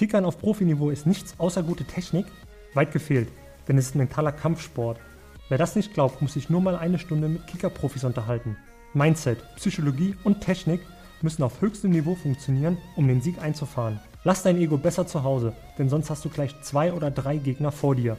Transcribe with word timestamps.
Kickern 0.00 0.24
auf 0.24 0.38
Profiniveau 0.38 0.88
ist 0.88 1.06
nichts 1.06 1.34
außer 1.36 1.62
gute 1.62 1.84
Technik, 1.84 2.24
weit 2.72 2.90
gefehlt, 2.90 3.28
denn 3.68 3.76
es 3.76 3.88
ist 3.88 3.94
ein 3.94 3.98
mentaler 3.98 4.32
Kampfsport. 4.32 4.98
Wer 5.50 5.58
das 5.58 5.76
nicht 5.76 5.92
glaubt, 5.92 6.22
muss 6.22 6.32
sich 6.32 6.48
nur 6.48 6.62
mal 6.62 6.74
eine 6.74 6.98
Stunde 6.98 7.28
mit 7.28 7.46
Kicker-Profis 7.46 8.04
unterhalten. 8.04 8.56
Mindset, 8.94 9.44
Psychologie 9.56 10.16
und 10.24 10.40
Technik 10.40 10.80
müssen 11.20 11.42
auf 11.42 11.60
höchstem 11.60 11.90
Niveau 11.90 12.14
funktionieren, 12.14 12.78
um 12.96 13.08
den 13.08 13.20
Sieg 13.20 13.42
einzufahren. 13.42 14.00
Lass 14.24 14.42
dein 14.42 14.56
Ego 14.56 14.78
besser 14.78 15.06
zu 15.06 15.22
Hause, 15.22 15.52
denn 15.76 15.90
sonst 15.90 16.08
hast 16.08 16.24
du 16.24 16.30
gleich 16.30 16.58
zwei 16.62 16.94
oder 16.94 17.10
drei 17.10 17.36
Gegner 17.36 17.70
vor 17.70 17.94
dir. 17.94 18.16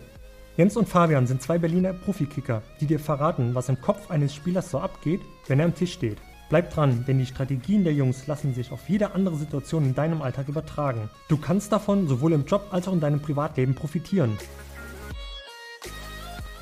Jens 0.58 0.78
und 0.78 0.88
Fabian 0.88 1.26
sind 1.26 1.42
zwei 1.42 1.58
Berliner 1.58 1.94
Profikicker, 1.94 2.62
die 2.80 2.86
dir 2.86 3.00
verraten, 3.00 3.56
was 3.56 3.70
im 3.70 3.82
Kopf 3.82 4.12
eines 4.12 4.36
Spielers 4.36 4.70
so 4.70 4.78
abgeht, 4.78 5.22
wenn 5.48 5.58
er 5.58 5.66
am 5.66 5.74
Tisch 5.74 5.94
steht. 5.94 6.20
Bleib 6.52 6.74
dran, 6.74 7.06
denn 7.08 7.18
die 7.18 7.26
Strategien 7.26 7.86
der 7.86 7.94
Jungs 7.94 8.28
lassen 8.28 8.54
sich 8.54 8.74
auf 8.74 8.90
jede 8.90 9.14
andere 9.14 9.38
Situation 9.38 9.86
in 9.86 9.96
deinem 9.96 10.22
Alltag 10.22 10.50
übertragen. 10.50 11.10
Du 11.30 11.38
kannst 11.38 11.72
davon 11.72 12.10
sowohl 12.10 12.34
im 12.34 12.46
Job 12.46 12.68
als 12.72 12.90
auch 12.90 12.94
in 12.94 13.00
deinem 13.00 13.22
Privatleben 13.22 13.74
profitieren. 13.74 14.38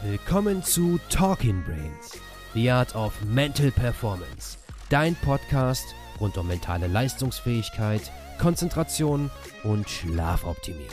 Willkommen 0.03 0.61
zu 0.61 0.99
Talking 1.09 1.63
Brains, 1.63 2.19
The 2.53 2.69
Art 2.69 2.95
of 2.95 3.19
Mental 3.33 3.71
Performance. 3.71 4.59
Dein 4.89 5.15
Podcast 5.15 5.95
rund 6.19 6.37
um 6.37 6.45
mentale 6.45 6.85
Leistungsfähigkeit, 6.85 8.11
Konzentration 8.37 9.31
und 9.63 9.89
Schlafoptimierung. 9.89 10.85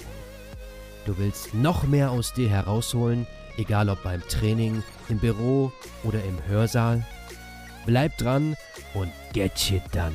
Du 1.04 1.18
willst 1.18 1.52
noch 1.52 1.86
mehr 1.86 2.12
aus 2.12 2.32
dir 2.32 2.48
herausholen, 2.48 3.26
egal 3.58 3.90
ob 3.90 4.02
beim 4.02 4.22
Training, 4.22 4.82
im 5.10 5.18
Büro 5.18 5.70
oder 6.02 6.24
im 6.24 6.38
Hörsaal? 6.48 7.04
Bleib 7.86 8.16
dran 8.18 8.56
und 8.94 9.12
get 9.32 9.56
shit 9.56 9.80
done. 9.92 10.12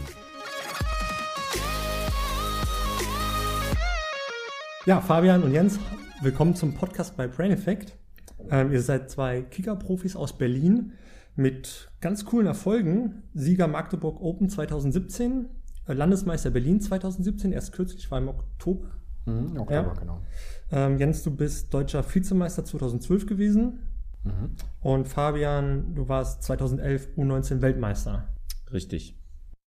Ja, 4.86 5.00
Fabian 5.00 5.42
und 5.42 5.54
Jens, 5.54 5.80
willkommen 6.22 6.54
zum 6.54 6.74
Podcast 6.74 7.16
bei 7.16 7.28
Brain 7.28 7.52
Effect. 7.52 7.98
Ähm, 8.50 8.74
ihr 8.74 8.82
seid 8.82 9.10
zwei 9.10 9.44
Kicker-Profis 9.44 10.18
aus 10.18 10.38
Berlin 10.38 10.92
mit 11.38 11.90
ganz 12.02 12.26
coolen 12.26 12.46
Erfolgen. 12.46 13.24
Sieger 13.34 13.70
Magdeburg 13.70 14.20
Open 14.20 14.50
2017, 14.50 15.46
äh, 15.88 15.94
Landesmeister 15.94 16.50
Berlin 16.50 16.82
2017, 16.82 17.54
erst 17.54 17.72
kürzlich 17.72 18.12
war 18.12 18.18
im 18.18 18.28
Oktober. 18.28 18.90
Mhm, 19.26 19.58
Oktober, 19.58 19.72
ja. 19.72 19.94
genau. 19.98 20.22
Ähm, 20.72 20.98
Jens, 20.98 21.24
du 21.24 21.32
bist 21.34 21.74
deutscher 21.74 22.04
Vizemeister 22.04 22.66
2012 22.66 23.28
gewesen. 23.28 23.80
Mhm. 24.24 24.56
Und 24.82 25.08
Fabian, 25.08 25.96
du 25.96 26.08
warst 26.08 26.44
2011 26.44 27.10
U19 27.18 27.62
Weltmeister. 27.62 28.34
Richtig. 28.72 29.18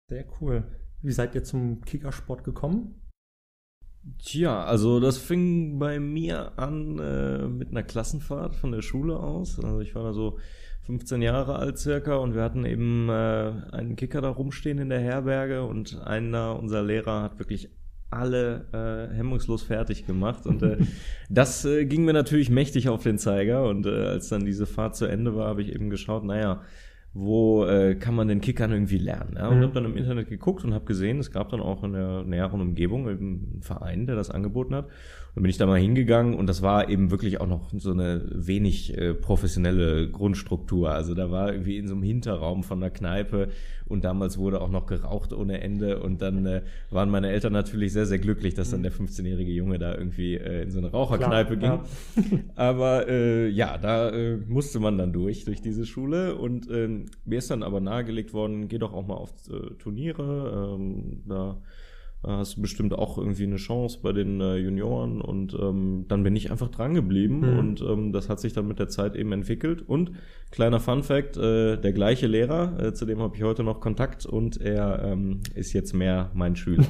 Sehr 0.09 0.25
cool. 0.41 0.65
Wie 1.03 1.13
seid 1.13 1.35
ihr 1.35 1.45
zum 1.45 1.81
Kickersport 1.83 2.45
gekommen? 2.45 3.01
Tja, 4.19 4.65
also 4.65 4.99
das 4.99 5.19
fing 5.19 5.79
bei 5.79 6.01
mir 6.01 6.59
an 6.59 6.99
äh, 6.99 7.47
mit 7.47 7.71
einer 7.71 7.83
Klassenfahrt 7.83 8.57
von 8.57 8.73
der 8.73 8.83
Schule 8.83 9.19
aus. 9.19 9.61
Also 9.61 9.81
ich 9.81 9.95
war 9.95 10.05
da 10.05 10.13
so 10.13 10.39
15 10.83 11.23
Jahre 11.23 11.57
alt 11.57 11.79
circa 11.79 12.17
und 12.17 12.35
wir 12.35 12.43
hatten 12.43 12.65
eben 12.65 13.09
äh, 13.09 13.53
einen 13.73 13.97
Kicker 13.97 14.23
da 14.23 14.31
rumstehen 14.31 14.79
in 14.79 14.89
der 14.89 15.01
Herberge 15.01 15.65
und 15.65 16.01
einer 16.03 16.59
unserer 16.59 16.83
Lehrer 16.83 17.23
hat 17.23 17.39
wirklich 17.39 17.71
alle 18.11 18.67
äh, 18.73 19.15
hemmungslos 19.15 19.63
fertig 19.63 20.07
gemacht. 20.07 20.47
Und 20.47 20.63
äh, 20.63 20.79
das 21.31 21.65
äh, 21.65 21.87
ging 21.87 22.05
mir 22.05 22.13
natürlich 22.13 22.51
mächtig 22.51 22.89
auf 22.89 23.03
den 23.03 23.19
Zeiger. 23.19 23.65
Und 23.65 23.87
äh, 23.87 23.91
als 23.91 24.29
dann 24.29 24.45
diese 24.45 24.67
Fahrt 24.67 24.97
zu 24.97 25.07
Ende 25.07 25.37
war, 25.37 25.49
habe 25.49 25.63
ich 25.63 25.73
eben 25.75 25.91
geschaut, 25.91 26.25
naja, 26.25 26.63
wo 27.13 27.65
äh, 27.65 27.97
kann 27.97 28.15
man 28.15 28.29
den 28.29 28.41
Kickern 28.41 28.71
irgendwie 28.71 28.99
lernen? 28.99 29.35
Ja? 29.37 29.49
Und 29.49 29.59
mhm. 29.59 29.63
habe 29.63 29.75
dann 29.75 29.85
im 29.85 29.97
Internet 29.97 30.29
geguckt 30.29 30.65
und 30.65 30.75
habe 30.75 30.85
gesehen, 30.85 31.19
es 31.19 31.33
gab 31.33 31.51
dann 31.51 31.61
auch 31.61 31.83
in 31.83 31.93
der 31.93 32.23
näheren 32.23 32.61
Umgebung 32.61 33.09
einen 33.09 33.59
Verein, 33.63 34.07
der 34.07 34.15
das 34.15 34.31
angeboten 34.31 34.75
hat. 34.75 34.87
Dann 35.35 35.43
bin 35.43 35.51
ich 35.51 35.59
da 35.59 35.67
mal 35.67 35.79
hingegangen 35.79 36.35
und 36.35 36.49
das 36.49 36.61
war 36.61 36.89
eben 36.89 37.11
wirklich 37.11 37.41
auch 37.41 37.47
noch 37.47 37.71
so 37.77 37.93
eine 37.93 38.25
wenig 38.33 38.97
äh, 38.97 39.15
professionelle 39.15 40.11
Grundstruktur. 40.11 40.91
Also 40.91 41.15
da 41.15 41.31
war 41.31 41.53
irgendwie 41.53 41.79
in 41.79 41.87
so 41.87 41.95
einem 41.95 42.03
Hinterraum 42.03 42.65
von 42.65 42.81
der 42.81 42.91
Kneipe 42.91 43.49
und 43.87 44.05
damals 44.05 44.39
wurde 44.39 44.61
auch 44.61 44.71
noch 44.71 44.87
geraucht 44.87 45.33
ohne 45.33 45.61
Ende 45.61 46.01
und 46.01 46.21
dann 46.23 46.47
äh, 46.47 46.63
waren 46.91 47.11
meine 47.11 47.31
Eltern 47.31 47.53
natürlich 47.53 47.93
sehr, 47.93 48.07
sehr 48.07 48.19
glücklich, 48.19 48.55
dass 48.55 48.71
dann 48.71 48.83
der 48.83 48.93
15-jährige 48.93 49.53
Junge 49.53 49.79
da 49.79 49.95
irgendwie 49.95 50.35
äh, 50.35 50.63
in 50.63 50.71
so 50.71 50.79
eine 50.79 50.91
Raucherkneipe 50.91 51.57
Klar, 51.57 51.85
ging. 52.17 52.33
Ja. 52.33 52.39
Aber 52.57 53.09
äh, 53.09 53.49
ja, 53.49 53.79
da 53.79 54.11
äh, 54.11 54.37
musste 54.49 54.81
man 54.81 54.99
dann 54.99 55.13
durch, 55.13 55.45
durch 55.45 55.61
diese 55.61 55.87
Schule 55.87 56.37
und 56.37 56.69
äh, 56.71 56.89
mir 57.25 57.39
ist 57.39 57.51
dann 57.51 57.63
aber 57.63 57.81
nahegelegt 57.81 58.33
worden, 58.33 58.69
geh 58.69 58.79
doch 58.79 58.93
auch 58.93 59.07
mal 59.07 59.15
auf 59.15 59.33
äh, 59.49 59.75
Turniere, 59.79 60.77
ähm, 60.77 61.23
da 61.27 61.61
hast 62.23 62.57
du 62.57 62.61
bestimmt 62.61 62.93
auch 62.93 63.17
irgendwie 63.17 63.45
eine 63.45 63.57
Chance 63.57 64.01
bei 64.03 64.13
den 64.13 64.41
äh, 64.41 64.57
Junioren 64.57 65.23
und 65.23 65.55
ähm, 65.55 66.05
dann 66.09 66.23
bin 66.23 66.37
ich 66.37 66.51
einfach 66.51 66.69
dran 66.69 66.93
geblieben 66.93 67.41
mhm. 67.41 67.59
und 67.59 67.81
ähm, 67.81 68.13
das 68.13 68.29
hat 68.29 68.41
sich 68.41 68.53
dann 68.53 68.69
mit 68.69 68.79
der 68.79 68.89
Zeit 68.89 69.17
eben 69.17 69.33
entwickelt 69.33 69.83
und 69.89 70.13
kleiner 70.51 70.81
Fun 70.81 71.03
Fact, 71.03 71.39
äh, 71.39 71.79
der 71.79 71.93
gleiche 71.93 72.27
Lehrer, 72.27 72.79
äh, 72.79 72.93
zu 72.93 73.07
dem 73.07 73.21
habe 73.21 73.37
ich 73.37 73.43
heute 73.43 73.63
noch 73.63 73.81
Kontakt 73.81 74.27
und 74.27 74.61
er 74.61 75.03
ähm, 75.03 75.41
ist 75.55 75.73
jetzt 75.73 75.95
mehr 75.95 76.31
mein 76.35 76.57
Schüler. 76.57 76.85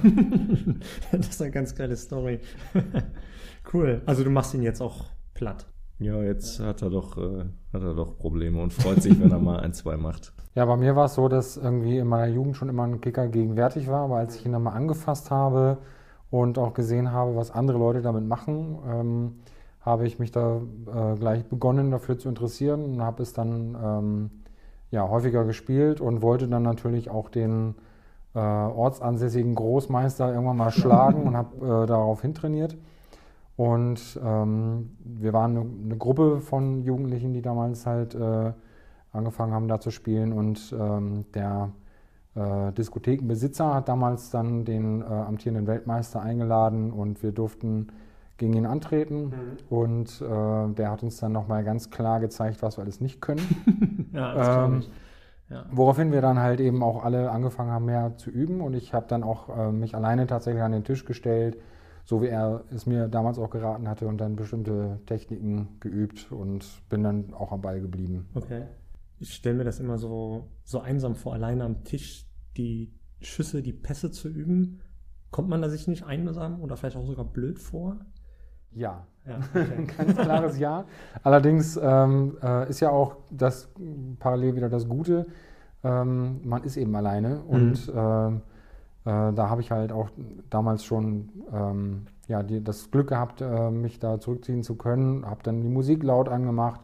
das 1.13 1.29
ist 1.29 1.43
eine 1.43 1.53
ganz 1.53 1.77
geile 1.77 1.97
Story. 1.97 2.41
cool. 3.73 4.03
Also 4.07 4.25
du 4.25 4.31
machst 4.31 4.53
ihn 4.55 4.63
jetzt 4.63 4.81
auch 4.81 5.05
platt. 5.35 5.70
Ja, 6.01 6.23
jetzt 6.23 6.61
hat 6.61 6.81
er 6.81 6.89
doch, 6.89 7.19
äh, 7.19 7.45
hat 7.75 7.83
er 7.83 7.95
doch 7.95 8.17
Probleme 8.17 8.63
und 8.63 8.73
freut 8.73 9.03
sich, 9.03 9.21
wenn 9.21 9.31
er 9.31 9.39
mal 9.39 9.61
ein, 9.61 9.73
zwei 9.73 9.97
macht. 9.97 10.33
Ja, 10.57 10.65
bei 10.65 10.77
mir 10.77 10.97
war 10.97 11.05
es 11.05 11.15
so, 11.15 11.29
dass 11.29 11.57
irgendwie 11.57 11.99
in 11.99 12.09
meiner 12.09 12.27
Jugend 12.27 12.57
schon 12.57 12.69
immer 12.69 12.83
ein 12.83 13.01
Kicker 13.01 13.29
gegenwärtig 13.29 13.89
war, 13.89 14.01
aber 14.01 14.17
als 14.17 14.35
ich 14.35 14.45
ihn 14.45 14.51
dann 14.51 14.65
mal 14.65 14.73
angefasst 14.73 15.31
habe 15.31 15.79
und 16.29 16.59
auch 16.59 16.75
gesehen 16.75 17.13
habe, 17.13 17.37
was 17.37 17.53
andere 17.53 17.79
Leute 17.79 18.03
damit 18.03 18.27
machen, 18.27 18.79
ähm, 18.85 19.33
habe 19.81 20.09
ich 20.09 20.19
mich 20.19 20.33
da 20.33 20.57
äh, 20.59 21.15
gleich 21.17 21.45
begonnen 21.45 21.93
dafür 21.93 22.19
zu 22.19 22.29
interessieren 22.29 22.85
und 22.85 23.01
habe 23.01 23.23
es 23.23 23.33
dann 23.33 23.77
ähm, 23.81 24.31
ja, 24.91 25.09
häufiger 25.09 25.45
gespielt 25.45 26.01
und 26.01 26.21
wollte 26.21 26.49
dann 26.49 26.65
natürlich 26.65 27.11
auch 27.11 27.29
den 27.29 27.77
äh, 28.35 28.39
ortsansässigen 28.41 29.55
Großmeister 29.55 30.33
irgendwann 30.33 30.57
mal 30.57 30.73
schlagen 30.73 31.23
und 31.29 31.37
habe 31.37 31.85
äh, 31.85 31.87
darauf 31.87 32.23
hintrainiert. 32.23 32.77
Und 33.61 34.19
ähm, 34.25 34.97
wir 35.05 35.35
waren 35.35 35.51
eine, 35.51 35.67
eine, 35.85 35.97
Gruppe 35.99 36.41
von 36.41 36.81
Jugendlichen, 36.83 37.35
die 37.35 37.43
damals 37.43 37.85
halt 37.85 38.15
äh, 38.15 38.53
angefangen 39.13 39.53
haben, 39.53 39.69
da 39.69 39.79
zu 39.79 39.91
spielen. 39.91 40.33
Und 40.33 40.75
ähm, 40.81 41.27
der 41.35 41.69
äh, 42.37 42.73
Diskothekenbesitzer 42.73 43.75
hat 43.75 43.91
damals 43.91 44.31
dann 44.31 44.65
den 44.65 45.03
äh, 45.03 45.05
amtierenden 45.05 45.67
Weltmeister 45.67 46.23
eingeladen 46.23 46.91
und 46.91 47.23
wir 47.23 47.33
durften 47.33 47.89
gegen 48.39 48.55
ihn 48.55 48.65
antreten. 48.65 49.25
Mhm. 49.25 49.33
Und 49.69 50.23
äh, 50.23 50.73
der 50.73 50.91
hat 50.91 51.03
uns 51.03 51.19
dann 51.19 51.33
nochmal 51.33 51.63
ganz 51.63 51.91
klar 51.91 52.19
gezeigt, 52.19 52.63
was 52.63 52.79
wir 52.79 52.85
alles 52.85 53.03
nicht 53.03 53.21
können. 53.21 54.09
ja, 54.15 54.35
das 54.37 54.71
ähm, 54.71 54.83
ja. 55.51 55.67
Woraufhin 55.71 56.13
wir 56.13 56.23
dann 56.23 56.39
halt 56.39 56.61
eben 56.61 56.83
auch 56.83 57.05
alle 57.05 57.31
angefangen 57.31 57.73
haben, 57.73 57.85
mehr 57.85 58.17
zu 58.17 58.31
üben. 58.31 58.63
Und 58.63 58.73
ich 58.73 58.95
habe 58.95 59.05
dann 59.07 59.23
auch 59.23 59.55
äh, 59.55 59.71
mich 59.71 59.95
alleine 59.95 60.27
tatsächlich 60.27 60.63
an 60.63 60.73
den 60.73 60.85
Tisch 60.85 61.05
gestellt, 61.05 61.59
so 62.05 62.23
wie 62.23 62.29
er 62.29 62.65
es 62.71 62.87
mir 62.87 63.09
damals 63.09 63.39
auch 63.39 63.51
geraten 63.51 63.89
hatte 63.89 64.07
und 64.07 64.19
dann 64.19 64.37
bestimmte 64.37 65.01
Techniken 65.07 65.69
geübt 65.81 66.33
und 66.33 66.83
bin 66.89 67.03
dann 67.03 67.33
auch 67.35 67.53
am 67.53 67.61
Ball 67.61 67.81
geblieben. 67.81 68.29
Okay 68.35 68.67
ich 69.21 69.35
stelle 69.35 69.57
mir 69.57 69.65
das 69.65 69.79
immer 69.79 69.99
so, 69.99 70.49
so 70.65 70.81
einsam 70.81 71.15
vor, 71.15 71.35
alleine 71.35 71.65
am 71.65 71.85
Tisch 71.85 72.27
die 72.57 72.93
Schüsse, 73.21 73.63
die 73.63 73.75
Pässe 73.75 74.11
zu 74.11 74.29
üben. 74.29 74.81
Kommt 75.31 75.49
man 75.49 75.63
da 75.63 75.69
sich 75.69 75.87
nicht 75.87 76.05
einsam 76.05 76.61
oder 76.61 76.77
vielleicht 76.77 76.97
auch 76.97 77.05
sogar 77.05 77.27
blöd 77.27 77.59
vor? 77.59 77.99
Ja, 78.73 79.07
ja 79.27 79.39
okay. 79.55 79.87
ganz 79.97 80.17
klares 80.17 80.59
Ja. 80.59 80.87
Allerdings 81.23 81.79
ähm, 81.81 82.39
äh, 82.43 82.69
ist 82.71 82.81
ja 82.81 82.91
auch 82.91 83.19
das 83.31 83.71
parallel 84.19 84.57
wieder 84.57 84.71
das 84.71 84.89
Gute. 84.89 85.27
Ähm, 85.85 86.41
man 86.43 86.65
ist 86.65 86.77
eben 86.79 86.95
alleine 86.97 87.43
und 87.43 87.89
äh, 87.89 88.41
da 89.11 89.49
habe 89.49 89.61
ich 89.61 89.71
halt 89.71 89.93
auch 89.93 90.11
damals 90.51 90.85
schon 90.85 91.31
ähm, 91.53 92.07
ja, 92.29 92.43
die, 92.43 92.63
das 92.63 92.91
Glück 92.91 93.09
gehabt, 93.09 93.41
äh, 93.41 93.71
mich 93.71 93.99
da 93.99 94.21
zurückziehen 94.21 94.63
zu 94.63 94.77
können. 94.77 95.27
Habe 95.27 95.43
dann 95.43 95.61
die 95.61 95.69
Musik 95.69 96.03
laut 96.03 96.29
angemacht 96.29 96.81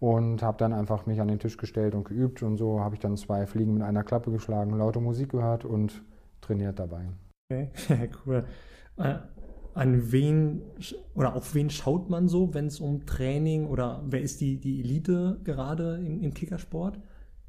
und 0.00 0.42
habe 0.42 0.58
dann 0.58 0.72
einfach 0.72 1.06
mich 1.06 1.20
an 1.20 1.28
den 1.28 1.38
Tisch 1.38 1.56
gestellt 1.56 1.94
und 1.94 2.04
geübt 2.04 2.42
und 2.42 2.56
so 2.56 2.80
habe 2.80 2.94
ich 2.94 3.00
dann 3.00 3.16
zwei 3.16 3.46
Fliegen 3.46 3.74
mit 3.74 3.82
einer 3.82 4.04
Klappe 4.04 4.30
geschlagen, 4.30 4.76
laute 4.76 5.00
Musik 5.00 5.30
gehört 5.30 5.64
und 5.64 6.02
trainiert 6.40 6.78
dabei. 6.78 7.08
Okay, 7.50 7.70
cool. 8.26 8.44
Äh, 8.96 9.16
an 9.74 10.10
wen 10.10 10.62
oder 11.14 11.36
auf 11.36 11.54
wen 11.54 11.70
schaut 11.70 12.10
man 12.10 12.28
so, 12.28 12.52
wenn 12.54 12.66
es 12.66 12.80
um 12.80 13.06
Training 13.06 13.66
oder 13.66 14.02
wer 14.06 14.20
ist 14.20 14.40
die, 14.40 14.58
die 14.58 14.80
Elite 14.80 15.40
gerade 15.44 15.96
im, 15.96 16.20
im 16.22 16.34
Kickersport? 16.34 16.98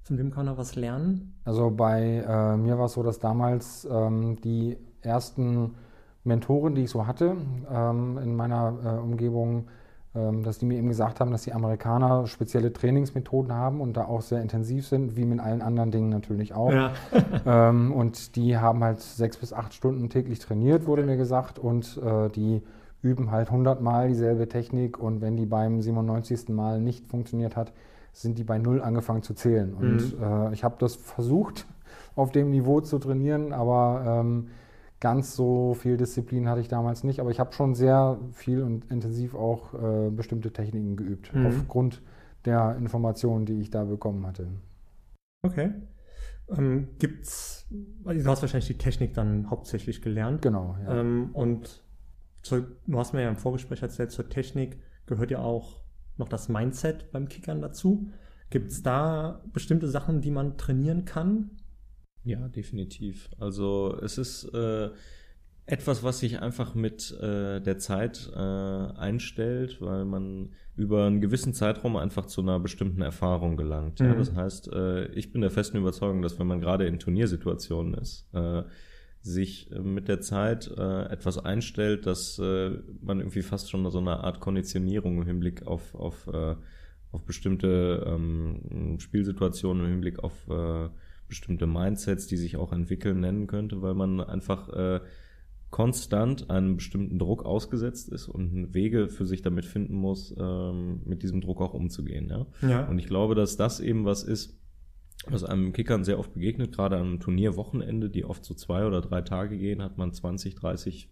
Von 0.10 0.18
wem 0.18 0.32
kann 0.32 0.48
man 0.48 0.58
was 0.58 0.76
lernen? 0.76 1.36
Also 1.46 1.70
bei 1.70 2.26
äh, 2.28 2.58
mir 2.58 2.80
war 2.80 2.86
es 2.86 2.94
so, 2.94 3.04
dass 3.04 3.20
damals 3.20 3.88
ähm, 3.92 4.42
die 4.42 4.76
ersten 5.04 5.76
Mentoren, 6.24 6.74
die 6.74 6.86
ich 6.86 6.90
so 6.90 7.06
hatte 7.06 7.38
ähm, 7.72 8.18
in 8.18 8.36
meiner 8.36 8.74
äh, 8.84 8.88
Umgebung, 9.00 9.68
ähm, 10.16 10.42
dass 10.42 10.58
die 10.58 10.66
mir 10.66 10.80
eben 10.80 10.88
gesagt 10.88 11.20
haben, 11.20 11.30
dass 11.30 11.44
die 11.44 11.54
Amerikaner 11.54 12.26
spezielle 12.26 12.74
Trainingsmethoden 12.74 13.54
haben 13.54 13.82
und 13.82 13.98
da 13.98 14.06
auch 14.06 14.24
sehr 14.24 14.42
intensiv 14.42 14.88
sind, 14.88 15.16
wie 15.16 15.26
mit 15.26 15.40
allen 15.40 15.62
anderen 15.62 15.92
Dingen 15.92 16.10
natürlich 16.10 16.56
auch. 16.56 16.72
Ja. 16.72 16.92
ähm, 17.46 17.92
und 17.92 18.36
die 18.36 18.58
haben 18.58 18.84
halt 18.84 19.02
sechs 19.02 19.38
bis 19.38 19.54
acht 19.54 19.76
Stunden 19.76 20.10
täglich 20.10 20.40
trainiert, 20.40 20.88
wurde 20.88 21.04
mir 21.04 21.18
gesagt, 21.18 21.60
und 21.60 22.02
äh, 22.04 22.30
die 22.30 22.64
üben 23.04 23.30
halt 23.30 23.50
100 23.50 23.80
Mal 23.80 24.08
dieselbe 24.08 24.50
Technik 24.50 24.98
und 24.98 25.22
wenn 25.22 25.38
die 25.38 25.46
beim 25.46 25.84
97. 25.84 26.50
Mal 26.50 26.82
nicht 26.82 27.06
funktioniert 27.06 27.56
hat, 27.56 27.74
sind 28.14 28.38
die 28.38 28.44
bei 28.44 28.58
null 28.58 28.82
angefangen 28.82 29.24
zu 29.24 29.34
zählen. 29.34 29.74
Und 29.74 30.18
mhm. 30.18 30.24
äh, 30.24 30.54
ich 30.54 30.64
habe 30.64 30.76
das 30.80 30.96
versucht, 30.96 31.66
auf 32.16 32.32
dem 32.32 32.50
Niveau 32.52 32.82
zu 32.82 33.00
trainieren, 33.00 33.54
aber 33.54 34.22
ähm, 34.22 34.48
ganz 35.00 35.36
so 35.36 35.74
viel 35.74 35.98
Disziplin 35.98 36.50
hatte 36.50 36.62
ich 36.62 36.68
damals 36.68 37.04
nicht. 37.04 37.20
Aber 37.20 37.32
ich 37.32 37.40
habe 37.40 37.54
schon 37.54 37.76
sehr 37.76 38.20
viel 38.34 38.62
und 38.64 38.92
intensiv 38.92 39.36
auch 39.36 39.74
äh, 39.74 40.10
bestimmte 40.10 40.52
Techniken 40.52 40.96
geübt, 40.96 41.34
mhm. 41.34 41.48
aufgrund 41.48 42.02
der 42.46 42.76
Informationen, 42.78 43.46
die 43.46 43.60
ich 43.60 43.70
da 43.70 43.84
bekommen 43.84 44.26
hatte. 44.26 44.48
Okay. 45.42 45.72
Ähm, 46.58 46.90
gibt's, 46.98 47.68
du 47.70 48.26
hast 48.26 48.42
wahrscheinlich 48.42 48.68
die 48.68 48.78
Technik 48.78 49.14
dann 49.14 49.50
hauptsächlich 49.50 50.02
gelernt. 50.02 50.42
Genau, 50.42 50.78
ja. 50.84 51.00
Ähm, 51.00 51.30
und 51.34 51.84
zu, 52.42 52.66
du 52.88 52.98
hast 52.98 53.14
mir 53.14 53.22
ja 53.22 53.30
im 53.30 53.36
Vorgespräch 53.36 53.82
erzählt, 53.82 54.12
zur 54.12 54.30
Technik 54.30 54.80
gehört 55.06 55.32
ja 55.32 55.40
auch 55.40 55.82
noch 56.20 56.30
das 56.30 56.50
Mindset 56.50 57.12
beim 57.12 57.28
Kickern 57.28 57.62
dazu. 57.62 58.10
Gibt 58.50 58.72
es 58.72 58.84
da 58.84 59.42
bestimmte 59.54 59.88
Sachen, 59.88 60.22
die 60.22 60.32
man 60.32 60.58
trainieren 60.58 61.06
kann? 61.06 61.52
Ja, 62.24 62.48
definitiv. 62.48 63.30
Also 63.40 63.98
es 64.02 64.18
ist 64.18 64.46
äh, 64.54 64.90
etwas, 65.66 66.04
was 66.04 66.20
sich 66.20 66.42
einfach 66.42 66.74
mit 66.74 67.12
äh, 67.22 67.60
der 67.62 67.78
Zeit 67.78 68.32
äh, 68.36 68.40
einstellt, 68.40 69.80
weil 69.82 70.04
man 70.04 70.50
über 70.76 71.06
einen 71.06 71.22
gewissen 71.22 71.54
Zeitraum 71.54 71.96
einfach 71.96 72.26
zu 72.26 72.42
einer 72.42 72.60
bestimmten 72.60 73.02
Erfahrung 73.02 73.56
gelangt. 73.56 74.00
Mhm. 74.00 74.06
Ja, 74.08 74.16
das 74.16 74.34
heißt, 74.34 74.74
äh, 74.74 75.06
ich 75.14 75.32
bin 75.32 75.42
der 75.42 75.52
festen 75.52 75.78
Überzeugung, 75.78 76.22
dass 76.22 76.40
wenn 76.40 76.48
man 76.48 76.60
gerade 76.60 76.88
in 76.88 77.00
Turniersituationen 77.00 77.94
ist, 77.94 78.28
äh, 78.34 78.64
sich 79.22 79.72
äh, 79.72 79.80
mit 79.80 80.08
der 80.08 80.22
Zeit 80.22 80.72
äh, 80.78 81.04
etwas 81.06 81.38
einstellt, 81.38 82.06
dass 82.06 82.40
äh, 82.40 82.72
man 83.02 83.20
irgendwie 83.20 83.42
fast 83.42 83.70
schon 83.70 83.90
so 83.90 84.00
eine 84.00 84.24
Art 84.24 84.40
Konditionierung 84.40 85.18
im 85.18 85.28
Hinblick 85.28 85.68
auf, 85.68 85.94
auf, 85.96 86.28
äh, 86.28 86.56
auf 87.12 87.24
bestimmte 87.26 88.06
ähm, 88.08 88.98
Spielsituationen, 89.00 89.86
im 89.86 89.92
Hinblick 89.92 90.20
auf 90.20 90.34
äh, 90.50 90.90
bestimmte 91.28 91.68
Mindsets, 91.68 92.28
die 92.28 92.38
sich 92.38 92.58
auch 92.58 92.72
entwickeln, 92.72 93.20
nennen 93.20 93.48
könnte, 93.48 93.82
weil 93.82 93.94
man 93.94 94.22
einfach 94.22 94.70
äh, 94.70 95.00
konstant 95.70 96.50
einem 96.50 96.78
bestimmten 96.78 97.20
Druck 97.20 97.46
ausgesetzt 97.46 98.10
ist 98.10 98.28
und 98.28 98.74
Wege 98.74 99.08
für 99.10 99.26
sich 99.26 99.42
damit 99.42 99.66
finden 99.66 99.96
muss, 99.96 100.34
ähm, 100.38 101.02
mit 101.06 101.22
diesem 101.22 101.42
Druck 101.42 101.62
auch 101.62 101.74
umzugehen. 101.74 102.28
Ja? 102.30 102.46
ja? 102.68 102.88
Und 102.88 102.98
ich 102.98 103.06
glaube, 103.06 103.36
dass 103.36 103.56
das 103.56 103.80
eben 103.80 104.06
was 104.06 104.24
ist, 104.24 104.59
was 105.32 105.44
einem 105.44 105.74
Kickern 105.74 106.04
sehr 106.04 106.20
oft 106.20 106.34
begegnet, 106.34 106.74
gerade 106.74 106.98
am 106.98 107.20
Turnierwochenende, 107.20 108.10
die 108.10 108.26
oft 108.26 108.46
so 108.46 108.54
zwei 108.54 108.86
oder 108.86 109.02
drei 109.02 109.22
Tage 109.22 109.58
gehen, 109.58 109.82
hat 109.82 109.98
man 109.98 110.14
20, 110.14 110.56
30, 110.56 111.10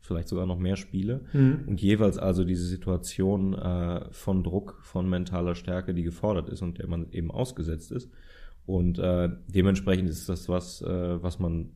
vielleicht 0.00 0.28
sogar 0.28 0.46
noch 0.46 0.58
mehr 0.58 0.76
Spiele. 0.76 1.24
Mhm. 1.32 1.64
Und 1.66 1.80
jeweils 1.80 2.18
also 2.18 2.44
diese 2.44 2.66
Situation 2.66 3.54
äh, 3.54 4.06
von 4.12 4.42
Druck, 4.42 4.78
von 4.82 5.08
mentaler 5.08 5.54
Stärke, 5.54 5.94
die 5.94 6.02
gefordert 6.02 6.48
ist 6.48 6.62
und 6.62 6.78
der 6.78 6.88
man 6.88 7.10
eben 7.12 7.30
ausgesetzt 7.30 7.92
ist. 7.92 8.10
Und 8.66 8.98
äh, 8.98 9.30
dementsprechend 9.48 10.10
ist 10.10 10.28
das 10.28 10.48
was, 10.48 10.82
äh, 10.82 11.22
was 11.22 11.38
man 11.38 11.70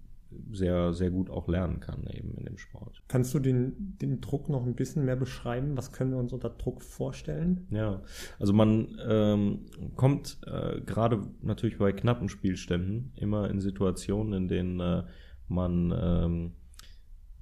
sehr, 0.53 0.93
sehr 0.93 1.11
gut 1.11 1.31
auch 1.31 1.49
lernen 1.49 1.81
kann 1.81 2.07
eben 2.07 2.35
in 2.35 2.45
dem 2.45 2.59
Sport. 2.59 3.03
Kannst 3.09 3.33
du 3.35 3.39
den, 3.39 3.97
den 4.01 4.21
Druck 4.21 4.49
noch 4.49 4.65
ein 4.65 4.75
bisschen 4.75 5.05
mehr 5.05 5.17
beschreiben? 5.17 5.77
Was 5.77 5.93
können 5.93 6.11
wir 6.11 6.19
uns 6.19 6.33
unter 6.33 6.51
Druck 6.51 6.83
vorstellen? 6.83 7.67
Ja, 7.71 8.03
also 8.39 8.53
man 8.53 8.97
ähm, 9.07 9.67
kommt 9.97 10.39
äh, 10.47 10.81
gerade 10.81 11.23
natürlich 11.41 11.79
bei 11.79 11.93
knappen 11.93 12.29
Spielständen 12.29 13.13
immer 13.17 13.51
in 13.51 13.61
Situationen, 13.61 14.33
in 14.35 14.49
denen 14.49 14.81
äh, 14.81 15.05
man 15.49 15.95
ähm, 15.97 16.53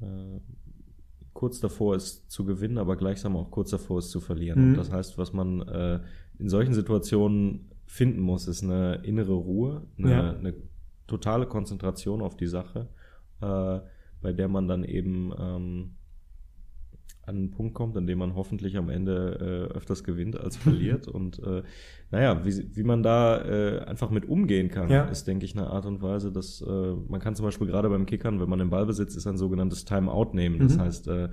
äh, 0.00 0.40
kurz 1.32 1.60
davor 1.60 1.96
ist 1.96 2.30
zu 2.30 2.44
gewinnen, 2.44 2.78
aber 2.78 2.96
gleichsam 2.96 3.36
auch 3.36 3.50
kurz 3.50 3.70
davor 3.70 3.98
ist 3.98 4.10
zu 4.10 4.20
verlieren. 4.20 4.62
Mhm. 4.62 4.68
Und 4.70 4.76
das 4.76 4.92
heißt, 4.92 5.18
was 5.18 5.32
man 5.32 5.62
äh, 5.62 6.00
in 6.38 6.48
solchen 6.48 6.74
Situationen 6.74 7.70
finden 7.86 8.20
muss, 8.20 8.46
ist 8.46 8.62
eine 8.62 8.96
innere 9.04 9.34
Ruhe, 9.34 9.86
eine, 9.98 10.10
ja. 10.10 10.30
eine 10.32 10.54
totale 11.10 11.46
Konzentration 11.46 12.22
auf 12.22 12.36
die 12.36 12.46
Sache, 12.46 12.88
äh, 13.42 13.80
bei 14.22 14.32
der 14.32 14.48
man 14.48 14.68
dann 14.68 14.84
eben 14.84 15.32
ähm, 15.38 15.96
an 17.26 17.36
einen 17.36 17.50
Punkt 17.50 17.74
kommt, 17.74 17.96
an 17.96 18.06
dem 18.06 18.18
man 18.18 18.34
hoffentlich 18.34 18.76
am 18.76 18.88
Ende 18.88 19.68
äh, 19.72 19.76
öfters 19.76 20.04
gewinnt 20.04 20.38
als 20.38 20.56
verliert. 20.64 21.06
und 21.08 21.38
äh, 21.40 21.62
naja, 22.10 22.44
wie, 22.44 22.76
wie 22.76 22.82
man 22.82 23.02
da 23.02 23.40
äh, 23.42 23.80
einfach 23.80 24.10
mit 24.10 24.28
umgehen 24.28 24.68
kann, 24.68 24.88
ja. 24.88 25.04
ist, 25.04 25.26
denke 25.26 25.44
ich, 25.44 25.56
eine 25.56 25.68
Art 25.68 25.86
und 25.86 26.02
Weise, 26.02 26.32
dass 26.32 26.60
äh, 26.62 26.94
man 27.08 27.20
kann 27.20 27.34
zum 27.34 27.44
Beispiel 27.44 27.66
gerade 27.66 27.88
beim 27.88 28.06
Kickern, 28.06 28.40
wenn 28.40 28.48
man 28.48 28.60
im 28.60 28.70
Ballbesitz 28.70 29.14
ist, 29.16 29.26
ein 29.26 29.36
sogenanntes 29.36 29.84
Timeout 29.84 30.30
nehmen. 30.32 30.58
Das 30.58 30.76
mhm. 30.76 30.80
heißt, 30.80 31.08
äh, 31.08 31.28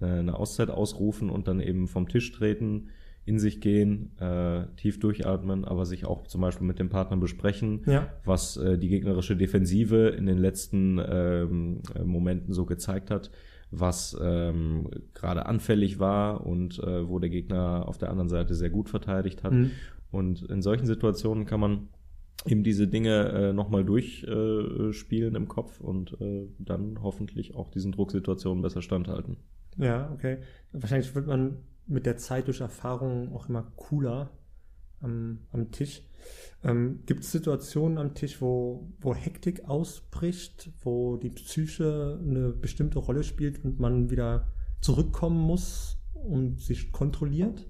eine 0.00 0.36
Auszeit 0.36 0.70
ausrufen 0.70 1.30
und 1.30 1.46
dann 1.46 1.60
eben 1.60 1.86
vom 1.86 2.08
Tisch 2.08 2.32
treten, 2.32 2.88
in 3.24 3.38
sich 3.38 3.60
gehen, 3.60 4.18
äh, 4.18 4.66
tief 4.76 4.98
durchatmen, 4.98 5.64
aber 5.64 5.86
sich 5.86 6.04
auch 6.04 6.26
zum 6.26 6.40
Beispiel 6.40 6.66
mit 6.66 6.78
dem 6.78 6.88
Partner 6.88 7.16
besprechen, 7.16 7.82
ja. 7.86 8.08
was 8.24 8.56
äh, 8.56 8.78
die 8.78 8.88
gegnerische 8.88 9.36
Defensive 9.36 10.08
in 10.08 10.26
den 10.26 10.38
letzten 10.38 11.00
ähm, 11.04 11.82
Momenten 12.04 12.52
so 12.52 12.66
gezeigt 12.66 13.10
hat, 13.10 13.30
was 13.70 14.16
ähm, 14.20 14.88
gerade 15.14 15.46
anfällig 15.46 15.98
war 16.00 16.44
und 16.44 16.78
äh, 16.80 17.08
wo 17.08 17.18
der 17.20 17.30
Gegner 17.30 17.86
auf 17.86 17.96
der 17.96 18.10
anderen 18.10 18.28
Seite 18.28 18.54
sehr 18.54 18.70
gut 18.70 18.88
verteidigt 18.88 19.44
hat. 19.44 19.52
Mhm. 19.52 19.70
Und 20.10 20.42
in 20.42 20.60
solchen 20.60 20.86
Situationen 20.86 21.46
kann 21.46 21.60
man 21.60 21.88
eben 22.46 22.64
diese 22.64 22.88
Dinge 22.88 23.28
äh, 23.28 23.52
nochmal 23.52 23.84
durchspielen 23.84 25.34
äh, 25.34 25.36
im 25.36 25.48
Kopf 25.48 25.80
und 25.80 26.20
äh, 26.20 26.48
dann 26.58 27.02
hoffentlich 27.02 27.54
auch 27.54 27.70
diesen 27.70 27.92
Drucksituationen 27.92 28.62
besser 28.62 28.82
standhalten. 28.82 29.36
Ja, 29.78 30.10
okay. 30.12 30.38
Wahrscheinlich 30.72 31.14
wird 31.14 31.26
man 31.26 31.58
mit 31.92 32.06
der 32.06 32.16
Zeit 32.16 32.48
durch 32.48 32.60
Erfahrung 32.60 33.34
auch 33.34 33.48
immer 33.48 33.70
cooler 33.76 34.30
am, 35.00 35.40
am 35.52 35.70
Tisch. 35.70 36.02
Ähm, 36.64 37.00
Gibt 37.06 37.24
es 37.24 37.32
Situationen 37.32 37.98
am 37.98 38.14
Tisch, 38.14 38.40
wo, 38.40 38.88
wo 39.00 39.14
Hektik 39.14 39.68
ausbricht, 39.68 40.70
wo 40.82 41.16
die 41.16 41.30
Psyche 41.30 42.18
eine 42.22 42.50
bestimmte 42.50 42.98
Rolle 42.98 43.24
spielt 43.24 43.64
und 43.64 43.80
man 43.80 44.10
wieder 44.10 44.48
zurückkommen 44.80 45.40
muss 45.40 45.98
und 46.14 46.60
sich 46.60 46.92
kontrolliert? 46.92 47.66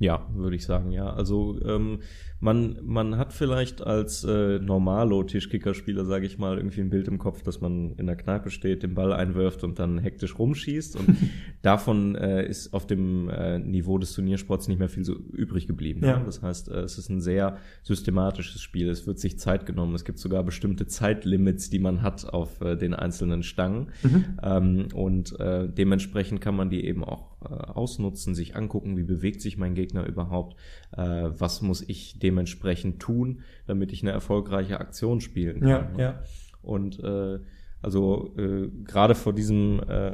Ja, 0.00 0.28
würde 0.34 0.56
ich 0.56 0.64
sagen, 0.64 0.90
ja. 0.90 1.12
Also 1.12 1.60
ähm, 1.64 2.00
man, 2.40 2.78
man 2.82 3.16
hat 3.16 3.32
vielleicht 3.32 3.80
als 3.80 4.24
äh, 4.24 4.58
Normalo-Tischkickerspieler, 4.58 6.04
sage 6.04 6.26
ich 6.26 6.36
mal, 6.36 6.56
irgendwie 6.56 6.80
ein 6.80 6.90
Bild 6.90 7.06
im 7.06 7.18
Kopf, 7.18 7.42
dass 7.42 7.60
man 7.60 7.94
in 7.96 8.06
der 8.06 8.16
Kneipe 8.16 8.50
steht, 8.50 8.82
den 8.82 8.94
Ball 8.94 9.12
einwirft 9.12 9.62
und 9.62 9.78
dann 9.78 9.98
hektisch 9.98 10.36
rumschießt. 10.36 10.96
Und 10.96 11.16
davon 11.62 12.16
äh, 12.16 12.44
ist 12.44 12.74
auf 12.74 12.88
dem 12.88 13.28
äh, 13.30 13.60
Niveau 13.60 13.96
des 13.96 14.12
Turniersports 14.14 14.66
nicht 14.66 14.80
mehr 14.80 14.88
viel 14.88 15.04
so 15.04 15.14
übrig 15.14 15.68
geblieben. 15.68 16.04
Ja. 16.04 16.18
Das 16.18 16.42
heißt, 16.42 16.70
äh, 16.70 16.80
es 16.80 16.98
ist 16.98 17.08
ein 17.08 17.20
sehr 17.20 17.58
systematisches 17.84 18.60
Spiel. 18.60 18.88
Es 18.88 19.06
wird 19.06 19.20
sich 19.20 19.38
Zeit 19.38 19.64
genommen. 19.64 19.94
Es 19.94 20.04
gibt 20.04 20.18
sogar 20.18 20.42
bestimmte 20.42 20.88
Zeitlimits, 20.88 21.70
die 21.70 21.78
man 21.78 22.02
hat 22.02 22.28
auf 22.28 22.60
äh, 22.60 22.76
den 22.76 22.94
einzelnen 22.94 23.44
Stangen. 23.44 23.92
Mhm. 24.02 24.24
Ähm, 24.42 24.88
und 24.92 25.38
äh, 25.38 25.68
dementsprechend 25.68 26.40
kann 26.40 26.56
man 26.56 26.68
die 26.68 26.84
eben 26.84 27.04
auch 27.04 27.33
ausnutzen, 27.50 28.34
sich 28.34 28.56
angucken, 28.56 28.96
wie 28.96 29.02
bewegt 29.02 29.40
sich 29.40 29.56
mein 29.56 29.74
Gegner 29.74 30.06
überhaupt, 30.06 30.56
äh, 30.96 31.02
was 31.02 31.62
muss 31.62 31.82
ich 31.82 32.18
dementsprechend 32.18 33.00
tun, 33.00 33.40
damit 33.66 33.92
ich 33.92 34.02
eine 34.02 34.12
erfolgreiche 34.12 34.80
Aktion 34.80 35.20
spielen 35.20 35.60
kann. 35.60 35.68
Ja, 35.68 35.90
ne? 35.90 36.02
ja. 36.02 36.22
Und 36.62 37.02
äh, 37.02 37.40
also 37.84 38.32
äh, 38.38 38.68
gerade 38.84 39.14
vor 39.14 39.34
diesem 39.34 39.78
äh, 39.86 40.12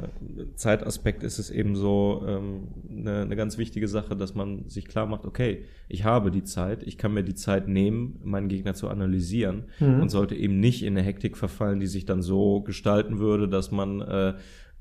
Zeitaspekt 0.55 1.23
ist 1.23 1.39
es 1.39 1.49
eben 1.49 1.77
so 1.77 2.21
ähm, 2.27 2.67
eine, 2.89 3.21
eine 3.21 3.35
ganz 3.37 3.57
wichtige 3.57 3.87
Sache, 3.87 4.17
dass 4.17 4.35
man 4.35 4.67
sich 4.67 4.89
klar 4.89 5.05
macht, 5.05 5.23
okay, 5.23 5.63
ich 5.87 6.03
habe 6.03 6.31
die 6.31 6.43
Zeit, 6.43 6.83
ich 6.83 6.97
kann 6.97 7.13
mir 7.13 7.23
die 7.23 7.33
Zeit 7.33 7.69
nehmen, 7.69 8.19
meinen 8.25 8.49
Gegner 8.49 8.73
zu 8.73 8.89
analysieren 8.89 9.63
mhm. 9.79 10.01
und 10.01 10.09
sollte 10.09 10.35
eben 10.35 10.59
nicht 10.59 10.83
in 10.83 10.97
eine 10.97 11.05
Hektik 11.05 11.37
verfallen, 11.37 11.79
die 11.79 11.87
sich 11.87 12.03
dann 12.03 12.21
so 12.21 12.59
gestalten 12.59 13.19
würde, 13.19 13.47
dass 13.47 13.71
man 13.71 14.01
äh, 14.01 14.33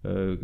äh, 0.02 0.36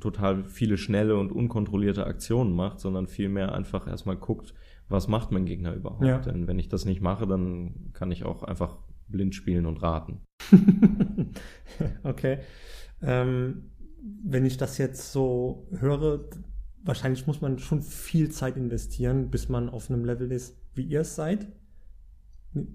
total 0.00 0.44
viele 0.44 0.76
schnelle 0.76 1.16
und 1.16 1.32
unkontrollierte 1.32 2.06
Aktionen 2.06 2.54
macht, 2.54 2.80
sondern 2.80 3.06
vielmehr 3.06 3.54
einfach 3.54 3.86
erstmal 3.86 4.16
guckt, 4.16 4.54
was 4.88 5.08
macht 5.08 5.32
mein 5.32 5.46
Gegner 5.46 5.74
überhaupt. 5.74 6.04
Ja. 6.04 6.18
Denn 6.18 6.46
wenn 6.46 6.58
ich 6.58 6.68
das 6.68 6.84
nicht 6.84 7.00
mache, 7.00 7.26
dann 7.26 7.90
kann 7.92 8.10
ich 8.10 8.24
auch 8.24 8.42
einfach 8.42 8.76
blind 9.08 9.34
spielen 9.34 9.66
und 9.66 9.82
raten. 9.82 10.20
okay. 12.02 12.38
Ähm, 13.02 13.70
wenn 14.24 14.44
ich 14.44 14.56
das 14.56 14.78
jetzt 14.78 15.12
so 15.12 15.66
höre, 15.70 16.28
wahrscheinlich 16.82 17.26
muss 17.26 17.40
man 17.40 17.58
schon 17.58 17.82
viel 17.82 18.30
Zeit 18.30 18.56
investieren, 18.56 19.30
bis 19.30 19.48
man 19.48 19.68
auf 19.68 19.90
einem 19.90 20.04
Level 20.04 20.30
ist, 20.32 20.56
wie 20.74 20.82
ihr 20.82 21.00
es 21.00 21.14
seid. 21.14 21.46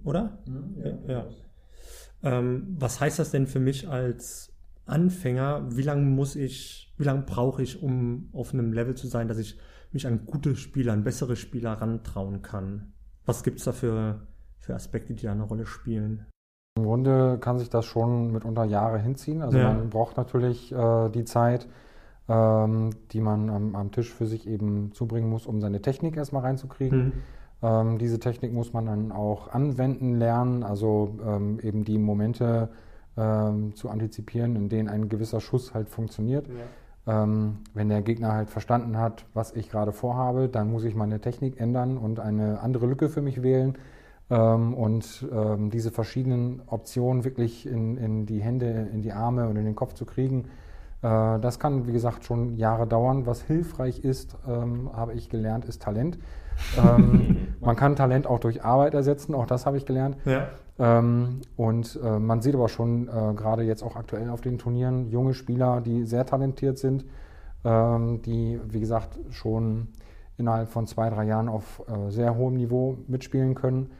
Oder? 0.03 0.43
Ja. 0.77 0.89
ja. 0.89 1.07
ja. 1.07 1.27
Ähm, 2.23 2.75
was 2.79 2.99
heißt 2.99 3.19
das 3.19 3.31
denn 3.31 3.47
für 3.47 3.59
mich 3.59 3.87
als 3.89 4.52
Anfänger, 4.85 5.65
wie 5.69 5.81
lange 5.81 6.03
muss 6.03 6.35
ich, 6.35 6.93
wie 6.97 7.03
lange 7.03 7.21
brauche 7.21 7.63
ich, 7.63 7.81
um 7.81 8.29
auf 8.33 8.53
einem 8.53 8.73
Level 8.73 8.95
zu 8.95 9.07
sein, 9.07 9.27
dass 9.27 9.37
ich 9.37 9.57
mich 9.91 10.07
an 10.07 10.25
gute 10.25 10.55
Spieler, 10.55 10.93
an 10.93 11.03
bessere 11.03 11.35
Spieler 11.35 11.73
rantrauen 11.73 12.41
kann? 12.41 12.93
Was 13.25 13.43
gibt 13.43 13.59
es 13.59 13.65
da 13.65 13.71
für, 13.71 14.27
für 14.57 14.75
Aspekte, 14.75 15.13
die 15.13 15.23
da 15.23 15.31
eine 15.31 15.43
Rolle 15.43 15.65
spielen? 15.65 16.25
Im 16.75 16.83
Grunde 16.83 17.37
kann 17.39 17.59
sich 17.59 17.69
das 17.69 17.85
schon 17.85 18.31
mitunter 18.31 18.65
Jahre 18.65 18.99
hinziehen. 18.99 19.41
Also 19.41 19.57
Ja. 19.57 19.71
man 19.71 19.89
braucht 19.89 20.17
natürlich 20.17 20.71
äh, 20.71 21.09
die 21.09 21.23
Zeit, 21.23 21.67
ähm, 22.27 22.89
die 23.11 23.21
man 23.21 23.49
am, 23.49 23.75
am 23.75 23.91
Tisch 23.91 24.11
für 24.11 24.25
sich 24.25 24.47
eben 24.47 24.91
zubringen 24.93 25.29
muss, 25.29 25.45
um 25.45 25.61
seine 25.61 25.81
Technik 25.81 26.17
erstmal 26.17 26.41
reinzukriegen. 26.41 26.99
Hm. 26.99 27.11
Ähm, 27.61 27.97
diese 27.99 28.19
Technik 28.19 28.53
muss 28.53 28.73
man 28.73 28.87
dann 28.87 29.11
auch 29.11 29.49
anwenden 29.49 30.17
lernen, 30.17 30.63
also 30.63 31.17
ähm, 31.25 31.59
eben 31.61 31.85
die 31.85 31.97
Momente 31.97 32.69
ähm, 33.17 33.75
zu 33.75 33.89
antizipieren, 33.89 34.55
in 34.55 34.69
denen 34.69 34.89
ein 34.89 35.09
gewisser 35.09 35.41
Schuss 35.41 35.73
halt 35.73 35.89
funktioniert. 35.89 36.47
Ähm, 37.05 37.59
wenn 37.73 37.89
der 37.89 38.01
Gegner 38.01 38.31
halt 38.31 38.49
verstanden 38.49 38.97
hat, 38.97 39.25
was 39.33 39.51
ich 39.51 39.69
gerade 39.69 39.91
vorhabe, 39.91 40.47
dann 40.47 40.71
muss 40.71 40.83
ich 40.85 40.95
meine 40.95 41.19
Technik 41.19 41.59
ändern 41.59 41.97
und 41.97 42.19
eine 42.19 42.61
andere 42.61 42.85
Lücke 42.85 43.09
für 43.09 43.21
mich 43.21 43.43
wählen. 43.43 43.77
Ähm, 44.29 44.73
und 44.73 45.27
ähm, 45.31 45.69
diese 45.69 45.91
verschiedenen 45.91 46.61
Optionen 46.67 47.25
wirklich 47.25 47.67
in, 47.67 47.97
in 47.97 48.25
die 48.25 48.39
Hände, 48.39 48.87
in 48.93 49.01
die 49.01 49.11
Arme 49.11 49.49
und 49.49 49.57
in 49.57 49.65
den 49.65 49.75
Kopf 49.75 49.93
zu 49.93 50.05
kriegen, 50.05 50.45
äh, 51.01 51.39
das 51.39 51.59
kann, 51.59 51.87
wie 51.87 51.91
gesagt, 51.91 52.23
schon 52.23 52.55
Jahre 52.55 52.87
dauern. 52.87 53.25
Was 53.25 53.41
hilfreich 53.41 53.99
ist, 53.99 54.37
ähm, 54.47 54.89
habe 54.93 55.13
ich 55.13 55.29
gelernt, 55.29 55.65
ist 55.65 55.81
Talent. 55.81 56.17
Ähm, 56.77 57.55
man 57.61 57.75
kann 57.75 57.95
Talent 57.95 58.27
auch 58.27 58.39
durch 58.39 58.63
Arbeit 58.63 58.93
ersetzen, 58.93 59.35
auch 59.35 59.45
das 59.45 59.65
habe 59.65 59.77
ich 59.77 59.85
gelernt. 59.85 60.17
Ja. 60.25 60.47
Ähm, 60.79 61.41
und 61.55 61.99
äh, 62.03 62.19
man 62.19 62.41
sieht 62.41 62.55
aber 62.55 62.67
schon 62.67 63.07
äh, 63.07 63.33
gerade 63.35 63.63
jetzt 63.63 63.83
auch 63.83 63.95
aktuell 63.95 64.29
auf 64.29 64.41
den 64.41 64.57
Turnieren 64.57 65.09
junge 65.09 65.33
Spieler, 65.33 65.81
die 65.81 66.03
sehr 66.05 66.25
talentiert 66.25 66.79
sind, 66.79 67.05
ähm, 67.63 68.21
die, 68.23 68.59
wie 68.69 68.79
gesagt, 68.79 69.19
schon 69.29 69.89
innerhalb 70.37 70.69
von 70.69 70.87
zwei, 70.87 71.09
drei 71.09 71.25
Jahren 71.25 71.47
auf 71.47 71.83
äh, 71.87 72.09
sehr 72.09 72.35
hohem 72.35 72.55
Niveau 72.55 72.97
mitspielen 73.07 73.53
können. 73.53 73.91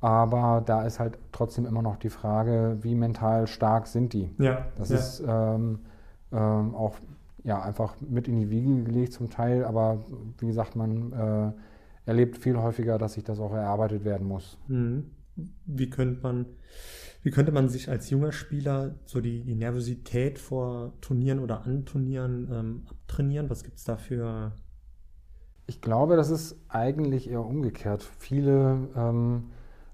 Aber 0.00 0.62
da 0.64 0.84
ist 0.84 0.98
halt 0.98 1.18
trotzdem 1.32 1.66
immer 1.66 1.82
noch 1.82 1.96
die 1.96 2.08
Frage, 2.08 2.78
wie 2.80 2.94
mental 2.94 3.46
stark 3.46 3.86
sind 3.86 4.12
die? 4.12 4.30
Ja. 4.38 4.66
Das 4.76 4.88
ja. 4.88 4.96
ist 4.96 5.22
ähm, 5.26 5.80
ähm, 6.32 6.74
auch 6.74 6.94
ja, 7.42 7.60
einfach 7.60 7.94
mit 8.00 8.28
in 8.28 8.36
die 8.36 8.50
Wiege 8.50 8.82
gelegt 8.84 9.12
zum 9.12 9.30
Teil, 9.30 9.64
aber 9.64 9.98
wie 10.38 10.46
gesagt, 10.46 10.76
man 10.76 11.12
äh, 11.12 11.52
erlebt 12.10 12.38
viel 12.38 12.56
häufiger, 12.58 12.98
dass 12.98 13.12
sich 13.12 13.22
das 13.22 13.38
auch 13.38 13.52
erarbeitet 13.52 14.04
werden 14.04 14.26
muss. 14.26 14.58
Mhm. 14.66 15.12
Wie 15.64 15.88
könnte 15.88 16.20
man, 16.22 16.46
wie 17.22 17.30
könnte 17.30 17.52
man 17.52 17.68
sich 17.68 17.88
als 17.88 18.10
junger 18.10 18.32
Spieler 18.32 18.96
so 19.06 19.20
die, 19.20 19.44
die 19.44 19.54
Nervosität 19.54 20.40
vor 20.40 20.92
Turnieren 21.00 21.38
oder 21.38 21.64
an 21.64 21.86
Turnieren 21.86 22.48
ähm, 22.52 22.82
abtrainieren? 22.90 23.48
Was 23.48 23.62
gibt 23.62 23.78
es 23.78 23.84
da 23.84 23.96
für. 23.96 24.52
Ich 25.68 25.80
glaube, 25.80 26.16
das 26.16 26.30
ist 26.30 26.56
eigentlich 26.68 27.30
eher 27.30 27.44
umgekehrt. 27.44 28.02
Viele 28.02 28.88
ähm, 28.96 29.44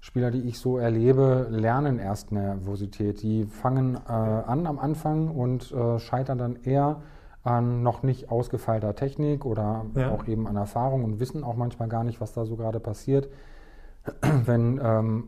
Spieler, 0.01 0.31
die 0.31 0.41
ich 0.41 0.57
so 0.57 0.79
erlebe, 0.79 1.47
lernen 1.51 1.99
erst 1.99 2.31
Nervosität. 2.31 3.21
Die 3.21 3.45
fangen 3.45 3.95
äh, 3.95 4.11
an 4.11 4.65
am 4.65 4.79
Anfang 4.79 5.29
und 5.29 5.71
äh, 5.71 5.99
scheitern 5.99 6.39
dann 6.39 6.55
eher 6.63 7.03
an 7.47 7.81
noch 7.83 8.03
nicht 8.03 8.29
ausgefeilter 8.31 8.95
Technik 8.95 9.45
oder 9.45 9.85
Ja. 9.95 10.11
auch 10.11 10.27
eben 10.27 10.47
an 10.47 10.55
Erfahrung 10.57 11.03
und 11.03 11.19
wissen 11.19 11.43
auch 11.43 11.55
manchmal 11.55 11.87
gar 11.87 12.03
nicht, 12.03 12.19
was 12.21 12.33
da 12.33 12.45
so 12.45 12.55
gerade 12.55 12.79
passiert. 12.79 13.29
Wenn 14.45 14.79
ähm, 14.83 15.23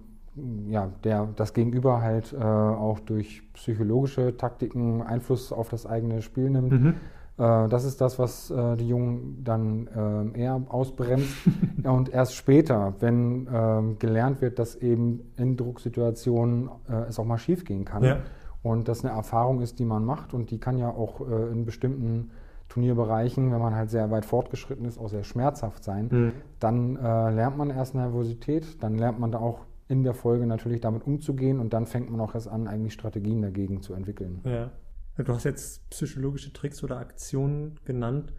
ja, 0.69 0.89
der, 1.03 1.27
das 1.35 1.53
Gegenüber 1.53 2.01
halt 2.01 2.33
äh, 2.33 2.37
auch 2.43 2.99
durch 2.99 3.41
psychologische 3.53 4.37
Taktiken 4.37 5.01
Einfluss 5.01 5.51
auf 5.51 5.69
das 5.69 5.85
eigene 5.85 6.21
Spiel 6.21 6.49
nimmt, 6.49 6.71
Mhm. 6.71 6.93
äh, 7.37 7.67
Das 7.67 7.83
ist 7.83 7.99
das, 7.99 8.19
was 8.19 8.49
äh, 8.51 8.77
die 8.77 8.87
Jungen 8.87 9.41
dann 9.43 9.89
ähm, 9.95 10.35
eher 10.35 10.61
ausbremst. 10.69 11.33
Und 11.83 12.09
erst 12.09 12.35
später, 12.35 12.93
wenn 12.99 13.47
ähm, 13.51 13.99
gelernt 13.99 14.41
wird, 14.41 14.59
dass 14.59 14.75
eben 14.75 15.21
in 15.35 15.57
Drucksituationen 15.57 16.69
äh, 16.89 17.07
es 17.09 17.19
auch 17.19 17.25
mal 17.25 17.37
schief 17.37 17.65
gehen 17.65 17.83
kann 17.85 18.03
Ja. 18.03 18.17
Und 18.61 18.87
das 18.87 19.03
eine 19.03 19.13
Erfahrung 19.13 19.61
ist, 19.61 19.79
die 19.79 19.85
man 19.85 20.03
macht 20.05 20.33
und 20.33 20.51
die 20.51 20.59
kann 20.59 20.77
ja 20.77 20.89
auch 20.89 21.21
äh, 21.21 21.51
in 21.51 21.65
bestimmten 21.65 22.31
Turnierbereichen, 22.67 23.51
wenn 23.51 23.59
man 23.59 23.73
halt 23.75 23.89
sehr 23.89 24.11
weit 24.11 24.25
fortgeschritten 24.25 24.85
ist, 24.85 24.99
auch 24.99 25.09
sehr 25.09 25.23
schmerzhaft 25.23 25.83
sein, 25.83 26.07
Mhm. 26.11 26.31
dann 26.59 26.95
äh, 26.97 27.31
lernt 27.31 27.57
man 27.57 27.69
erst 27.71 27.95
Nervosität, 27.95 28.83
dann 28.83 28.97
lernt 28.97 29.19
man 29.19 29.31
da 29.31 29.39
auch 29.39 29.65
in 29.87 30.03
der 30.03 30.13
Folge 30.13 30.45
natürlich 30.45 30.81
damit 30.81 31.05
umzugehen 31.07 31.59
und 31.59 31.73
dann 31.73 31.87
fängt 31.87 32.11
man 32.11 32.21
auch 32.21 32.35
erst 32.35 32.47
an, 32.47 32.67
eigentlich 32.67 32.93
Strategien 32.93 33.41
dagegen 33.41 33.81
zu 33.81 33.93
entwickeln. 33.93 34.41
Ja. 34.43 34.69
Du 35.17 35.33
hast 35.33 35.43
jetzt 35.43 35.89
psychologische 35.89 36.53
Tricks 36.53 36.83
oder 36.83 36.97
Aktionen 36.97 37.77
genannt, 37.85 38.31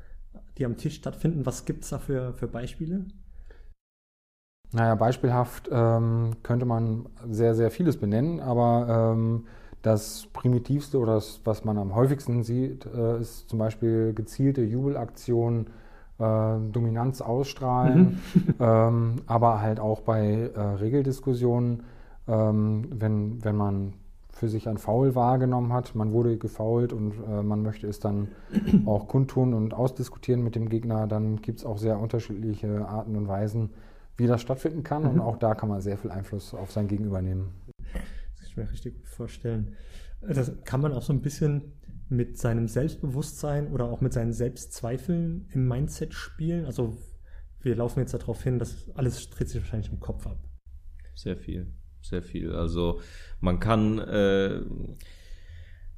die 0.57 0.65
am 0.65 0.77
Tisch 0.77 0.95
stattfinden. 0.95 1.45
Was 1.45 1.65
gibt 1.65 1.85
es 1.85 1.91
da 1.91 1.99
für, 1.99 2.33
für 2.35 2.47
Beispiele? 2.47 3.05
Naja, 4.73 4.95
beispielhaft 4.95 5.69
ähm, 5.73 6.37
könnte 6.43 6.65
man 6.65 7.09
sehr, 7.29 7.55
sehr 7.55 7.71
vieles 7.71 7.99
benennen, 7.99 8.41
aber 8.41 9.13
ähm, 9.13 9.47
das 9.83 10.27
primitivste 10.33 10.99
oder 10.99 11.15
das, 11.15 11.41
was 11.45 11.65
man 11.65 11.79
am 11.79 11.95
häufigsten 11.95 12.43
sieht, 12.43 12.87
äh, 12.87 13.21
ist 13.21 13.49
zum 13.49 13.59
Beispiel 13.59 14.13
gezielte 14.15 14.63
Jubelaktionen, 14.63 15.69
äh, 16.19 16.57
Dominanz 16.73 17.21
ausstrahlen, 17.23 18.19
ähm, 18.61 19.17
aber 19.27 19.61
halt 19.61 19.81
auch 19.81 20.01
bei 20.03 20.51
äh, 20.55 20.61
Regeldiskussionen, 20.61 21.85
ähm, 22.29 22.85
wenn, 22.91 23.43
wenn 23.45 23.57
man 23.57 23.95
für 24.33 24.49
sich 24.49 24.69
ein 24.69 24.79
Foul 24.79 25.15
wahrgenommen 25.15 25.73
hat, 25.73 25.95
man 25.95 26.13
wurde 26.13 26.37
gefoult 26.39 26.93
und 26.93 27.15
äh, 27.29 27.43
man 27.43 27.63
möchte 27.63 27.87
es 27.87 28.01
dann 28.01 28.29
auch 28.87 29.09
kundtun 29.09 29.55
und 29.55 29.75
ausdiskutieren 29.75 30.43
mit 30.43 30.55
dem 30.55 30.69
Gegner, 30.69 31.07
dann 31.07 31.43
gibt 31.43 31.59
es 31.61 31.67
auch 31.67 31.79
sehr 31.79 31.99
unterschiedliche 31.99 32.87
Arten 32.87 33.17
und 33.17 33.29
Weisen, 33.29 33.71
wie 34.17 34.27
das 34.27 34.41
stattfinden 34.43 34.83
kann. 34.83 35.05
Und 35.07 35.15
Mhm. 35.15 35.21
auch 35.23 35.37
da 35.37 35.55
kann 35.55 35.69
man 35.69 35.81
sehr 35.81 35.97
viel 35.99 36.11
Einfluss 36.11 36.55
auf 36.55 36.71
sein 36.71 36.89
Gegenüber 36.89 37.23
nehmen. 37.23 37.49
Ich 38.51 38.57
mir 38.57 38.69
richtig 38.69 38.97
gut 38.97 39.09
vorstellen. 39.09 39.77
Das 40.21 40.51
kann 40.65 40.81
man 40.81 40.93
auch 40.93 41.03
so 41.03 41.13
ein 41.13 41.23
bisschen 41.23 41.73
mit 42.09 42.37
seinem 42.37 42.67
Selbstbewusstsein 42.67 43.69
oder 43.69 43.85
auch 43.85 44.01
mit 44.01 44.13
seinen 44.13 44.33
Selbstzweifeln 44.33 45.47
im 45.53 45.69
Mindset 45.69 46.15
spielen. 46.15 46.65
Also 46.65 46.99
wir 47.61 47.77
laufen 47.77 48.01
jetzt 48.01 48.13
darauf 48.13 48.43
hin, 48.43 48.59
dass 48.59 48.91
alles 48.97 49.31
dreht 49.31 49.49
sich 49.49 49.61
wahrscheinlich 49.63 49.93
im 49.93 50.01
Kopf 50.01 50.27
ab. 50.27 50.43
Sehr 51.15 51.37
viel, 51.37 51.73
sehr 52.01 52.25
viel. 52.25 52.53
Also 52.53 53.01
man 53.39 53.61
kann, 53.61 54.01
äh, 54.01 54.63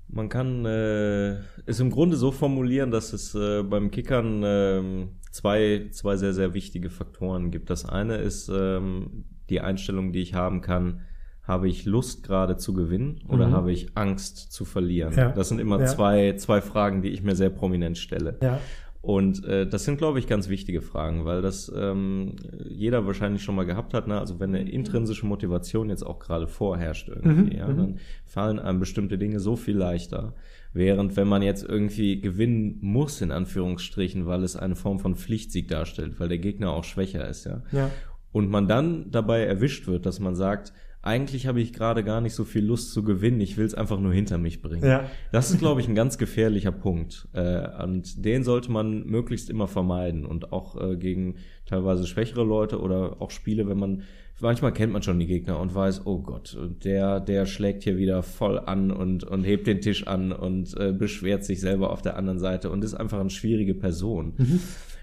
man 0.08 0.28
kann 0.28 0.66
äh, 0.66 1.38
es 1.64 1.80
im 1.80 1.90
Grunde 1.90 2.18
so 2.18 2.32
formulieren, 2.32 2.90
dass 2.90 3.14
es 3.14 3.34
äh, 3.34 3.62
beim 3.62 3.90
Kickern 3.90 4.42
ähm, 4.44 5.08
zwei, 5.30 5.88
zwei 5.90 6.16
sehr, 6.18 6.34
sehr 6.34 6.52
wichtige 6.52 6.90
Faktoren 6.90 7.50
gibt. 7.50 7.70
Das 7.70 7.86
eine 7.86 8.18
ist 8.18 8.50
ähm, 8.52 9.24
die 9.48 9.62
Einstellung, 9.62 10.12
die 10.12 10.20
ich 10.20 10.34
haben 10.34 10.60
kann, 10.60 11.00
habe 11.42 11.68
ich 11.68 11.84
Lust 11.86 12.22
gerade 12.22 12.56
zu 12.56 12.72
gewinnen 12.72 13.20
oder 13.28 13.48
Mhm. 13.48 13.52
habe 13.52 13.72
ich 13.72 13.88
Angst 13.96 14.52
zu 14.52 14.64
verlieren? 14.64 15.12
Ja. 15.16 15.30
Das 15.32 15.48
sind 15.48 15.60
immer 15.60 15.80
Ja. 15.80 15.86
zwei, 15.86 16.34
zwei 16.36 16.60
Fragen, 16.60 17.02
die 17.02 17.08
ich 17.10 17.22
mir 17.22 17.34
sehr 17.34 17.50
prominent 17.50 17.98
stelle. 17.98 18.36
Ja. 18.42 18.60
Und 19.00 19.44
äh, 19.46 19.66
das 19.66 19.82
sind, 19.84 19.98
glaube 19.98 20.20
ich, 20.20 20.28
ganz 20.28 20.48
wichtige 20.48 20.80
Fragen, 20.80 21.24
weil 21.24 21.42
das 21.42 21.72
ähm, 21.76 22.36
jeder 22.68 23.04
wahrscheinlich 23.04 23.42
schon 23.42 23.56
mal 23.56 23.64
gehabt 23.66 23.94
hat. 23.94 24.06
Ne? 24.06 24.16
Also 24.20 24.38
wenn 24.38 24.54
eine 24.54 24.70
intrinsische 24.70 25.26
Motivation 25.26 25.88
jetzt 25.90 26.04
auch 26.06 26.20
gerade 26.20 26.46
vorherrscht 26.46 27.08
irgendwie, 27.08 27.54
Mhm, 27.54 27.58
ja, 27.58 27.66
mhm. 27.66 27.76
dann 27.76 27.98
fallen 28.24 28.60
einem 28.60 28.78
bestimmte 28.78 29.18
Dinge 29.18 29.40
so 29.40 29.56
viel 29.56 29.76
leichter. 29.76 30.34
Während 30.72 31.16
wenn 31.16 31.26
man 31.26 31.42
jetzt 31.42 31.68
irgendwie 31.68 32.20
gewinnen 32.20 32.78
muss, 32.80 33.20
in 33.20 33.32
Anführungsstrichen, 33.32 34.26
weil 34.26 34.44
es 34.44 34.54
eine 34.54 34.76
Form 34.76 35.00
von 35.00 35.16
Pflichtsieg 35.16 35.66
darstellt, 35.66 36.20
weil 36.20 36.28
der 36.28 36.38
Gegner 36.38 36.70
auch 36.70 36.84
schwächer 36.84 37.28
ist, 37.28 37.44
ja. 37.44 37.62
Ja. 37.72 37.90
Und 38.30 38.50
man 38.50 38.68
dann 38.68 39.10
dabei 39.10 39.44
erwischt 39.44 39.88
wird, 39.88 40.06
dass 40.06 40.20
man 40.20 40.36
sagt, 40.36 40.72
eigentlich 41.02 41.48
habe 41.48 41.60
ich 41.60 41.72
gerade 41.72 42.04
gar 42.04 42.20
nicht 42.20 42.34
so 42.34 42.44
viel 42.44 42.64
Lust 42.64 42.92
zu 42.92 43.02
gewinnen, 43.02 43.40
ich 43.40 43.56
will 43.56 43.66
es 43.66 43.74
einfach 43.74 43.98
nur 43.98 44.12
hinter 44.12 44.38
mich 44.38 44.62
bringen. 44.62 44.84
Ja. 44.84 45.10
Das 45.32 45.50
ist, 45.50 45.58
glaube 45.58 45.80
ich, 45.80 45.88
ein 45.88 45.96
ganz 45.96 46.16
gefährlicher 46.16 46.70
Punkt. 46.70 47.28
Äh, 47.32 47.82
und 47.82 48.24
den 48.24 48.44
sollte 48.44 48.70
man 48.70 49.04
möglichst 49.04 49.50
immer 49.50 49.66
vermeiden. 49.66 50.24
Und 50.24 50.52
auch 50.52 50.80
äh, 50.80 50.96
gegen 50.96 51.34
teilweise 51.66 52.06
schwächere 52.06 52.44
Leute 52.44 52.80
oder 52.80 53.20
auch 53.20 53.32
Spiele, 53.32 53.68
wenn 53.68 53.78
man, 53.78 54.02
manchmal 54.40 54.72
kennt 54.72 54.92
man 54.92 55.02
schon 55.02 55.18
die 55.18 55.26
Gegner 55.26 55.58
und 55.58 55.74
weiß, 55.74 56.06
oh 56.06 56.18
Gott, 56.18 56.56
der, 56.84 57.18
der 57.18 57.46
schlägt 57.46 57.82
hier 57.82 57.96
wieder 57.98 58.22
voll 58.22 58.60
an 58.60 58.92
und, 58.92 59.24
und 59.24 59.42
hebt 59.42 59.66
den 59.66 59.80
Tisch 59.80 60.06
an 60.06 60.30
und 60.30 60.76
äh, 60.78 60.92
beschwert 60.92 61.44
sich 61.44 61.60
selber 61.60 61.90
auf 61.90 62.02
der 62.02 62.16
anderen 62.16 62.38
Seite 62.38 62.70
und 62.70 62.84
ist 62.84 62.94
einfach 62.94 63.18
eine 63.18 63.30
schwierige 63.30 63.74
Person. 63.74 64.34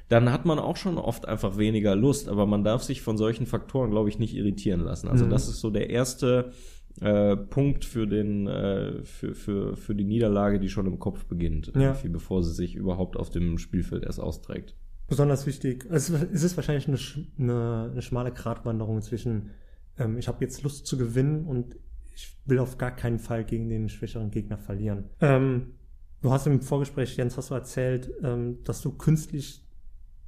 Dann 0.10 0.32
hat 0.32 0.46
man 0.46 0.60
auch 0.60 0.76
schon 0.76 0.98
oft 0.98 1.28
einfach 1.28 1.58
weniger 1.58 1.96
Lust, 1.96 2.28
aber 2.30 2.46
man 2.46 2.64
darf 2.64 2.84
sich 2.84 3.02
von 3.02 3.18
solchen 3.18 3.46
Faktoren, 3.46 3.92
glaube 3.92 4.10
ich, 4.10 4.20
nicht 4.20 4.36
irritieren 4.36 4.82
lassen. 4.82 5.08
Also 5.08 5.26
Mhm. 5.26 5.30
das 5.30 5.48
ist 5.48 5.60
so 5.60 5.70
der 5.70 5.90
erste 5.90 6.52
äh, 7.02 7.38
Punkt 7.38 7.86
für 7.86 8.08
den 8.08 8.48
äh, 8.48 9.04
für, 9.04 9.34
für, 9.36 9.76
für 9.78 9.96
die 9.96 10.04
Niederlage, 10.04 10.60
die 10.60 10.68
schon 10.68 10.88
im 10.88 11.00
Kopf 11.00 11.26
beginnt, 11.26 11.72
Ja. 11.76 11.96
bevor 12.12 12.44
sie 12.44 12.52
sich 12.54 12.76
überhaupt 12.76 13.16
auf 13.16 13.30
dem 13.30 13.58
Spielfeld 13.58 14.04
erst 14.04 14.20
austrägt. 14.20 14.76
Besonders 15.08 15.46
wichtig. 15.48 15.86
Es 15.90 16.10
ist- 16.10 16.28
es 16.34 16.44
ist 16.44 16.58
wahrscheinlich 16.58 16.88
eine, 16.88 16.98
eine, 17.40 17.90
eine 17.92 18.02
schmale 18.02 18.32
Gratwanderung 18.32 19.02
zwischen, 19.02 19.52
ähm, 19.98 20.18
ich 20.18 20.28
habe 20.28 20.44
jetzt 20.44 20.62
Lust 20.64 20.88
zu 20.88 20.98
gewinnen 20.98 21.46
und 21.46 21.78
ich 22.16 22.36
will 22.46 22.60
auf 22.60 22.78
gar 22.78 22.92
keinen 22.96 23.20
Fall 23.20 23.46
gegen 23.46 23.70
den 23.70 23.88
schwächeren 23.90 24.30
Gegner 24.30 24.58
verlieren. 24.58 25.06
Ähm, 25.22 25.76
du 26.22 26.32
hast 26.32 26.48
im 26.48 26.62
Vorgespräch, 26.62 27.16
Jens, 27.16 27.38
hast 27.38 27.50
du 27.52 27.54
erzählt, 27.56 28.12
ähm, 28.24 28.58
dass 28.66 28.82
du 28.82 28.92
künstlich 28.92 29.64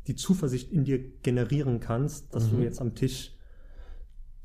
die 0.08 0.16
Zuversicht 0.16 0.72
in 0.72 0.84
dir 0.84 1.00
generieren 1.22 1.80
kannst, 1.80 2.34
dass 2.34 2.52
mhm. 2.52 2.58
du 2.58 2.64
jetzt 2.64 2.82
am 2.82 2.96
Tisch 2.96 3.36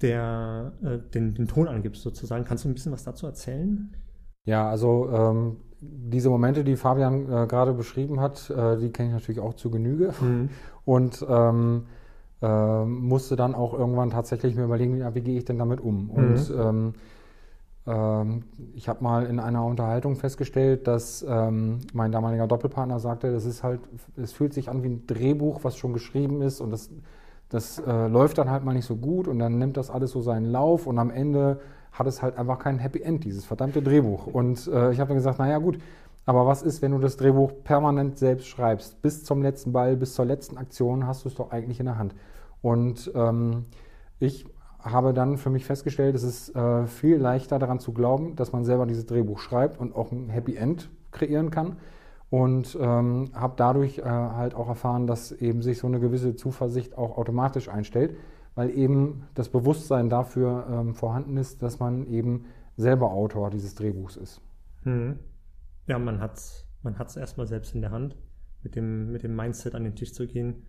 der, 0.02 0.72
äh, 0.82 0.98
den, 1.14 1.34
den 1.34 1.48
Ton 1.48 1.68
angibst 1.68 2.02
sozusagen. 2.02 2.44
Kannst 2.44 2.64
du 2.64 2.68
ein 2.68 2.74
bisschen 2.74 2.92
was 2.92 3.04
dazu 3.04 3.26
erzählen? 3.26 3.96
Ja, 4.44 4.68
also 4.68 5.08
ähm, 5.10 5.56
diese 5.80 6.28
Momente, 6.30 6.64
die 6.64 6.76
Fabian 6.76 7.24
äh, 7.24 7.46
gerade 7.46 7.72
beschrieben 7.72 8.20
hat, 8.20 8.50
äh, 8.50 8.76
die 8.76 8.90
kenne 8.90 9.08
ich 9.08 9.14
natürlich 9.14 9.40
auch 9.40 9.54
zu 9.54 9.70
Genüge. 9.70 10.12
Mhm. 10.20 10.50
Und 10.84 11.24
ähm, 11.28 11.86
äh, 12.42 12.84
musste 12.84 13.36
dann 13.36 13.54
auch 13.54 13.72
irgendwann 13.72 14.10
tatsächlich 14.10 14.54
mir 14.54 14.64
überlegen, 14.64 14.98
ja, 14.98 15.14
wie 15.14 15.22
gehe 15.22 15.38
ich 15.38 15.44
denn 15.44 15.58
damit 15.58 15.80
um? 15.80 16.04
Mhm. 16.04 16.10
Und 16.10 16.50
ähm, 16.50 16.58
ähm, 16.58 16.94
ich 17.86 18.88
habe 18.88 19.04
mal 19.04 19.26
in 19.26 19.38
einer 19.38 19.64
Unterhaltung 19.64 20.16
festgestellt, 20.16 20.88
dass 20.88 21.24
ähm, 21.28 21.78
mein 21.92 22.10
damaliger 22.10 22.48
Doppelpartner 22.48 22.98
sagte, 22.98 23.30
das 23.30 23.44
ist 23.44 23.62
halt, 23.62 23.80
es 24.16 24.32
fühlt 24.32 24.54
sich 24.54 24.68
an 24.68 24.82
wie 24.82 24.88
ein 24.88 25.06
Drehbuch, 25.06 25.62
was 25.62 25.76
schon 25.76 25.92
geschrieben 25.92 26.42
ist 26.42 26.60
und 26.60 26.72
das, 26.72 26.90
das 27.48 27.78
äh, 27.78 28.08
läuft 28.08 28.38
dann 28.38 28.50
halt 28.50 28.64
mal 28.64 28.74
nicht 28.74 28.86
so 28.86 28.96
gut 28.96 29.28
und 29.28 29.38
dann 29.38 29.58
nimmt 29.58 29.76
das 29.76 29.90
alles 29.90 30.10
so 30.10 30.20
seinen 30.20 30.46
Lauf 30.46 30.88
und 30.88 30.98
am 30.98 31.10
Ende 31.10 31.60
hat 31.92 32.08
es 32.08 32.22
halt 32.22 32.36
einfach 32.36 32.58
kein 32.58 32.78
Happy 32.78 33.00
End, 33.02 33.24
dieses 33.24 33.44
verdammte 33.44 33.80
Drehbuch. 33.82 34.26
Und 34.26 34.66
äh, 34.66 34.90
ich 34.92 35.00
habe 35.00 35.08
dann 35.08 35.16
gesagt, 35.16 35.38
naja 35.38 35.58
gut, 35.58 35.78
aber 36.26 36.44
was 36.44 36.62
ist, 36.62 36.82
wenn 36.82 36.90
du 36.90 36.98
das 36.98 37.16
Drehbuch 37.16 37.52
permanent 37.62 38.18
selbst 38.18 38.48
schreibst? 38.48 39.00
Bis 39.00 39.24
zum 39.24 39.42
letzten 39.42 39.72
Ball, 39.72 39.96
bis 39.96 40.14
zur 40.14 40.24
letzten 40.24 40.58
Aktion 40.58 41.06
hast 41.06 41.24
du 41.24 41.28
es 41.28 41.36
doch 41.36 41.52
eigentlich 41.52 41.78
in 41.78 41.86
der 41.86 41.98
Hand. 41.98 42.14
Und 42.62 43.12
ähm, 43.14 43.66
ich 44.18 44.44
habe 44.86 45.12
dann 45.12 45.36
für 45.36 45.50
mich 45.50 45.64
festgestellt, 45.64 46.14
es 46.14 46.22
ist 46.22 46.54
äh, 46.54 46.86
viel 46.86 47.16
leichter 47.16 47.58
daran 47.58 47.80
zu 47.80 47.92
glauben, 47.92 48.36
dass 48.36 48.52
man 48.52 48.64
selber 48.64 48.86
dieses 48.86 49.06
Drehbuch 49.06 49.38
schreibt 49.38 49.78
und 49.78 49.94
auch 49.94 50.12
ein 50.12 50.28
Happy 50.28 50.56
End 50.56 50.90
kreieren 51.10 51.50
kann. 51.50 51.76
Und 52.28 52.76
ähm, 52.80 53.30
habe 53.34 53.54
dadurch 53.56 53.98
äh, 53.98 54.02
halt 54.02 54.54
auch 54.54 54.68
erfahren, 54.68 55.06
dass 55.06 55.30
eben 55.30 55.62
sich 55.62 55.78
so 55.78 55.86
eine 55.86 56.00
gewisse 56.00 56.34
Zuversicht 56.34 56.98
auch 56.98 57.18
automatisch 57.18 57.68
einstellt, 57.68 58.16
weil 58.54 58.70
eben 58.70 59.28
das 59.34 59.48
Bewusstsein 59.48 60.08
dafür 60.08 60.66
ähm, 60.68 60.94
vorhanden 60.94 61.36
ist, 61.36 61.62
dass 61.62 61.78
man 61.78 62.06
eben 62.06 62.46
selber 62.76 63.12
Autor 63.12 63.50
dieses 63.50 63.74
Drehbuchs 63.76 64.16
ist. 64.16 64.40
Mhm. 64.84 65.20
Ja, 65.86 65.98
man 65.98 66.20
hat 66.20 66.34
es 66.34 66.66
man 66.86 66.98
hat's 66.98 67.16
erstmal 67.16 67.46
selbst 67.46 67.74
in 67.74 67.80
der 67.80 67.90
Hand, 67.90 68.16
mit 68.62 68.76
dem, 68.76 69.10
mit 69.10 69.24
dem 69.24 69.34
Mindset 69.34 69.74
an 69.74 69.84
den 69.84 69.96
Tisch 69.96 70.14
zu 70.14 70.26
gehen 70.26 70.62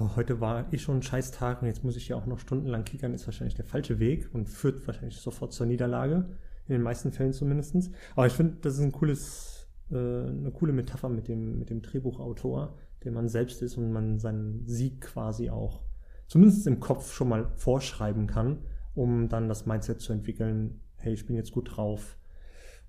oh, 0.00 0.16
heute 0.16 0.40
war 0.40 0.72
eh 0.72 0.78
schon 0.78 0.98
ein 0.98 1.02
scheiß 1.02 1.32
Tag 1.32 1.62
und 1.62 1.68
jetzt 1.68 1.84
muss 1.84 1.96
ich 1.96 2.08
ja 2.08 2.16
auch 2.16 2.26
noch 2.26 2.38
stundenlang 2.38 2.84
kickern, 2.84 3.14
ist 3.14 3.26
wahrscheinlich 3.26 3.54
der 3.54 3.64
falsche 3.64 3.98
Weg 3.98 4.28
und 4.32 4.48
führt 4.48 4.86
wahrscheinlich 4.86 5.18
sofort 5.18 5.52
zur 5.52 5.66
Niederlage. 5.66 6.26
In 6.66 6.74
den 6.74 6.82
meisten 6.82 7.12
Fällen 7.12 7.32
zumindest. 7.32 7.90
Aber 8.14 8.26
ich 8.26 8.34
finde, 8.34 8.58
das 8.60 8.74
ist 8.74 8.80
ein 8.80 8.92
cooles, 8.92 9.66
äh, 9.90 9.94
eine 9.96 10.50
coole 10.52 10.74
Metapher 10.74 11.08
mit 11.08 11.26
dem, 11.26 11.58
mit 11.58 11.70
dem 11.70 11.80
Drehbuchautor, 11.80 12.76
der 13.04 13.12
man 13.12 13.28
selbst 13.28 13.62
ist 13.62 13.78
und 13.78 13.90
man 13.90 14.18
seinen 14.18 14.66
Sieg 14.66 15.00
quasi 15.00 15.48
auch 15.48 15.80
zumindest 16.26 16.66
im 16.66 16.78
Kopf 16.78 17.14
schon 17.14 17.30
mal 17.30 17.50
vorschreiben 17.56 18.26
kann, 18.26 18.58
um 18.94 19.30
dann 19.30 19.48
das 19.48 19.64
Mindset 19.64 20.02
zu 20.02 20.12
entwickeln, 20.12 20.82
hey, 20.96 21.14
ich 21.14 21.26
bin 21.26 21.36
jetzt 21.36 21.52
gut 21.52 21.76
drauf 21.76 22.18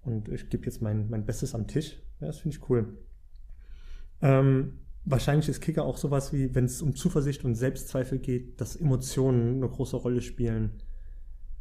und 0.02 0.28
ich 0.28 0.50
gebe 0.50 0.66
jetzt 0.66 0.82
mein, 0.82 1.10
mein 1.10 1.26
Bestes 1.26 1.56
am 1.56 1.68
Tisch. 1.68 2.02
Ja, 2.20 2.28
das 2.28 2.40
finde 2.40 2.58
ich 2.58 2.70
cool. 2.70 2.98
Ähm, 4.22 4.80
wahrscheinlich 5.10 5.50
ist 5.50 5.62
Kicker 5.62 5.84
auch 5.84 5.98
sowas 5.98 6.32
wie, 6.34 6.54
wenn 6.56 6.66
es 6.66 6.82
um 6.82 6.96
Zuversicht 6.96 7.44
und 7.44 7.56
Selbstzweifel 7.56 8.20
geht, 8.20 8.62
dass 8.62 8.76
Emotionen 8.76 9.58
eine 9.58 9.70
große 9.70 9.98
Rolle 9.98 10.22
spielen. 10.22 10.82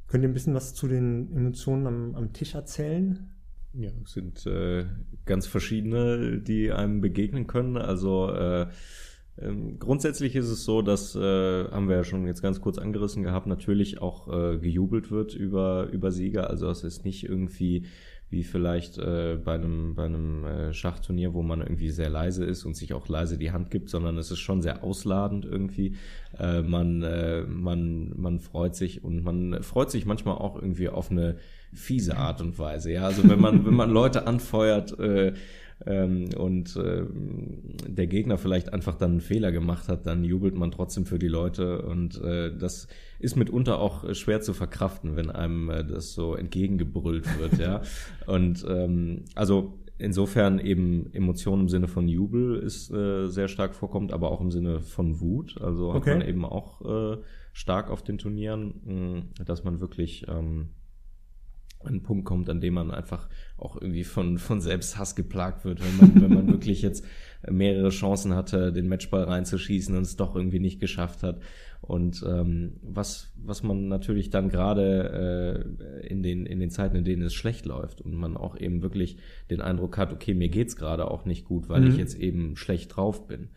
Könnt 0.07 0.25
ihr 0.25 0.31
ein 0.31 0.35
bisschen 0.35 0.55
was 0.55 0.75
zu 0.75 0.89
den 0.89 1.35
Emotionen 1.35 1.87
am, 1.87 2.15
am 2.15 2.33
Tisch 2.33 2.55
erzählen? 2.55 3.31
Ja, 3.75 3.91
es 4.05 4.13
sind 4.13 4.47
äh, 4.47 4.87
ganz 5.27 5.47
verschiedene, 5.47 6.41
die 6.41 6.73
einem 6.73 7.01
begegnen 7.01 7.47
können. 7.47 7.77
Also 7.77 8.31
äh, 8.31 8.69
ähm, 9.41 9.79
grundsätzlich 9.79 10.35
ist 10.35 10.49
es 10.49 10.65
so, 10.65 10.83
dass, 10.83 11.15
äh, 11.15 11.21
haben 11.71 11.89
wir 11.89 11.97
ja 11.97 12.05
schon 12.05 12.27
jetzt 12.27 12.43
ganz 12.43 12.61
kurz 12.61 12.79
angerissen 12.79 13.23
gehabt, 13.23 13.47
natürlich 13.47 14.01
auch 14.01 14.29
äh, 14.29 14.59
gejubelt 14.59 15.11
wird 15.11 15.35
über, 15.35 15.89
über 15.93 16.11
Sieger. 16.11 16.51
Also 16.51 16.69
es 16.71 16.83
ist 16.83 17.05
nicht 17.05 17.25
irgendwie 17.29 17.87
wie 18.31 18.45
vielleicht 18.45 18.99
äh, 18.99 19.39
bei 19.43 19.55
einem, 19.55 19.95
bei 19.95 20.05
einem 20.05 20.45
äh, 20.45 20.73
Schachturnier, 20.75 21.33
wo 21.33 21.43
man 21.43 21.61
irgendwie 21.61 21.91
sehr 21.91 22.11
leise 22.11 22.45
ist 22.45 22.65
und 22.65 22.77
sich 22.77 22.93
auch 22.93 23.09
leise 23.09 23.39
die 23.39 23.53
Hand 23.53 23.71
gibt, 23.71 23.89
sondern 23.89 24.19
es 24.19 24.31
ist 24.31 24.41
schon 24.41 24.61
sehr 24.61 24.85
ausladend 24.85 25.47
irgendwie. 25.47 25.97
Äh, 26.39 26.61
man, 26.61 27.03
äh, 27.03 27.43
man, 27.43 28.13
man 28.17 28.41
freut 28.41 28.77
sich 28.77 29.03
und 29.03 29.25
man 29.25 29.63
freut 29.63 29.91
sich 29.91 30.05
manchmal 30.05 30.37
auch 30.37 30.57
irgendwie 30.57 30.91
auf 30.91 31.11
eine 31.11 31.37
fiese 31.73 32.17
Art 32.19 32.41
und 32.43 32.59
Weise. 32.59 32.93
Ja, 32.93 33.05
also 33.05 33.29
wenn 33.29 33.41
man, 33.41 33.65
wenn 33.65 33.75
man 33.75 33.91
Leute 33.91 34.27
anfeuert, 34.27 34.99
äh, 34.99 35.33
ähm, 35.87 36.31
und 36.37 36.77
äh, 36.77 37.05
der 37.87 38.07
Gegner 38.07 38.39
vielleicht 38.39 38.73
einfach 38.73 38.95
dann 38.97 39.13
einen 39.13 39.21
Fehler 39.21 39.53
gemacht 39.53 39.89
hat, 39.89 40.07
dann 40.07 40.25
jubelt 40.25 40.55
man 40.55 40.71
trotzdem 40.71 41.07
für 41.07 41.19
die 41.19 41.29
Leute 41.29 41.83
und 41.83 42.21
äh, 42.23 42.57
das 42.57 42.89
ist 43.21 43.37
mitunter 43.37 43.81
auch 43.81 44.15
schwer 44.15 44.41
zu 44.41 44.55
verkraften, 44.55 45.17
wenn 45.17 45.31
einem 45.31 45.71
äh, 45.71 45.85
das 45.85 46.13
so 46.13 46.35
entgegengebrüllt 46.35 47.39
wird, 47.39 47.59
ja. 47.59 47.83
Und 48.27 48.65
ähm, 48.69 49.25
also 49.35 49.79
insofern 49.99 50.59
eben 50.59 51.13
Emotionen 51.13 51.63
im 51.63 51.69
Sinne 51.69 51.89
von 51.89 52.09
Jubel 52.09 52.57
ist 52.57 52.91
äh, 52.91 53.27
sehr 53.27 53.49
stark 53.49 53.75
vorkommt, 53.75 54.13
aber 54.13 54.31
auch 54.31 54.41
im 54.41 54.51
Sinne 54.51 54.81
von 54.81 55.21
Wut. 55.21 55.61
Also 55.61 55.91
okay. 55.91 56.11
hat 56.11 56.19
man 56.19 56.29
eben 56.29 56.45
auch 56.45 56.83
äh, 56.83 57.19
stark 57.53 57.91
auf 57.91 58.03
den 58.03 58.19
Turnieren, 58.19 58.75
mh, 58.85 59.45
dass 59.45 59.65
man 59.65 59.81
wirklich 59.81 60.27
ähm, 60.29 60.69
ein 61.91 62.03
Punkt 62.03 62.25
kommt, 62.25 62.49
an 62.51 62.61
dem 62.61 62.75
man 62.75 62.91
einfach 62.91 63.29
auch 63.57 63.81
irgendwie 63.81 64.05
von, 64.05 64.39
von 64.39 64.61
Selbsthass 64.61 65.17
geplagt 65.17 65.65
wird, 65.65 65.81
wenn 65.81 65.97
man, 65.97 66.23
wenn 66.23 66.35
man 66.35 66.49
wirklich 66.53 66.83
jetzt 66.83 67.05
mehrere 67.49 67.91
Chancen 67.91 68.35
hatte, 68.35 68.73
den 68.73 68.89
Matchball 68.89 69.25
reinzuschießen 69.25 69.97
und 69.97 70.03
es 70.03 70.17
doch 70.17 70.35
irgendwie 70.35 70.61
nicht 70.61 70.81
geschafft 70.81 71.23
hat. 71.23 71.41
Und 71.81 72.25
ähm, 72.27 72.73
was, 72.83 73.33
was 73.37 73.63
man 73.63 73.89
natürlich 73.89 74.31
dann 74.31 74.49
gerade 74.49 75.65
äh, 76.03 76.07
in, 76.07 76.23
den, 76.23 76.45
in 76.45 76.59
den 76.59 76.71
Zeiten, 76.71 76.97
in 76.97 77.05
denen 77.05 77.23
es 77.23 77.35
schlecht 77.35 77.67
läuft 77.67 78.01
und 78.01 78.15
man 78.15 78.37
auch 78.37 78.59
eben 78.59 78.83
wirklich 78.83 79.19
den 79.51 79.61
Eindruck 79.61 79.97
hat, 79.97 80.13
okay, 80.13 80.35
mir 80.35 80.49
geht's 80.49 80.77
gerade 80.77 81.09
auch 81.09 81.25
nicht 81.25 81.45
gut, 81.45 81.69
weil 81.69 81.83
mhm. 81.83 81.91
ich 81.91 81.97
jetzt 81.97 82.19
eben 82.19 82.57
schlecht 82.57 82.97
drauf 82.97 83.27
bin 83.27 83.49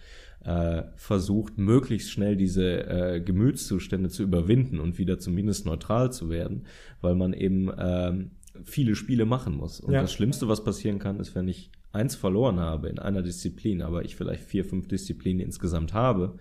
äh, 0.43 0.83
versucht, 0.95 1.57
möglichst 1.57 2.11
schnell 2.11 2.35
diese 2.35 2.87
äh, 2.87 3.21
Gemütszustände 3.21 4.09
zu 4.09 4.23
überwinden 4.23 4.79
und 4.79 4.97
wieder 4.97 5.19
zumindest 5.19 5.65
neutral 5.65 6.11
zu 6.11 6.29
werden, 6.29 6.65
weil 7.01 7.15
man 7.15 7.33
eben 7.33 7.69
äh, 7.69 8.25
viele 8.63 8.95
Spiele 8.95 9.25
machen 9.25 9.55
muss. 9.55 9.79
Und 9.79 9.93
ja. 9.93 10.01
das 10.01 10.13
Schlimmste, 10.13 10.47
was 10.47 10.63
passieren 10.63 10.99
kann, 10.99 11.19
ist, 11.19 11.35
wenn 11.35 11.47
ich 11.47 11.71
eins 11.91 12.15
verloren 12.15 12.59
habe 12.59 12.89
in 12.89 12.99
einer 12.99 13.21
Disziplin, 13.21 13.81
aber 13.81 14.03
ich 14.05 14.15
vielleicht 14.15 14.43
vier, 14.43 14.65
fünf 14.65 14.87
Disziplinen 14.87 15.45
insgesamt 15.45 15.93
habe 15.93 16.37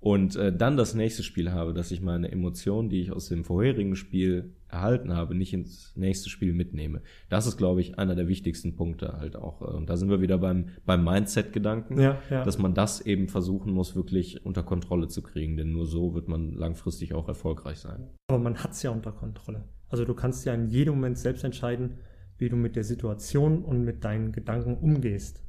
und 0.00 0.36
äh, 0.36 0.54
dann 0.54 0.76
das 0.76 0.94
nächste 0.94 1.22
Spiel 1.22 1.52
habe, 1.52 1.74
dass 1.74 1.90
ich 1.90 2.00
meine 2.00 2.30
Emotionen, 2.30 2.88
die 2.88 3.02
ich 3.02 3.12
aus 3.12 3.28
dem 3.28 3.44
vorherigen 3.44 3.96
Spiel 3.96 4.52
erhalten 4.70 5.14
habe, 5.14 5.34
nicht 5.34 5.52
ins 5.52 5.94
nächste 5.96 6.30
Spiel 6.30 6.52
mitnehme. 6.52 7.02
Das 7.28 7.46
ist, 7.46 7.56
glaube 7.56 7.80
ich, 7.80 7.98
einer 7.98 8.14
der 8.14 8.28
wichtigsten 8.28 8.76
Punkte 8.76 9.18
halt 9.18 9.36
auch. 9.36 9.60
Und 9.60 9.90
da 9.90 9.96
sind 9.96 10.10
wir 10.10 10.20
wieder 10.20 10.38
beim, 10.38 10.68
beim 10.86 11.04
Mindset-Gedanken, 11.04 12.00
ja, 12.00 12.18
ja. 12.30 12.44
dass 12.44 12.58
man 12.58 12.74
das 12.74 13.00
eben 13.00 13.28
versuchen 13.28 13.72
muss, 13.72 13.96
wirklich 13.96 14.44
unter 14.44 14.62
Kontrolle 14.62 15.08
zu 15.08 15.22
kriegen, 15.22 15.56
denn 15.56 15.72
nur 15.72 15.86
so 15.86 16.14
wird 16.14 16.28
man 16.28 16.52
langfristig 16.52 17.14
auch 17.14 17.28
erfolgreich 17.28 17.78
sein. 17.78 18.08
Aber 18.28 18.38
man 18.38 18.56
hat 18.62 18.72
es 18.72 18.82
ja 18.82 18.90
unter 18.90 19.12
Kontrolle. 19.12 19.64
Also 19.88 20.04
du 20.04 20.14
kannst 20.14 20.44
ja 20.44 20.54
in 20.54 20.68
jedem 20.68 20.94
Moment 20.94 21.18
selbst 21.18 21.44
entscheiden, 21.44 21.98
wie 22.38 22.48
du 22.48 22.56
mit 22.56 22.76
der 22.76 22.84
Situation 22.84 23.64
und 23.64 23.84
mit 23.84 24.04
deinen 24.04 24.32
Gedanken 24.32 24.76
umgehst. 24.76 25.42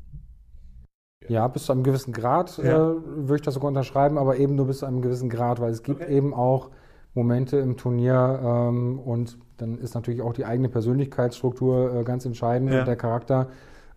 Ja, 1.28 1.48
bis 1.48 1.66
zu 1.66 1.72
einem 1.72 1.84
gewissen 1.84 2.14
Grad 2.14 2.58
ja. 2.58 2.92
äh, 2.92 2.96
würde 3.06 3.36
ich 3.36 3.42
das 3.42 3.54
sogar 3.54 3.70
unterschreiben, 3.70 4.18
aber 4.18 4.38
eben 4.38 4.56
nur 4.56 4.68
bis 4.68 4.80
zu 4.80 4.86
einem 4.86 5.02
gewissen 5.02 5.30
Grad, 5.30 5.62
weil 5.62 5.72
es 5.72 5.84
gibt 5.84 6.02
okay. 6.02 6.16
eben 6.16 6.34
auch 6.34 6.72
Momente 7.14 7.58
im 7.58 7.78
Turnier 7.78 8.40
ähm, 8.44 9.00
und 9.00 9.38
dann 9.58 9.78
ist 9.78 9.96
natürlich 9.96 10.22
auch 10.22 10.34
die 10.34 10.46
eigene 10.46 10.70
Persönlichkeitsstruktur 10.70 11.94
äh, 11.94 12.04
ganz 12.04 12.26
entscheidend 12.26 12.72
ja. 12.72 12.80
und 12.80 12.88
der 12.88 12.96
Charakter. 12.96 13.50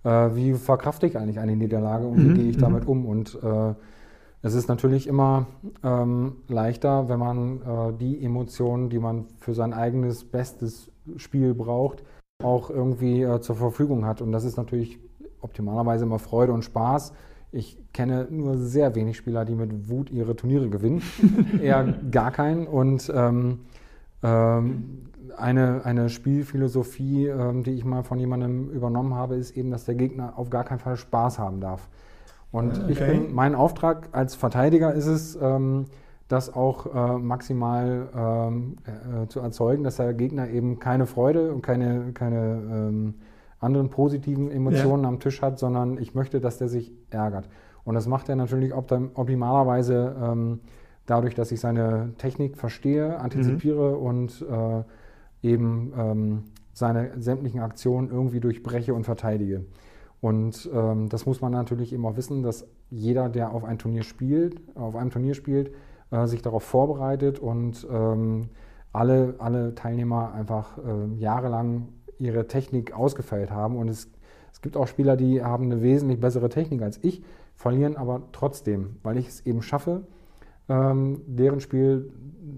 Äh, 0.03 0.35
wie 0.35 0.55
verkrafte 0.55 1.07
ich 1.07 1.17
eigentlich 1.17 1.39
eine 1.39 1.57
Niederlage 1.57 2.07
und 2.07 2.19
mhm. 2.19 2.31
wie 2.31 2.35
gehe 2.35 2.51
ich 2.51 2.57
damit 2.59 2.85
mhm. 2.85 2.91
um? 2.91 3.07
Und 3.07 3.39
äh, 3.43 3.75
es 4.43 4.55
ist 4.55 4.69
natürlich 4.69 5.07
immer 5.07 5.47
ähm, 5.83 6.37
leichter, 6.49 7.09
wenn 7.09 7.19
man 7.19 7.61
äh, 7.63 7.93
die 7.99 8.23
Emotionen, 8.23 8.91
die 8.91 8.99
man 8.99 9.27
für 9.39 9.55
sein 9.55 9.73
eigenes 9.73 10.25
bestes 10.25 10.91
Spiel 11.17 11.55
braucht, 11.55 12.05
auch 12.43 12.69
irgendwie 12.69 13.23
äh, 13.23 13.41
zur 13.41 13.57
Verfügung 13.57 14.05
hat. 14.05 14.21
Und 14.21 14.33
das 14.33 14.45
ist 14.45 14.59
natürlich 14.59 14.99
optimalerweise 15.41 16.05
immer 16.05 16.19
Freude 16.19 16.53
und 16.53 16.63
Spaß. 16.63 17.15
Ich 17.55 17.79
kenne 17.93 18.27
nur 18.31 18.59
sehr 18.59 18.97
wenig 18.97 19.17
Spieler, 19.17 19.45
die 19.45 19.55
mit 19.55 19.89
Wut 19.89 20.11
ihre 20.11 20.35
Turniere 20.35 20.69
gewinnen. 20.69 21.03
Eher 21.63 21.95
gar 22.11 22.33
keinen. 22.33 22.67
Und 22.67 23.13
ähm, 23.15 23.61
ähm, 24.25 25.03
eine, 25.37 25.85
eine 25.85 26.09
Spielphilosophie, 26.09 27.29
ähm, 27.29 27.63
die 27.63 27.71
ich 27.73 27.85
mal 27.85 28.03
von 28.03 28.19
jemandem 28.19 28.71
übernommen 28.71 29.15
habe, 29.15 29.37
ist 29.37 29.57
eben, 29.57 29.71
dass 29.71 29.85
der 29.85 29.95
Gegner 29.95 30.35
auf 30.37 30.51
gar 30.51 30.65
keinen 30.65 30.81
Fall 30.81 30.97
Spaß 30.97 31.39
haben 31.39 31.61
darf. 31.61 31.89
Und 32.51 32.83
okay. 32.83 32.93
ich 32.93 32.99
bin, 32.99 33.33
mein 33.33 33.55
Auftrag 33.55 34.09
als 34.13 34.35
Verteidiger 34.35 34.93
ist 34.93 35.07
es, 35.07 35.39
ähm, 35.41 35.87
das 36.27 36.53
auch 36.55 36.87
äh, 36.87 37.19
maximal 37.19 38.09
ähm, 38.17 38.77
äh, 38.85 39.29
zu 39.29 39.41
erzeugen, 39.41 39.85
dass 39.85 39.97
der 39.97 40.15
Gegner 40.15 40.49
eben 40.49 40.79
keine 40.79 41.07
Freude 41.07 41.53
und 41.53 41.63
keine, 41.63 42.13
keine 42.15 42.63
ähm, 42.71 43.15
anderen 43.65 43.91
positiven 43.91 44.51
Emotionen 44.51 45.03
ja. 45.03 45.09
am 45.09 45.21
Tisch 45.21 45.43
hat, 45.43 45.59
sondern 45.59 45.99
ich 45.99 46.15
möchte, 46.15 46.41
dass 46.41 46.59
der 46.59 46.69
sich 46.69 46.93
ärgert. 47.11 47.49
Und 47.85 47.95
das 47.95 48.07
macht 48.07 48.29
er 48.29 48.37
natürlich 48.37 48.73
optimalerweise 48.75 50.17
ähm, 50.23 50.61
dadurch, 51.07 51.35
dass 51.35 51.53
ich 51.53 51.61
seine 51.61 52.15
Technik 52.19 52.57
verstehe, 52.57 53.19
antizipiere 53.19 53.97
mhm. 53.97 54.07
und 54.07 54.47
äh, 54.51 55.49
eben 55.49 55.93
ähm, 55.99 56.43
seine 56.73 57.21
sämtlichen 57.21 57.61
Aktionen 57.61 58.11
irgendwie 58.11 58.41
durchbreche 58.41 58.95
und 58.95 59.05
verteidige. 59.05 59.65
Und 60.21 60.71
ähm, 60.73 61.09
das 61.11 61.27
muss 61.27 61.43
man 61.43 61.53
natürlich 61.53 61.93
eben 61.93 62.07
auch 62.07 62.17
wissen, 62.17 62.43
dass 62.43 62.67
jeder, 62.91 63.29
der 63.29 63.53
auf 63.53 63.65
ein 63.65 63.79
Turnier 63.79 64.03
spielt, 64.03 64.61
auf 64.75 64.97
einem 64.97 65.11
Turnier 65.11 65.35
spielt, 65.35 65.73
äh, 66.11 66.27
sich 66.27 66.41
darauf 66.41 66.63
vorbereitet 66.63 67.39
und 67.39 67.87
ähm, 67.91 68.49
alle, 68.93 69.35
alle 69.39 69.75
Teilnehmer 69.75 70.33
einfach 70.33 70.79
äh, 70.79 71.15
jahrelang 71.19 71.89
ihre 72.19 72.47
Technik 72.47 72.93
ausgefeilt 72.93 73.51
haben. 73.51 73.77
Und 73.77 73.89
es, 73.89 74.11
es 74.53 74.61
gibt 74.61 74.77
auch 74.77 74.87
Spieler, 74.87 75.17
die 75.17 75.43
haben 75.43 75.65
eine 75.65 75.83
wesentlich 75.83 76.21
bessere 76.21 76.49
Technik 76.49 76.83
als 76.83 76.99
ich, 77.03 77.23
verlieren 77.57 77.97
aber 77.97 78.23
trotzdem, 78.33 78.97
weil 79.03 79.17
ich 79.17 79.29
es 79.29 79.47
eben 79.47 79.63
schaffe, 79.63 80.03
ähm, 80.69 81.21
deren 81.27 81.61
Spiel 81.61 82.11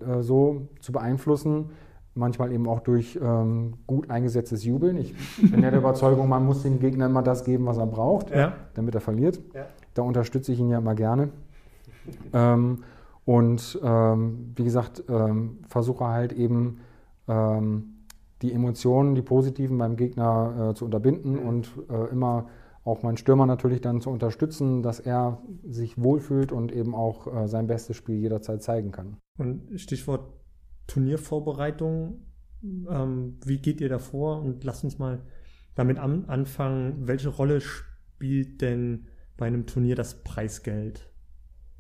äh, 0.07 0.23
so 0.23 0.69
zu 0.81 0.93
beeinflussen, 0.93 1.71
manchmal 2.15 2.51
eben 2.53 2.67
auch 2.67 2.81
durch 2.81 3.19
ähm, 3.23 3.75
gut 3.87 4.11
eingesetztes 4.11 4.65
Jubeln. 4.65 4.97
Ich 4.97 5.15
bin 5.51 5.63
ja 5.63 5.71
der 5.71 5.81
Überzeugung, 5.81 6.29
man 6.29 6.47
muss 6.47 6.63
dem 6.63 6.81
Gegner 6.81 7.07
immer 7.07 7.23
das 7.23 7.45
geben, 7.45 7.67
was 7.67 7.77
er 7.77 7.87
braucht, 7.87 8.31
ja. 8.31 8.55
damit 8.75 8.95
er 8.95 9.01
verliert. 9.01 9.39
Ja. 9.55 9.67
Da 9.95 10.03
unterstütze 10.03 10.53
ich 10.53 10.59
ihn 10.59 10.71
ja 10.71 10.79
immer 10.79 10.95
gerne. 10.95 11.29
Ähm, 12.33 12.85
und 13.25 13.79
ähm, 13.83 14.53
wie 14.55 14.65
gesagt, 14.65 15.03
ähm, 15.09 15.59
versuche 15.69 16.07
halt 16.07 16.33
eben 16.33 16.79
ähm, 17.29 17.96
die 18.43 18.53
Emotionen, 18.53 19.15
die 19.15 19.23
positiven 19.23 19.79
beim 19.79 19.97
Gegner 19.97 20.71
äh, 20.71 20.75
zu 20.75 20.85
unterbinden 20.85 21.33
mhm. 21.33 21.49
und 21.49 21.71
äh, 21.89 22.11
immer 22.11 22.49
auch 22.85 23.03
meinen 23.03 23.17
Stürmer 23.17 23.47
natürlich 23.47 23.81
dann 23.81 24.01
zu 24.01 24.11
unterstützen, 24.11 24.83
dass 24.83 25.01
er 25.01 25.43
sich 25.65 26.01
wohlfühlt 26.01 26.53
und 26.53 26.71
eben 26.71 26.95
auch 26.95 27.27
äh, 27.27 27.49
sein 27.49 27.67
bestes 27.67 27.97
Spiel 27.97 28.17
jederzeit 28.17 28.63
zeigen 28.63 28.93
kann. 28.93 29.17
Und 29.39 29.81
Stichwort 29.81 30.33
Turniervorbereitung, 30.87 32.27
ähm, 32.63 33.39
wie 33.45 33.59
geht 33.59 33.81
ihr 33.81 33.89
da 33.89 33.99
vor? 33.99 34.41
Und 34.41 34.63
lasst 34.63 34.85
uns 34.85 34.99
mal 34.99 35.23
damit 35.75 35.99
an, 35.99 36.27
anfangen, 36.27 37.09
welche 37.09 37.29
Rolle 37.29 37.61
spielt 37.61 38.61
denn 38.61 39.09
bei 39.37 39.47
einem 39.47 39.67
Turnier 39.67 39.97
das 39.97 40.23
Preisgeld? 40.23 41.11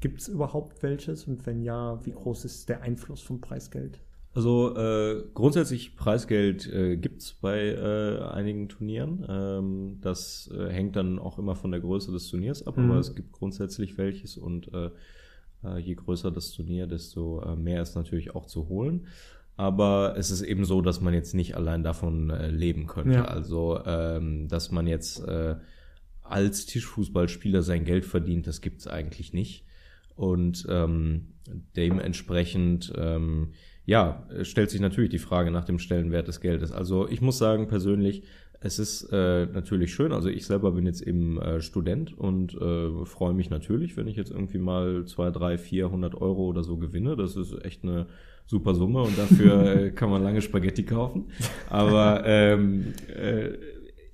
Gibt 0.01 0.21
es 0.21 0.29
überhaupt 0.29 0.83
welches? 0.83 1.27
Und 1.27 1.47
wenn 1.47 1.63
ja, 1.63 2.05
wie 2.05 2.13
groß 2.13 2.45
ist 2.45 2.69
der 2.69 2.83
Einfluss 2.83 3.23
vom 3.23 3.41
Preisgeld? 3.41 4.01
Also 4.37 4.77
äh, 4.77 5.25
grundsätzlich 5.33 5.97
Preisgeld 5.97 6.71
äh, 6.71 6.99
gibt's 6.99 7.33
bei 7.33 7.59
äh, 7.59 8.19
einigen 8.23 8.69
Turnieren. 8.69 9.25
Ähm, 9.27 9.99
das 10.03 10.53
äh, 10.55 10.69
hängt 10.69 10.95
dann 10.95 11.19
auch 11.19 11.39
immer 11.39 11.55
von 11.55 11.71
der 11.71 11.81
Größe 11.81 12.13
des 12.13 12.29
Turniers 12.29 12.67
ab, 12.67 12.77
mhm. 12.77 12.91
aber 12.91 13.01
es 13.01 13.15
gibt 13.15 13.33
grundsätzlich 13.33 13.97
welches 13.97 14.37
und 14.37 14.71
äh, 14.75 14.91
äh, 15.65 15.79
je 15.79 15.95
größer 15.95 16.31
das 16.31 16.53
Turnier, 16.53 16.87
desto 16.87 17.41
äh, 17.41 17.57
mehr 17.57 17.81
ist 17.81 17.95
natürlich 17.95 18.35
auch 18.35 18.45
zu 18.45 18.69
holen. 18.69 19.07
Aber 19.57 20.17
es 20.19 20.31
ist 20.31 20.43
eben 20.43 20.67
so, 20.67 20.83
dass 20.83 21.01
man 21.01 21.15
jetzt 21.15 21.35
nicht 21.35 21.57
allein 21.57 21.83
davon 21.83 22.29
äh, 22.29 22.51
leben 22.51 22.87
könnte. 22.87 23.15
Ja. 23.15 23.25
Also, 23.25 23.81
ähm, 23.87 24.49
dass 24.49 24.71
man 24.71 24.87
jetzt 24.87 25.27
äh, 25.27 25.57
als 26.23 26.67
Tischfußballspieler 26.67 27.63
sein 27.63 27.87
Geld 27.87 28.05
verdient, 28.05 28.47
das 28.47 28.61
gibt's 28.61 28.87
eigentlich 28.87 29.33
nicht. 29.33 29.65
Und 30.15 30.67
ähm, 30.69 31.33
dementsprechend 31.75 32.93
ähm, 32.97 33.53
ja, 33.87 34.27
stellt 34.43 34.71
sich 34.71 34.81
natürlich 34.81 35.11
die 35.11 35.19
Frage 35.19 35.53
nach 35.53 35.65
dem 35.65 35.79
Stellenwert 35.79 36.27
des 36.27 36.41
Geldes. 36.41 36.73
Also 36.73 37.09
ich 37.09 37.23
muss 37.23 37.39
sagen, 37.39 37.69
persönlich, 37.69 38.25
es 38.61 38.81
ist 38.81 39.09
äh, 39.13 39.47
natürlich 39.47 39.95
schön. 39.95 40.13
Also 40.13 40.29
ich 40.29 40.45
selber 40.45 40.73
bin 40.73 40.87
jetzt 40.87 41.03
eben 41.03 41.41
äh, 41.41 41.61
Student 41.61 42.19
und 42.19 42.55
äh, 42.55 43.05
freue 43.05 43.33
mich 43.33 43.49
natürlich, 43.49 43.97
wenn 43.97 44.09
ich 44.09 44.17
jetzt 44.17 44.33
irgendwie 44.33 44.59
mal 44.59 45.05
zwei, 45.05 45.31
drei, 45.31 45.57
vierhundert 45.57 46.17
Euro 46.17 46.47
oder 46.47 46.65
so 46.65 46.77
gewinne. 46.77 47.17
Das 47.17 47.37
ist 47.37 47.65
echt 47.65 47.85
eine 47.85 48.07
super 48.45 48.75
Summe 48.75 49.03
und 49.03 49.17
dafür 49.17 49.77
äh, 49.77 49.91
kann 49.91 50.11
man 50.11 50.23
lange 50.23 50.43
Spaghetti 50.43 50.85
kaufen. 50.85 51.27
Aber 51.71 52.25
ähm, 52.27 52.93
äh, 53.15 53.51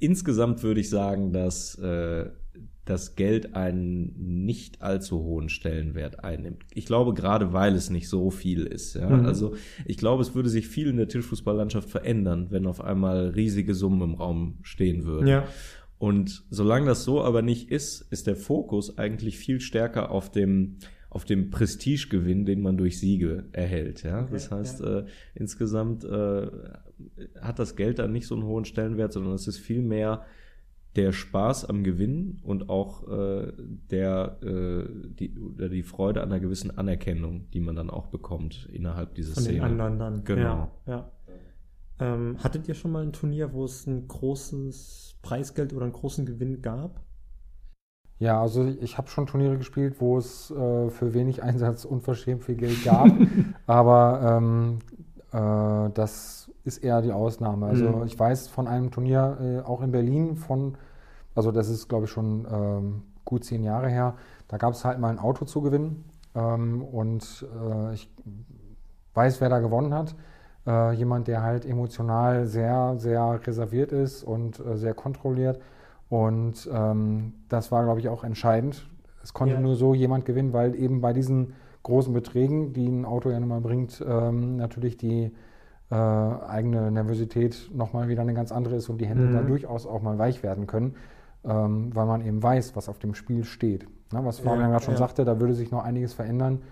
insgesamt 0.00 0.62
würde 0.62 0.80
ich 0.80 0.90
sagen, 0.90 1.32
dass 1.32 1.80
äh, 2.84 2.92
das 2.92 3.14
Geld 3.14 3.54
einen 3.54 4.44
nicht 4.44 4.82
allzu 4.82 5.22
hohen 5.22 5.48
Stellenwert 5.48 6.24
einnimmt. 6.24 6.64
Ich 6.74 6.86
glaube, 6.86 7.14
gerade 7.14 7.52
weil 7.52 7.74
es 7.74 7.90
nicht 7.90 8.08
so 8.08 8.30
viel 8.30 8.66
ist. 8.66 8.94
Ja? 8.94 9.08
Mhm. 9.08 9.26
Also 9.26 9.54
ich 9.86 9.96
glaube, 9.96 10.22
es 10.22 10.34
würde 10.34 10.48
sich 10.48 10.66
viel 10.68 10.88
in 10.88 10.96
der 10.96 11.08
Tischfußballlandschaft 11.08 11.88
verändern, 11.88 12.48
wenn 12.50 12.66
auf 12.66 12.80
einmal 12.80 13.28
riesige 13.28 13.74
Summen 13.74 14.02
im 14.02 14.14
Raum 14.14 14.58
stehen 14.62 15.04
würden. 15.04 15.28
Ja. 15.28 15.44
Und 15.98 16.44
solange 16.50 16.86
das 16.86 17.04
so 17.04 17.22
aber 17.22 17.42
nicht 17.42 17.70
ist, 17.70 18.00
ist 18.10 18.26
der 18.26 18.34
Fokus 18.34 18.98
eigentlich 18.98 19.38
viel 19.38 19.60
stärker 19.60 20.10
auf 20.10 20.30
dem 20.30 20.78
auf 21.08 21.26
dem 21.26 21.50
Prestigegewinn, 21.50 22.46
den 22.46 22.62
man 22.62 22.78
durch 22.78 22.98
Siege 22.98 23.44
erhält. 23.52 24.02
Ja? 24.02 24.22
Okay, 24.22 24.30
das 24.32 24.50
heißt, 24.50 24.80
ja. 24.80 25.00
Äh, 25.00 25.04
insgesamt 25.34 26.04
äh, 26.04 26.46
hat 27.38 27.58
das 27.58 27.76
Geld 27.76 27.98
dann 27.98 28.12
nicht 28.12 28.26
so 28.26 28.34
einen 28.34 28.44
hohen 28.44 28.64
Stellenwert, 28.64 29.12
sondern 29.12 29.34
es 29.34 29.46
ist 29.46 29.58
viel 29.58 29.82
mehr 29.82 30.24
der 30.96 31.12
Spaß 31.12 31.64
am 31.64 31.84
Gewinn 31.84 32.40
und 32.42 32.68
auch 32.68 33.08
äh, 33.08 33.52
der 33.90 34.38
äh, 34.42 34.84
die 35.14 35.38
oder 35.38 35.68
die 35.68 35.82
Freude 35.82 36.22
an 36.22 36.30
einer 36.30 36.40
gewissen 36.40 36.76
Anerkennung, 36.76 37.50
die 37.50 37.60
man 37.60 37.76
dann 37.76 37.88
auch 37.88 38.06
bekommt 38.08 38.68
innerhalb 38.70 39.14
dieser 39.14 39.34
Von 39.34 39.42
Szene. 39.44 39.60
Von 39.60 39.70
den 39.70 39.80
anderen 39.80 39.98
dann. 39.98 40.24
Genau. 40.24 40.70
Ja, 40.86 40.92
ja. 40.92 41.12
Ähm, 42.00 42.36
hattet 42.42 42.68
ihr 42.68 42.74
schon 42.74 42.90
mal 42.90 43.02
ein 43.02 43.12
Turnier, 43.12 43.52
wo 43.52 43.64
es 43.64 43.86
ein 43.86 44.08
großes 44.08 45.18
Preisgeld 45.22 45.72
oder 45.72 45.84
einen 45.84 45.92
großen 45.92 46.26
Gewinn 46.26 46.60
gab? 46.60 47.00
Ja, 48.18 48.40
also 48.40 48.64
ich 48.66 48.98
habe 48.98 49.08
schon 49.08 49.26
Turniere 49.26 49.56
gespielt, 49.58 49.96
wo 49.98 50.18
es 50.18 50.50
äh, 50.50 50.90
für 50.90 51.14
wenig 51.14 51.42
Einsatz 51.42 51.84
unverschämt 51.84 52.44
viel 52.44 52.54
Geld 52.56 52.84
gab. 52.84 53.08
aber 53.66 54.38
ähm, 54.38 54.78
äh, 55.32 55.90
das 55.94 56.41
ist 56.64 56.78
eher 56.78 57.02
die 57.02 57.12
Ausnahme. 57.12 57.66
Also 57.66 57.88
mhm. 57.88 58.06
ich 58.06 58.18
weiß 58.18 58.48
von 58.48 58.68
einem 58.68 58.90
Turnier 58.90 59.38
äh, 59.40 59.60
auch 59.68 59.82
in 59.82 59.90
Berlin 59.90 60.36
von, 60.36 60.76
also 61.34 61.50
das 61.52 61.68
ist 61.68 61.88
glaube 61.88 62.04
ich 62.04 62.10
schon 62.10 62.46
ähm, 62.50 63.02
gut 63.24 63.44
zehn 63.44 63.62
Jahre 63.62 63.88
her, 63.88 64.14
da 64.48 64.56
gab 64.56 64.74
es 64.74 64.84
halt 64.84 64.98
mal 64.98 65.08
ein 65.08 65.18
Auto 65.18 65.44
zu 65.44 65.62
gewinnen 65.62 66.04
ähm, 66.34 66.82
und 66.82 67.46
äh, 67.60 67.94
ich 67.94 68.10
weiß, 69.14 69.40
wer 69.40 69.48
da 69.48 69.60
gewonnen 69.60 69.94
hat. 69.94 70.14
Äh, 70.66 70.92
jemand, 70.92 71.26
der 71.26 71.42
halt 71.42 71.66
emotional 71.66 72.46
sehr, 72.46 72.94
sehr 72.96 73.40
reserviert 73.44 73.90
ist 73.92 74.22
und 74.22 74.60
äh, 74.60 74.76
sehr 74.76 74.94
kontrolliert. 74.94 75.60
Und 76.08 76.68
ähm, 76.72 77.32
das 77.48 77.72
war, 77.72 77.84
glaube 77.84 78.00
ich, 78.00 78.08
auch 78.08 78.22
entscheidend. 78.22 78.86
Es 79.22 79.32
konnte 79.32 79.54
ja. 79.54 79.60
nur 79.60 79.74
so 79.74 79.94
jemand 79.94 80.24
gewinnen, 80.24 80.52
weil 80.52 80.74
eben 80.74 81.00
bei 81.00 81.12
diesen 81.12 81.54
großen 81.82 82.12
Beträgen, 82.12 82.72
die 82.72 82.86
ein 82.86 83.04
Auto 83.04 83.30
ja 83.30 83.40
nun 83.40 83.48
mal 83.48 83.60
bringt, 83.60 84.04
ähm, 84.06 84.56
natürlich 84.56 84.96
die 84.96 85.32
äh, 85.92 85.94
eigene 85.94 86.90
Nervosität 86.90 87.70
nochmal 87.74 88.08
wieder 88.08 88.22
eine 88.22 88.32
ganz 88.32 88.50
andere 88.50 88.76
ist 88.76 88.88
und 88.88 88.98
die 88.98 89.06
Hände 89.06 89.24
mhm. 89.24 89.32
da 89.34 89.42
durchaus 89.42 89.86
auch 89.86 90.00
mal 90.00 90.18
weich 90.18 90.42
werden 90.42 90.66
können, 90.66 90.94
ähm, 91.44 91.94
weil 91.94 92.06
man 92.06 92.24
eben 92.24 92.42
weiß, 92.42 92.74
was 92.74 92.88
auf 92.88 92.98
dem 92.98 93.14
Spiel 93.14 93.44
steht. 93.44 93.86
Na, 94.10 94.24
was 94.24 94.38
Fabian 94.38 94.60
ja, 94.60 94.68
gerade 94.68 94.84
schon 94.84 94.94
ja. 94.94 94.98
sagte, 94.98 95.26
da 95.26 95.38
würde 95.38 95.52
sich 95.52 95.70
noch 95.70 95.84
einiges 95.84 96.14
verändern. 96.14 96.62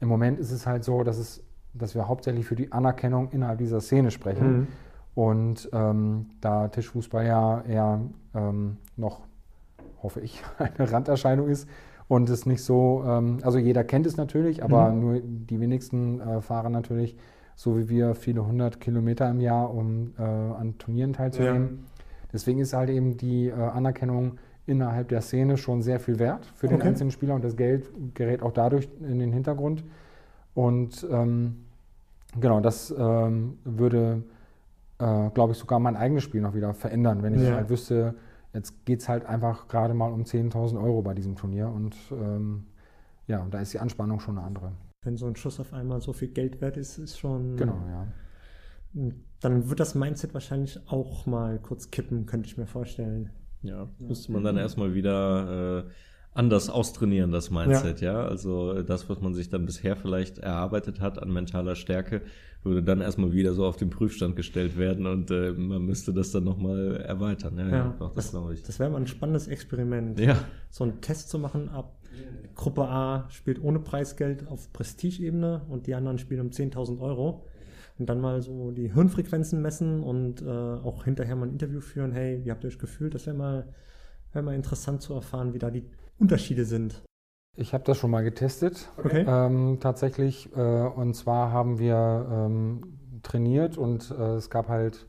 Im 0.00 0.08
Moment 0.08 0.38
ist 0.38 0.50
es 0.50 0.66
halt 0.66 0.84
so, 0.84 1.04
dass, 1.04 1.16
es, 1.16 1.42
dass 1.72 1.94
wir 1.94 2.06
hauptsächlich 2.06 2.44
für 2.44 2.54
die 2.54 2.70
Anerkennung 2.70 3.30
innerhalb 3.30 3.58
dieser 3.58 3.80
Szene 3.80 4.10
sprechen. 4.10 4.52
Mhm. 4.52 4.66
Und 5.14 5.70
ähm, 5.72 6.26
da 6.42 6.68
Tischfußball 6.68 7.24
ja 7.24 7.62
eher 7.62 8.00
ähm, 8.34 8.76
noch, 8.98 9.20
hoffe 10.02 10.20
ich, 10.20 10.42
eine 10.58 10.92
Randerscheinung 10.92 11.48
ist, 11.48 11.66
und 12.08 12.30
es 12.30 12.46
nicht 12.46 12.62
so, 12.62 13.02
ähm, 13.06 13.38
also 13.42 13.58
jeder 13.58 13.82
kennt 13.84 14.06
es 14.06 14.16
natürlich, 14.16 14.62
aber 14.62 14.90
mhm. 14.90 15.00
nur 15.00 15.20
die 15.20 15.58
wenigsten 15.58 16.20
äh, 16.20 16.40
fahren 16.40 16.72
natürlich, 16.72 17.16
so 17.56 17.76
wie 17.76 17.88
wir, 17.88 18.14
viele 18.14 18.46
hundert 18.46 18.80
Kilometer 18.80 19.28
im 19.28 19.40
Jahr, 19.40 19.74
um 19.74 20.12
äh, 20.18 20.22
an 20.22 20.78
Turnieren 20.78 21.12
teilzunehmen. 21.12 21.68
Ja. 21.68 22.04
Deswegen 22.32 22.60
ist 22.60 22.72
halt 22.72 22.90
eben 22.90 23.16
die 23.16 23.48
äh, 23.48 23.54
Anerkennung 23.54 24.38
innerhalb 24.66 25.08
der 25.08 25.22
Szene 25.22 25.56
schon 25.56 25.82
sehr 25.82 25.98
viel 25.98 26.20
wert 26.20 26.46
für 26.54 26.68
den 26.68 26.76
okay. 26.76 26.88
einzelnen 26.88 27.10
Spieler 27.10 27.34
und 27.34 27.42
das 27.42 27.56
Geld 27.56 27.90
gerät 28.14 28.42
auch 28.42 28.52
dadurch 28.52 28.88
in 29.00 29.18
den 29.18 29.32
Hintergrund. 29.32 29.82
Und 30.54 31.04
ähm, 31.10 31.64
genau, 32.40 32.60
das 32.60 32.94
ähm, 32.96 33.58
würde, 33.64 34.22
äh, 34.98 35.30
glaube 35.30 35.52
ich, 35.52 35.58
sogar 35.58 35.80
mein 35.80 35.96
eigenes 35.96 36.22
Spiel 36.22 36.40
noch 36.40 36.54
wieder 36.54 36.72
verändern, 36.74 37.22
wenn 37.22 37.34
ich 37.34 37.42
ja. 37.42 37.56
halt 37.56 37.70
wüsste, 37.70 38.14
Jetzt 38.56 38.86
geht 38.86 39.00
es 39.00 39.08
halt 39.10 39.26
einfach 39.26 39.68
gerade 39.68 39.92
mal 39.92 40.10
um 40.10 40.22
10.000 40.22 40.82
Euro 40.82 41.02
bei 41.02 41.12
diesem 41.12 41.36
Turnier 41.36 41.68
und 41.68 41.94
ähm, 42.10 42.64
ja, 43.26 43.46
da 43.50 43.60
ist 43.60 43.74
die 43.74 43.78
Anspannung 43.78 44.18
schon 44.18 44.38
eine 44.38 44.46
andere. 44.46 44.72
Wenn 45.06 45.16
so 45.16 45.26
ein 45.26 45.36
Schuss 45.36 45.60
auf 45.60 45.72
einmal 45.72 46.00
so 46.00 46.12
viel 46.12 46.26
Geld 46.26 46.60
wert 46.60 46.76
ist, 46.76 46.98
ist 46.98 47.16
schon. 47.16 47.56
Genau, 47.56 47.80
ja. 47.88 49.12
Dann 49.40 49.68
wird 49.68 49.78
das 49.78 49.94
Mindset 49.94 50.34
wahrscheinlich 50.34 50.80
auch 50.88 51.26
mal 51.26 51.60
kurz 51.60 51.92
kippen, 51.92 52.26
könnte 52.26 52.48
ich 52.48 52.58
mir 52.58 52.66
vorstellen. 52.66 53.30
Ja, 53.62 53.88
müsste 54.00 54.32
man 54.32 54.42
dann 54.42 54.56
erstmal 54.56 54.94
wieder 54.94 55.84
äh, 55.86 55.90
anders 56.36 56.70
austrainieren, 56.70 57.32
das 57.32 57.50
Mindset, 57.50 58.00
ja. 58.00 58.12
ja. 58.12 58.28
Also 58.28 58.82
das, 58.82 59.08
was 59.08 59.20
man 59.20 59.34
sich 59.34 59.48
dann 59.48 59.66
bisher 59.66 59.96
vielleicht 59.96 60.38
erarbeitet 60.38 61.00
hat 61.00 61.20
an 61.20 61.32
mentaler 61.32 61.74
Stärke, 61.74 62.22
würde 62.62 62.82
dann 62.82 63.00
erstmal 63.00 63.32
wieder 63.32 63.54
so 63.54 63.64
auf 63.64 63.76
den 63.76 63.90
Prüfstand 63.90 64.36
gestellt 64.36 64.76
werden 64.76 65.06
und 65.06 65.30
äh, 65.30 65.52
man 65.52 65.82
müsste 65.82 66.12
das 66.12 66.32
dann 66.32 66.44
nochmal 66.44 66.96
erweitern. 66.96 67.58
Ja, 67.58 67.68
ja, 67.68 67.94
doch, 67.98 68.14
das, 68.14 68.32
das, 68.32 68.62
das 68.62 68.78
wäre 68.78 68.90
mal 68.90 68.98
ein 68.98 69.06
spannendes 69.06 69.46
Experiment. 69.46 70.18
Ja. 70.18 70.36
So 70.70 70.84
einen 70.84 71.00
Test 71.00 71.30
zu 71.30 71.38
machen 71.38 71.68
ab 71.68 71.96
Gruppe 72.54 72.88
A 72.88 73.26
spielt 73.28 73.62
ohne 73.62 73.78
Preisgeld 73.78 74.48
auf 74.48 74.72
Prestigeebene 74.72 75.62
und 75.68 75.86
die 75.86 75.94
anderen 75.94 76.18
spielen 76.18 76.40
um 76.40 76.48
10.000 76.48 77.00
Euro. 77.00 77.46
Und 77.98 78.10
dann 78.10 78.20
mal 78.20 78.42
so 78.42 78.72
die 78.72 78.92
Hirnfrequenzen 78.92 79.62
messen 79.62 80.02
und 80.02 80.42
äh, 80.42 80.46
auch 80.46 81.04
hinterher 81.04 81.34
mal 81.34 81.46
ein 81.46 81.52
Interview 81.52 81.80
führen. 81.80 82.12
Hey, 82.12 82.44
wie 82.44 82.50
habt 82.50 82.62
ihr 82.64 82.68
euch 82.68 82.78
gefühlt? 82.78 83.14
Das 83.14 83.26
wäre 83.26 83.36
mal, 83.36 83.68
wär 84.32 84.42
mal 84.42 84.54
interessant 84.54 85.00
zu 85.00 85.14
erfahren, 85.14 85.54
wie 85.54 85.58
da 85.58 85.70
die 85.70 85.84
Unterschiede 86.18 86.64
sind. 86.64 87.02
Ich 87.54 87.72
habe 87.72 87.84
das 87.84 87.96
schon 87.96 88.10
mal 88.10 88.22
getestet, 88.22 88.90
okay. 88.98 89.24
ähm, 89.26 89.78
tatsächlich. 89.80 90.54
Äh, 90.54 90.60
und 90.60 91.14
zwar 91.14 91.52
haben 91.52 91.78
wir 91.78 92.26
ähm, 92.30 92.98
trainiert 93.22 93.78
und 93.78 94.10
äh, 94.10 94.34
es 94.34 94.50
gab 94.50 94.68
halt 94.68 95.06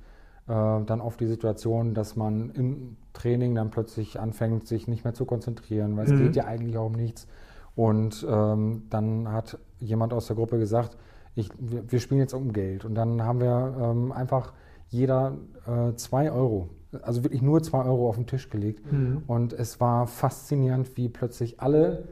äh, 0.48 0.54
dann 0.86 1.02
oft 1.02 1.20
die 1.20 1.28
Situation, 1.28 1.94
dass 1.94 2.16
man 2.16 2.52
im 2.52 2.98
Training 3.14 3.54
dann 3.54 3.70
plötzlich 3.70 4.20
anfängt, 4.20 4.66
sich 4.66 4.88
nicht 4.88 5.04
mehr 5.04 5.14
zu 5.14 5.26
konzentrieren, 5.26 5.98
weil 5.98 6.08
mhm. 6.08 6.14
es 6.14 6.20
geht 6.20 6.36
ja 6.38 6.46
eigentlich 6.46 6.78
auch 6.78 6.86
um 6.86 6.94
nichts. 6.94 7.28
Und 7.76 8.26
ähm, 8.28 8.84
dann 8.90 9.32
hat 9.32 9.60
jemand 9.80 10.14
aus 10.14 10.28
der 10.28 10.36
Gruppe 10.36 10.58
gesagt, 10.58 10.98
ich, 11.36 11.50
wir, 11.60 12.00
spielen 12.00 12.20
jetzt 12.20 12.34
um 12.34 12.54
Geld. 12.54 12.86
Und 12.86 12.96
dann 12.96 13.22
haben 13.22 13.40
wir 13.40 13.76
ähm, 13.80 14.12
einfach 14.12 14.54
jeder 14.88 15.38
äh, 15.68 15.94
zwei 15.96 16.32
Euro 16.32 16.70
also 17.02 17.24
wirklich 17.24 17.42
nur 17.42 17.62
zwei 17.62 17.84
Euro 17.84 18.10
auf 18.10 18.16
den 18.16 18.28
Tisch 18.28 18.50
gelegt. 18.50 18.92
Mhm. 18.92 19.24
Und 19.28 19.54
es 19.54 19.80
war 19.80 20.08
faszinierend, 20.08 20.98
wie 20.98 21.10
plötzlich 21.10 21.60
alle 21.60 22.06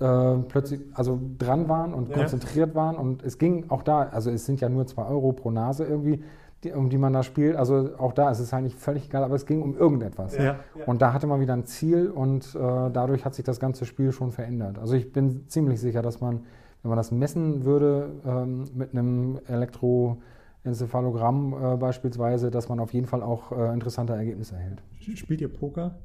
äh, 0.00 0.36
plötzlich 0.48 0.80
also 0.94 1.20
dran 1.38 1.68
waren 1.68 1.94
und 1.94 2.08
ja. 2.08 2.16
konzentriert 2.16 2.74
waren. 2.74 2.96
Und 2.96 3.22
es 3.22 3.38
ging 3.38 3.70
auch 3.70 3.82
da, 3.82 4.02
also 4.02 4.30
es 4.30 4.46
sind 4.46 4.60
ja 4.60 4.68
nur 4.68 4.86
zwei 4.86 5.04
Euro 5.06 5.32
pro 5.32 5.50
Nase 5.50 5.84
irgendwie, 5.84 6.22
die, 6.64 6.72
um 6.72 6.90
die 6.90 6.98
man 6.98 7.12
da 7.12 7.22
spielt. 7.22 7.56
Also 7.56 7.90
auch 7.98 8.12
da 8.12 8.30
ist 8.30 8.38
es 8.38 8.52
eigentlich 8.52 8.76
völlig 8.76 9.06
egal, 9.06 9.24
aber 9.24 9.34
es 9.34 9.46
ging 9.46 9.62
um 9.62 9.76
irgendetwas. 9.76 10.36
Ja. 10.36 10.56
Und 10.86 11.02
da 11.02 11.12
hatte 11.12 11.26
man 11.26 11.40
wieder 11.40 11.54
ein 11.54 11.64
Ziel 11.64 12.10
und 12.10 12.54
äh, 12.54 12.58
dadurch 12.92 13.24
hat 13.24 13.34
sich 13.34 13.44
das 13.44 13.60
ganze 13.60 13.84
Spiel 13.84 14.12
schon 14.12 14.30
verändert. 14.30 14.78
Also 14.78 14.94
ich 14.94 15.12
bin 15.12 15.48
ziemlich 15.48 15.80
sicher, 15.80 16.02
dass 16.02 16.20
man, 16.20 16.40
wenn 16.82 16.88
man 16.88 16.96
das 16.96 17.10
messen 17.10 17.64
würde 17.64 18.10
ähm, 18.26 18.64
mit 18.74 18.92
einem 18.92 19.40
Elektro- 19.46 20.18
Enzephalogramm 20.64 21.54
äh, 21.54 21.76
beispielsweise, 21.76 22.50
dass 22.50 22.68
man 22.68 22.78
auf 22.80 22.92
jeden 22.92 23.06
Fall 23.06 23.22
auch 23.22 23.52
äh, 23.52 23.72
interessante 23.72 24.14
Ergebnisse 24.14 24.54
erhält. 24.54 24.82
Spielt 25.14 25.40
ihr 25.40 25.52
Poker? 25.52 25.96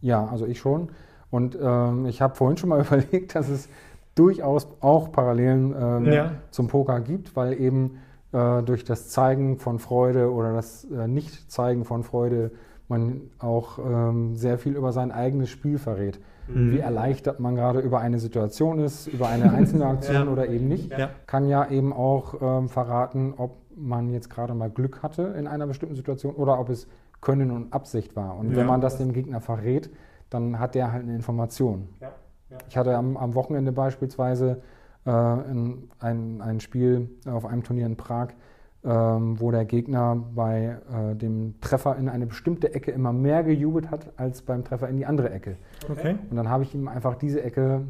Ja, 0.00 0.26
also 0.26 0.46
ich 0.46 0.58
schon. 0.58 0.90
Und 1.30 1.56
ähm, 1.60 2.06
ich 2.06 2.20
habe 2.20 2.34
vorhin 2.34 2.56
schon 2.56 2.68
mal 2.68 2.80
überlegt, 2.86 3.34
dass 3.34 3.48
es 3.48 3.68
durchaus 4.14 4.68
auch 4.80 5.12
Parallelen 5.12 5.74
ähm, 5.78 6.12
ja. 6.12 6.32
zum 6.50 6.68
Poker 6.68 7.00
gibt, 7.00 7.36
weil 7.36 7.60
eben 7.60 7.98
äh, 8.32 8.62
durch 8.62 8.84
das 8.84 9.08
Zeigen 9.08 9.58
von 9.58 9.78
Freude 9.78 10.32
oder 10.32 10.52
das 10.52 10.84
äh, 10.84 11.08
Nicht-Zeigen 11.08 11.84
von 11.84 12.02
Freude 12.02 12.52
man 12.88 13.30
auch 13.38 13.78
ähm, 13.78 14.36
sehr 14.36 14.58
viel 14.58 14.76
über 14.76 14.92
sein 14.92 15.10
eigenes 15.10 15.48
Spiel 15.48 15.78
verrät. 15.78 16.20
Mhm. 16.48 16.72
Wie 16.72 16.78
erleichtert 16.78 17.40
man 17.40 17.54
gerade 17.54 17.80
über 17.80 18.00
eine 18.00 18.18
Situation 18.18 18.78
ist, 18.78 19.06
über 19.06 19.28
eine 19.28 19.52
einzelne 19.52 19.86
Aktion 19.88 20.26
ja. 20.26 20.32
oder 20.32 20.48
eben 20.48 20.68
nicht, 20.68 20.90
ja. 20.90 21.10
kann 21.26 21.48
ja 21.48 21.68
eben 21.70 21.92
auch 21.92 22.34
ähm, 22.40 22.68
verraten, 22.68 23.34
ob 23.36 23.56
man 23.76 24.10
jetzt 24.10 24.30
gerade 24.30 24.54
mal 24.54 24.70
Glück 24.70 25.02
hatte 25.02 25.22
in 25.38 25.46
einer 25.46 25.66
bestimmten 25.66 25.96
Situation 25.96 26.34
oder 26.34 26.58
ob 26.60 26.68
es 26.68 26.86
Können 27.20 27.50
und 27.50 27.72
Absicht 27.72 28.14
war. 28.16 28.36
Und 28.36 28.50
ja. 28.50 28.58
wenn 28.58 28.66
man 28.66 28.80
das 28.80 28.98
dem 28.98 29.12
Gegner 29.12 29.40
verrät, 29.40 29.90
dann 30.30 30.58
hat 30.58 30.74
der 30.74 30.92
halt 30.92 31.04
eine 31.04 31.14
Information. 31.14 31.88
Ich 32.68 32.76
hatte 32.76 32.96
am, 32.96 33.16
am 33.16 33.34
Wochenende 33.34 33.72
beispielsweise 33.72 34.62
äh, 35.06 35.10
ein, 35.10 35.88
ein 36.00 36.60
Spiel 36.60 37.10
auf 37.26 37.46
einem 37.46 37.62
Turnier 37.62 37.86
in 37.86 37.96
Prag, 37.96 38.28
wo 38.86 39.50
der 39.50 39.64
Gegner 39.64 40.22
bei 40.34 40.76
äh, 40.92 41.16
dem 41.16 41.54
Treffer 41.60 41.96
in 41.96 42.08
eine 42.08 42.26
bestimmte 42.26 42.74
Ecke 42.74 42.90
immer 42.90 43.12
mehr 43.12 43.42
gejubelt 43.42 43.90
hat 43.90 44.12
als 44.16 44.42
beim 44.42 44.62
Treffer 44.62 44.88
in 44.88 44.98
die 44.98 45.06
andere 45.06 45.30
Ecke. 45.30 45.56
Okay. 45.90 46.16
Und 46.30 46.36
dann 46.36 46.50
habe 46.50 46.64
ich 46.64 46.74
ihm 46.74 46.88
einfach 46.88 47.14
diese 47.14 47.42
Ecke 47.42 47.82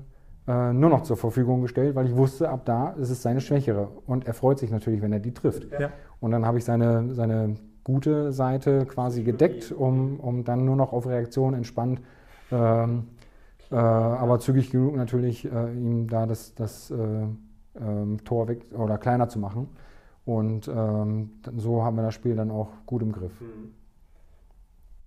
äh, 0.47 0.73
nur 0.73 0.91
noch 0.91 1.03
zur 1.03 1.17
Verfügung 1.17 1.63
gestellt, 1.63 1.97
weil 1.97 2.07
ich 2.07 2.17
wusste, 2.17 2.49
ab 2.49 2.63
da 2.65 2.91
ist 2.91 3.11
es 3.11 3.23
seine 3.23 3.41
schwächere. 3.41 3.89
Und 4.07 4.27
er 4.27 4.35
freut 4.35 4.59
sich 4.59 4.71
natürlich, 4.71 5.03
wenn 5.03 5.13
er 5.13 5.21
die 5.21 5.35
trifft. 5.35 5.67
Ja. 5.79 5.91
Und 6.21 6.31
dann 6.31 6.47
habe 6.47 6.59
ich 6.59 6.65
seine, 6.65 7.15
seine 7.15 7.57
gute 7.83 8.33
Seite 8.33 8.87
quasi 8.87 9.23
gedeckt, 9.23 9.73
um, 9.73 10.21
um 10.21 10.45
dann 10.45 10.65
nur 10.65 10.77
noch 10.77 10.93
auf 10.93 11.07
Reaktion 11.07 11.55
entspannt, 11.55 12.01
ähm, 12.51 13.09
äh, 13.71 13.75
aber 13.77 14.39
zügig 14.39 14.71
genug 14.71 14.97
natürlich, 14.97 15.45
äh, 15.45 15.73
ihm 15.73 16.09
da 16.09 16.27
das, 16.27 16.55
das 16.55 16.91
äh, 16.91 16.97
ähm, 17.81 18.25
Tor 18.25 18.49
weg 18.49 18.67
oder 18.77 18.99
kleiner 18.99 19.29
zu 19.29 19.39
machen. 19.39 19.69
Und 20.25 20.69
ähm, 20.69 21.31
so 21.57 21.83
haben 21.83 21.97
wir 21.97 22.03
das 22.03 22.15
Spiel 22.15 22.35
dann 22.35 22.51
auch 22.51 22.71
gut 22.87 23.03
im 23.03 23.13
Griff. 23.13 23.39
Mhm. 23.41 23.75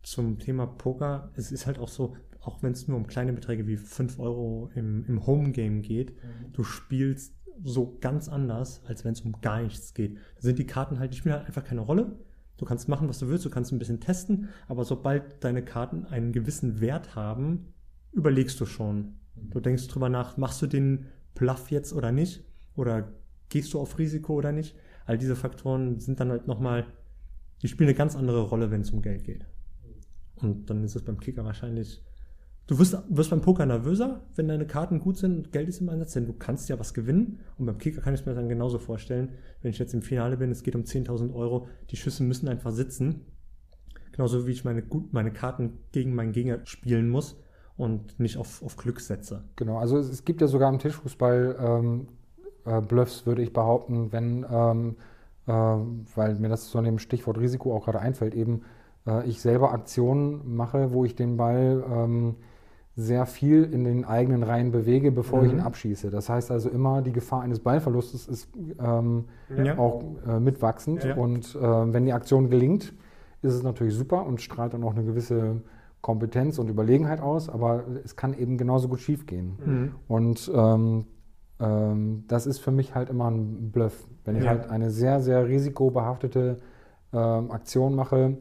Zum 0.04 0.40
Thema 0.40 0.68
Poker, 0.68 1.32
es 1.36 1.52
ist 1.52 1.66
halt 1.66 1.80
auch 1.80 1.90
so, 1.90 2.16
auch 2.42 2.62
wenn 2.64 2.72
es 2.72 2.88
nur 2.88 2.98
um 2.98 3.08
kleine 3.08 3.34
Beträge 3.34 3.68
wie 3.68 3.78
5 3.78 4.20
Euro 4.20 4.70
im, 4.76 5.06
im 5.08 5.26
Home-Game 5.26 5.82
geht, 5.82 6.12
mhm. 6.12 6.54
du 6.54 6.64
spielst 6.64 7.34
so 7.64 7.98
ganz 8.00 8.30
anders, 8.30 8.84
als 8.86 9.04
wenn 9.04 9.14
es 9.14 9.22
um 9.22 9.42
gar 9.42 9.62
nichts 9.62 9.94
geht. 9.94 10.18
Da 10.36 10.42
sind 10.42 10.60
die 10.60 10.68
Karten 10.68 11.00
halt, 11.00 11.14
die 11.14 11.18
spielen 11.18 11.36
halt 11.36 11.48
einfach 11.48 11.64
keine 11.64 11.82
Rolle. 11.82 12.20
Du 12.58 12.66
kannst 12.66 12.88
machen, 12.88 13.10
was 13.10 13.20
du 13.20 13.28
willst, 13.28 13.46
du 13.46 13.50
kannst 13.50 13.72
ein 13.72 13.80
bisschen 13.80 14.00
testen, 14.00 14.50
aber 14.68 14.86
sobald 14.86 15.44
deine 15.44 15.64
Karten 15.64 16.06
einen 16.06 16.32
gewissen 16.32 16.80
Wert 16.80 17.16
haben, 17.16 17.74
überlegst 18.12 18.60
du 18.60 18.66
schon. 18.66 18.98
Mhm. 19.36 19.50
Du 19.50 19.60
denkst 19.60 19.88
drüber 19.88 20.10
nach, 20.10 20.38
machst 20.38 20.62
du 20.62 20.68
den 20.68 21.08
Bluff 21.34 21.72
jetzt 21.72 21.94
oder 21.94 22.12
nicht? 22.12 22.44
Oder 22.76 23.12
gehst 23.50 23.74
du 23.74 23.80
auf 23.80 23.98
Risiko 23.98 24.36
oder 24.36 24.52
nicht? 24.52 24.76
All 25.08 25.18
diese 25.18 25.36
Faktoren 25.36 26.00
sind 26.00 26.20
dann 26.20 26.30
halt 26.30 26.48
nochmal, 26.48 26.86
die 27.62 27.68
spielen 27.68 27.90
eine 27.90 27.98
ganz 27.98 28.16
andere 28.16 28.42
Rolle, 28.42 28.70
wenn 28.70 28.82
es 28.82 28.92
um 28.92 29.02
Geld 29.02 29.24
geht. 29.24 29.46
Und 30.36 30.70
dann 30.70 30.84
ist 30.84 30.96
es 30.96 31.04
beim 31.04 31.20
Kicker 31.20 31.44
wahrscheinlich, 31.46 32.04
du 32.68 32.78
wirst, 32.78 32.98
wirst 33.10 33.30
beim 33.30 33.42
Poker 33.42 33.66
nervöser, 33.66 34.22
wenn 34.36 34.50
deine 34.50 34.68
Karten 34.68 35.00
gut 35.00 35.18
sind 35.18 35.38
und 35.38 35.52
Geld 35.52 35.70
ist 35.70 35.80
im 35.80 35.90
Einsatz, 35.90 36.14
denn 36.14 36.28
du 36.28 36.34
kannst 36.34 36.70
ja 36.70 36.78
was 36.78 36.94
gewinnen. 36.94 37.40
Und 37.58 37.66
beim 37.66 37.78
Kicker 37.78 38.02
kann 38.02 38.14
ich 38.14 38.26
mir 38.26 38.36
dann 38.36 38.50
genauso 38.50 38.80
vorstellen, 38.80 39.30
wenn 39.62 39.72
ich 39.72 39.80
jetzt 39.80 39.94
im 39.94 40.02
Finale 40.02 40.38
bin, 40.38 40.52
es 40.52 40.62
geht 40.62 40.76
um 40.76 40.84
10.000 40.84 41.34
Euro, 41.34 41.68
die 41.90 41.96
Schüsse 41.96 42.24
müssen 42.24 42.50
einfach 42.50 42.72
sitzen. 42.72 43.22
Genauso 44.12 44.46
wie 44.46 44.52
ich 44.52 44.66
meine, 44.66 44.84
meine 45.12 45.32
Karten 45.32 45.80
gegen 45.94 46.14
meinen 46.14 46.34
Gegner 46.34 46.60
spielen 46.66 47.08
muss 47.08 47.38
und 47.78 48.20
nicht 48.20 48.38
auf, 48.38 48.62
auf 48.62 48.76
Glück 48.76 49.00
setze. 49.00 49.46
Genau, 49.56 49.78
also 49.78 49.98
es, 49.98 50.10
es 50.10 50.26
gibt 50.26 50.42
ja 50.42 50.48
sogar 50.48 50.72
im 50.72 50.80
Tischfußball 50.80 51.56
ähm, 51.60 52.08
äh, 52.68 52.82
Bluffs, 52.82 53.26
würde 53.26 53.42
ich 53.42 53.54
behaupten, 53.54 54.12
wenn, 54.12 54.46
ähm, 54.52 54.96
äh, 55.48 55.52
weil 55.52 56.36
mir 56.36 56.50
das 56.50 56.70
zu 56.70 56.82
dem 56.82 57.00
Stichwort 57.00 57.40
Risiko 57.40 57.76
auch 57.76 57.86
gerade 57.86 58.00
einfällt, 58.00 58.36
eben 58.36 58.62
äh, 59.08 59.28
ich 59.28 59.42
selber 59.42 59.72
Aktionen 59.72 60.56
mache, 60.56 60.92
wo 60.92 61.06
ich 61.06 61.16
den 61.16 61.38
Ball 61.38 61.84
ähm, 61.90 62.36
sehr 62.96 63.28
viel 63.28 63.64
in 63.64 63.84
den 63.84 64.06
eigenen 64.06 64.42
Reihen 64.42 64.72
bewege, 64.72 65.12
bevor 65.12 65.42
mhm. 65.42 65.46
ich 65.46 65.54
ihn 65.54 65.60
abschieße. 65.60 66.10
Das 66.10 66.30
heißt 66.30 66.50
also 66.50 66.70
immer, 66.70 67.04
die 67.04 67.12
Gefahr 67.12 67.42
eines 67.42 67.60
Ballverlustes 67.60 68.28
ist 68.28 68.50
ähm, 68.80 69.26
ja. 69.56 69.78
auch 69.78 70.04
äh, 70.28 70.40
mitwachsend. 70.40 71.04
Ja. 71.04 71.16
Und 71.16 71.56
äh, 71.56 71.62
wenn 71.62 72.06
die 72.06 72.14
Aktion 72.14 72.50
gelingt, 72.50 72.94
ist 73.44 73.54
es 73.54 73.62
natürlich 73.62 73.94
super 73.94 74.26
und 74.26 74.42
strahlt 74.42 74.74
dann 74.74 74.84
auch 74.84 74.96
eine 74.96 75.04
gewisse 75.04 75.62
Kompetenz 76.02 76.58
und 76.58 76.70
Überlegenheit 76.70 77.22
aus, 77.22 77.50
aber 77.50 77.84
es 78.04 78.16
kann 78.16 78.34
eben 78.34 78.58
genauso 78.58 78.88
gut 78.88 79.00
schiefgehen. 79.00 79.58
Mhm. 79.64 79.96
Und 80.08 80.52
ähm, 80.56 81.06
ähm, 81.60 82.24
das 82.28 82.46
ist 82.46 82.60
für 82.60 82.72
mich 82.72 82.96
halt 82.96 83.10
immer 83.10 83.30
ein 83.30 83.72
Bluff. 83.72 84.08
Wenn 84.26 84.36
ich 84.36 84.44
ja. 84.44 84.50
halt 84.52 84.70
eine 84.70 84.92
sehr, 84.92 85.22
sehr 85.22 85.48
risikobehaftete 85.48 86.58
ähm, 87.14 87.52
Aktion 87.52 87.96
mache 87.96 88.38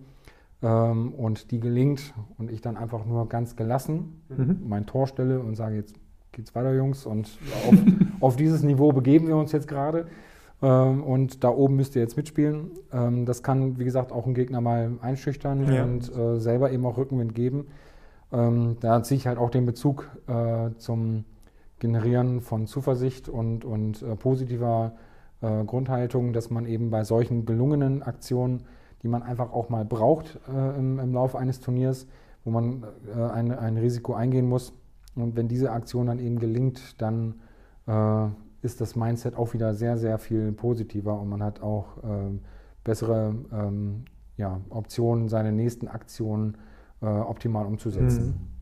ähm, 0.62 1.12
und 1.14 1.50
die 1.50 1.61
gelingt 1.61 2.14
und 2.38 2.50
ich 2.50 2.61
dann 2.61 2.76
einfach 2.76 3.05
nur 3.07 3.29
ganz 3.29 3.57
gelassen 3.57 4.22
mhm. 4.29 4.61
mein 4.66 4.87
Tor 4.87 5.07
stelle 5.07 5.40
und 5.40 5.55
sage, 5.55 5.76
jetzt 5.76 5.94
geht's 6.33 6.55
weiter, 6.55 6.74
Jungs, 6.74 7.07
und 7.07 7.38
auf, 7.66 7.74
auf 8.20 8.37
dieses 8.37 8.62
Niveau 8.62 8.92
begeben 8.92 9.29
wir 9.29 9.37
uns 9.37 9.52
jetzt 9.52 9.68
gerade. 9.68 10.07
Ähm, 10.62 11.02
und 11.02 11.44
da 11.44 11.48
oben 11.50 11.76
müsst 11.76 11.96
ihr 11.96 12.02
jetzt 12.02 12.16
mitspielen. 12.16 12.70
Ähm, 12.92 13.26
das 13.26 13.42
kann, 13.42 13.79
wie 13.79 13.85
gesagt, 13.85 14.12
auch 14.12 14.24
einen 14.24 14.35
Gegner 14.35 14.61
mal 14.61 14.92
einschüchtern 15.02 15.72
ja. 15.72 15.85
und 15.85 16.14
äh, 16.14 16.38
selber 16.38 16.70
eben 16.70 16.85
auch 16.87 16.96
Rückenwind 16.96 17.35
geben. 17.35 17.66
Ähm, 18.33 18.76
da 18.81 19.02
ziehe 19.02 19.18
ich 19.18 19.26
halt 19.26 19.38
auch 19.38 19.50
den 19.50 19.66
Bezug 19.66 20.09
äh, 20.26 20.70
zum 20.79 21.24
Generieren 21.79 22.41
von 22.41 22.67
Zuversicht 22.67 23.29
und, 23.29 23.65
und 23.65 24.03
äh, 24.03 24.17
positiver 24.17 24.95
äh, 25.43 25.65
Grundhaltung, 25.65 26.33
dass 26.33 26.51
man 26.51 26.67
eben 26.67 26.91
bei 26.91 27.05
solchen 27.05 27.45
gelungenen 27.45 28.03
Aktionen, 28.03 28.62
die 29.03 29.09
man 29.09 29.23
einfach 29.23 29.53
auch 29.53 29.69
mal 29.69 29.85
braucht 29.85 30.41
äh, 30.49 30.79
im, 30.79 30.99
im 30.99 31.12
Laufe 31.12 31.39
eines 31.39 31.61
Turniers, 31.61 32.07
wo 32.45 32.51
man 32.51 32.85
äh, 33.07 33.21
ein, 33.21 33.53
ein 33.53 33.77
Risiko 33.77 34.15
eingehen 34.15 34.49
muss. 34.49 34.73
Und 35.15 35.37
wenn 35.37 35.49
diese 35.49 35.71
Aktion 35.71 36.07
dann 36.07 36.19
eben 36.19 36.39
gelingt, 36.39 37.01
dann 37.01 37.41
äh, 37.87 38.29
ist 38.62 38.81
das 38.81 38.97
Mindset 38.97 39.37
auch 39.37 39.55
wieder 39.55 39.75
sehr, 39.75 39.97
sehr 39.97 40.19
viel 40.19 40.53
positiver 40.53 41.19
und 41.21 41.29
man 41.29 41.43
hat 41.43 41.62
auch 41.62 41.99
ähm, 42.05 42.41
bessere 42.85 43.35
ähm, 43.53 44.05
ja, 44.37 44.61
Optionen, 44.71 45.29
seine 45.29 45.53
nächsten 45.53 45.89
Aktionen 45.89 46.57
äh, 47.01 47.07
optimal 47.07 47.67
umzusetzen. 47.67 48.27
Mhm. 48.27 48.56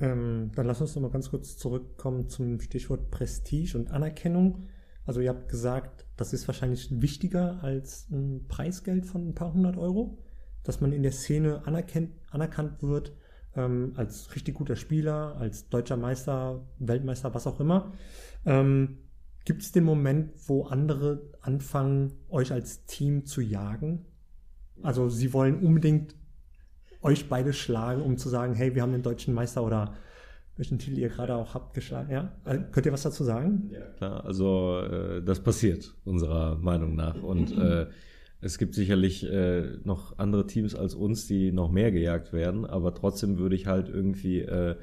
Ähm, 0.00 0.50
dann 0.54 0.66
lass 0.66 0.80
uns 0.80 0.94
noch 0.94 1.02
mal 1.02 1.10
ganz 1.10 1.30
kurz 1.30 1.56
zurückkommen 1.56 2.28
zum 2.28 2.60
Stichwort 2.60 3.10
Prestige 3.10 3.78
und 3.78 3.90
Anerkennung. 3.90 4.66
Also 5.04 5.20
ihr 5.20 5.30
habt 5.30 5.48
gesagt, 5.48 6.06
das 6.16 6.32
ist 6.32 6.46
wahrscheinlich 6.48 7.00
wichtiger 7.00 7.62
als 7.62 8.08
ein 8.10 8.46
Preisgeld 8.48 9.06
von 9.06 9.28
ein 9.28 9.34
paar 9.34 9.52
hundert 9.52 9.76
Euro, 9.76 10.18
dass 10.64 10.80
man 10.80 10.92
in 10.92 11.02
der 11.02 11.12
Szene 11.12 11.62
anerkannt 11.64 12.82
wird 12.82 13.12
ähm, 13.54 13.92
als 13.96 14.34
richtig 14.34 14.54
guter 14.54 14.76
Spieler, 14.76 15.36
als 15.36 15.68
deutscher 15.68 15.96
Meister, 15.96 16.66
Weltmeister, 16.78 17.34
was 17.34 17.46
auch 17.46 17.60
immer. 17.60 17.92
Ähm, 18.44 18.98
Gibt 19.44 19.62
es 19.62 19.70
den 19.70 19.84
Moment, 19.84 20.32
wo 20.48 20.64
andere 20.64 21.22
anfangen, 21.40 22.14
euch 22.28 22.52
als 22.52 22.84
Team 22.84 23.24
zu 23.26 23.40
jagen? 23.40 24.04
Also 24.82 25.08
sie 25.08 25.32
wollen 25.32 25.60
unbedingt 25.64 26.16
euch 27.06 27.28
beide 27.28 27.52
schlagen, 27.52 28.02
um 28.02 28.16
zu 28.18 28.28
sagen, 28.28 28.54
hey, 28.54 28.74
wir 28.74 28.82
haben 28.82 28.92
den 28.92 29.02
deutschen 29.02 29.34
Meister 29.34 29.62
oder 29.64 29.94
welchen 30.56 30.78
Titel 30.78 30.98
ihr 30.98 31.08
gerade 31.08 31.34
auch 31.34 31.54
habt 31.54 31.74
geschlagen. 31.74 32.10
Ja? 32.10 32.32
Äh, 32.44 32.58
könnt 32.72 32.86
ihr 32.86 32.92
was 32.92 33.02
dazu 33.02 33.24
sagen? 33.24 33.70
Ja, 33.72 33.80
klar. 33.98 34.24
Also 34.24 34.80
äh, 34.80 35.22
das 35.22 35.40
passiert 35.40 35.94
unserer 36.04 36.56
Meinung 36.56 36.96
nach. 36.96 37.22
Und 37.22 37.56
äh, 37.56 37.86
es 38.40 38.58
gibt 38.58 38.74
sicherlich 38.74 39.24
äh, 39.24 39.78
noch 39.84 40.18
andere 40.18 40.46
Teams 40.46 40.74
als 40.74 40.94
uns, 40.94 41.26
die 41.26 41.52
noch 41.52 41.70
mehr 41.70 41.92
gejagt 41.92 42.32
werden. 42.32 42.64
Aber 42.64 42.94
trotzdem 42.94 43.38
würde 43.38 43.54
ich 43.54 43.66
halt 43.66 43.88
irgendwie 43.88 44.40
äh, 44.40 44.76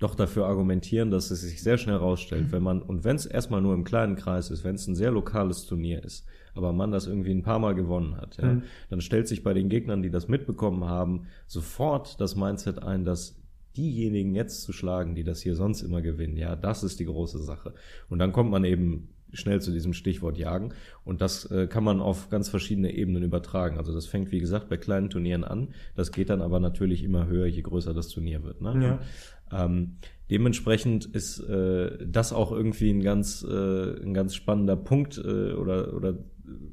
doch 0.00 0.14
dafür 0.16 0.46
argumentieren, 0.46 1.10
dass 1.10 1.30
es 1.30 1.42
sich 1.42 1.62
sehr 1.62 1.78
schnell 1.78 1.96
rausstellt, 1.96 2.50
wenn 2.50 2.62
man, 2.62 2.82
und 2.82 3.04
wenn 3.04 3.16
es 3.16 3.26
erstmal 3.26 3.62
nur 3.62 3.74
im 3.74 3.84
kleinen 3.84 4.16
Kreis 4.16 4.50
ist, 4.50 4.64
wenn 4.64 4.74
es 4.74 4.88
ein 4.88 4.96
sehr 4.96 5.12
lokales 5.12 5.64
Turnier 5.66 6.02
ist, 6.02 6.26
aber 6.54 6.72
man 6.72 6.90
das 6.90 7.06
irgendwie 7.06 7.30
ein 7.30 7.42
paar 7.42 7.58
Mal 7.58 7.74
gewonnen 7.74 8.16
hat, 8.16 8.36
ja, 8.36 8.54
mhm. 8.54 8.62
dann 8.90 9.00
stellt 9.00 9.28
sich 9.28 9.42
bei 9.42 9.54
den 9.54 9.68
Gegnern, 9.68 10.02
die 10.02 10.10
das 10.10 10.28
mitbekommen 10.28 10.84
haben, 10.84 11.26
sofort 11.46 12.20
das 12.20 12.36
Mindset 12.36 12.82
ein, 12.82 13.04
dass 13.04 13.40
diejenigen 13.76 14.34
jetzt 14.34 14.62
zu 14.62 14.72
schlagen, 14.72 15.14
die 15.14 15.24
das 15.24 15.40
hier 15.40 15.54
sonst 15.54 15.82
immer 15.82 16.02
gewinnen, 16.02 16.36
ja, 16.36 16.56
das 16.56 16.82
ist 16.82 17.00
die 17.00 17.06
große 17.06 17.38
Sache. 17.38 17.72
Und 18.08 18.18
dann 18.18 18.32
kommt 18.32 18.50
man 18.50 18.64
eben 18.64 19.08
schnell 19.32 19.60
zu 19.60 19.72
diesem 19.72 19.92
Stichwort 19.92 20.38
Jagen. 20.38 20.74
Und 21.04 21.20
das 21.20 21.50
äh, 21.50 21.66
kann 21.66 21.84
man 21.84 22.00
auf 22.00 22.28
ganz 22.28 22.48
verschiedene 22.48 22.94
Ebenen 22.94 23.22
übertragen. 23.22 23.78
Also 23.78 23.92
das 23.92 24.06
fängt, 24.06 24.30
wie 24.30 24.40
gesagt, 24.40 24.68
bei 24.68 24.76
kleinen 24.76 25.10
Turnieren 25.10 25.44
an. 25.44 25.68
Das 25.94 26.12
geht 26.12 26.30
dann 26.30 26.42
aber 26.42 26.60
natürlich 26.60 27.02
immer 27.02 27.26
höher, 27.26 27.46
je 27.46 27.62
größer 27.62 27.94
das 27.94 28.08
Turnier 28.08 28.42
wird. 28.42 28.60
Ne? 28.60 29.00
Ja. 29.50 29.64
Ähm, 29.64 29.96
dementsprechend 30.30 31.06
ist 31.06 31.40
äh, 31.40 32.06
das 32.06 32.32
auch 32.32 32.52
irgendwie 32.52 32.90
ein 32.90 33.02
ganz, 33.02 33.42
äh, 33.42 34.02
ein 34.02 34.14
ganz 34.14 34.34
spannender 34.34 34.76
Punkt 34.76 35.18
äh, 35.18 35.52
oder, 35.52 35.94
oder 35.94 36.14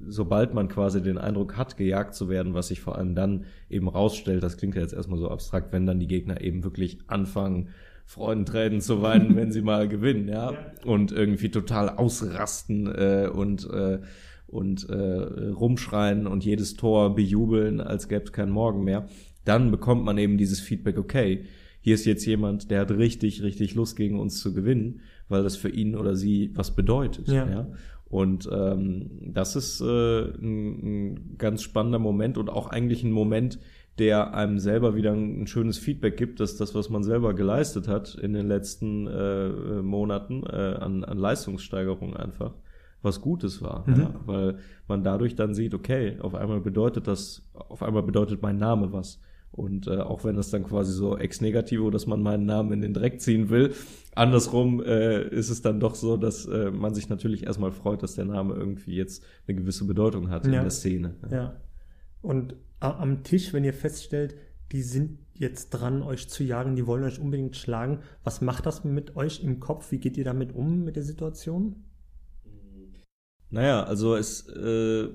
sobald 0.07 0.53
man 0.53 0.67
quasi 0.67 1.01
den 1.01 1.17
Eindruck 1.17 1.57
hat, 1.57 1.77
gejagt 1.77 2.15
zu 2.15 2.29
werden, 2.29 2.53
was 2.53 2.69
sich 2.69 2.81
vor 2.81 2.97
allem 2.97 3.15
dann 3.15 3.45
eben 3.69 3.87
rausstellt, 3.87 4.43
das 4.43 4.57
klingt 4.57 4.75
ja 4.75 4.81
jetzt 4.81 4.93
erstmal 4.93 5.19
so 5.19 5.29
abstrakt, 5.29 5.73
wenn 5.73 5.85
dann 5.85 5.99
die 5.99 6.07
Gegner 6.07 6.41
eben 6.41 6.63
wirklich 6.63 6.99
anfangen, 7.07 7.69
Freudentränen 8.05 8.81
zu 8.81 9.01
weinen, 9.01 9.35
wenn 9.35 9.51
sie 9.51 9.61
mal 9.61 9.87
gewinnen, 9.87 10.27
ja, 10.27 10.53
und 10.85 11.11
irgendwie 11.11 11.49
total 11.49 11.89
ausrasten 11.89 12.87
äh, 12.87 13.29
und 13.31 13.69
äh, 13.69 13.99
und 14.47 14.89
äh, 14.89 14.95
rumschreien 14.95 16.25
und 16.25 16.43
jedes 16.43 16.73
Tor 16.73 17.13
bejubeln, 17.13 17.81
als 17.81 18.07
gäbe 18.07 18.23
es 18.23 18.33
keinen 18.33 18.51
Morgen 18.51 18.83
mehr, 18.83 19.07
dann 19.45 19.69
bekommt 19.69 20.03
man 20.03 20.17
eben 20.17 20.37
dieses 20.37 20.59
Feedback, 20.59 20.97
okay, 20.97 21.45
hier 21.81 21.95
ist 21.95 22.05
jetzt 22.05 22.25
jemand, 22.25 22.71
der 22.71 22.81
hat 22.81 22.91
richtig, 22.91 23.41
richtig 23.41 23.75
Lust 23.75 23.95
gegen 23.95 24.19
uns 24.19 24.39
zu 24.39 24.53
gewinnen, 24.53 25.01
weil 25.29 25.43
das 25.43 25.55
für 25.55 25.69
ihn 25.69 25.95
oder 25.95 26.15
sie 26.15 26.51
was 26.55 26.75
bedeutet. 26.75 27.27
Ja. 27.27 27.49
ja? 27.49 27.67
Und 28.09 28.49
ähm, 28.51 29.33
das 29.33 29.55
ist 29.55 29.81
äh, 29.81 30.21
ein, 30.23 31.11
ein 31.11 31.37
ganz 31.37 31.61
spannender 31.61 31.99
Moment 31.99 32.37
und 32.37 32.49
auch 32.49 32.67
eigentlich 32.67 33.03
ein 33.03 33.11
Moment, 33.11 33.59
der 33.99 34.33
einem 34.33 34.59
selber 34.59 34.95
wieder 34.95 35.11
ein, 35.11 35.41
ein, 35.41 35.47
schönes 35.47 35.77
Feedback 35.77 36.17
gibt, 36.17 36.39
dass 36.39 36.55
das, 36.55 36.73
was 36.73 36.89
man 36.89 37.03
selber 37.03 37.33
geleistet 37.35 37.87
hat 37.87 38.15
in 38.15 38.33
den 38.33 38.47
letzten 38.47 39.07
äh, 39.07 39.81
Monaten 39.81 40.43
äh, 40.43 40.77
an, 40.79 41.03
an 41.03 41.17
Leistungssteigerung 41.17 42.15
einfach, 42.15 42.53
was 43.01 43.21
Gutes 43.21 43.61
war. 43.61 43.87
Mhm. 43.87 43.99
Ja? 43.99 44.15
Weil 44.25 44.57
man 44.87 45.03
dadurch 45.03 45.35
dann 45.35 45.53
sieht, 45.53 45.75
okay, 45.75 46.17
auf 46.19 46.33
einmal 46.33 46.61
bedeutet 46.61 47.07
das, 47.07 47.43
auf 47.53 47.83
einmal 47.83 48.03
bedeutet 48.03 48.41
mein 48.41 48.57
Name 48.57 48.91
was. 48.91 49.19
Und 49.51 49.87
äh, 49.87 49.97
auch 49.97 50.23
wenn 50.23 50.35
das 50.35 50.51
dann 50.51 50.63
quasi 50.63 50.93
so 50.93 51.17
ex 51.17 51.41
negativo, 51.41 51.89
dass 51.89 52.07
man 52.07 52.21
meinen 52.21 52.45
Namen 52.45 52.71
in 52.71 52.81
den 52.81 52.93
Dreck 52.93 53.19
ziehen 53.19 53.49
will, 53.49 53.73
andersrum 54.19 54.83
äh, 54.83 55.27
ist 55.29 55.49
es 55.49 55.61
dann 55.61 55.79
doch 55.79 55.95
so, 55.95 56.17
dass 56.17 56.45
äh, 56.45 56.71
man 56.71 56.93
sich 56.93 57.09
natürlich 57.09 57.45
erstmal 57.45 57.71
freut, 57.71 58.03
dass 58.03 58.15
der 58.15 58.25
Name 58.25 58.53
irgendwie 58.53 58.95
jetzt 58.95 59.23
eine 59.47 59.57
gewisse 59.57 59.85
Bedeutung 59.85 60.29
hat 60.29 60.45
ja. 60.45 60.53
in 60.53 60.61
der 60.61 60.69
Szene. 60.69 61.15
Ja. 61.29 61.35
ja. 61.35 61.61
Und 62.21 62.55
am 62.79 63.23
Tisch, 63.23 63.53
wenn 63.53 63.63
ihr 63.63 63.73
feststellt, 63.73 64.35
die 64.71 64.81
sind 64.81 65.19
jetzt 65.33 65.71
dran, 65.71 66.01
euch 66.01 66.29
zu 66.29 66.43
jagen, 66.43 66.75
die 66.75 66.85
wollen 66.85 67.03
euch 67.03 67.19
unbedingt 67.19 67.55
schlagen, 67.55 67.99
was 68.23 68.41
macht 68.41 68.65
das 68.65 68.83
mit 68.83 69.15
euch 69.15 69.43
im 69.43 69.59
Kopf? 69.59 69.91
Wie 69.91 69.97
geht 69.97 70.17
ihr 70.17 70.25
damit 70.25 70.53
um 70.53 70.83
mit 70.83 70.95
der 70.95 71.03
Situation? 71.03 71.77
Naja, 73.49 73.83
also 73.83 74.15
es 74.15 74.47
äh, 74.49 75.09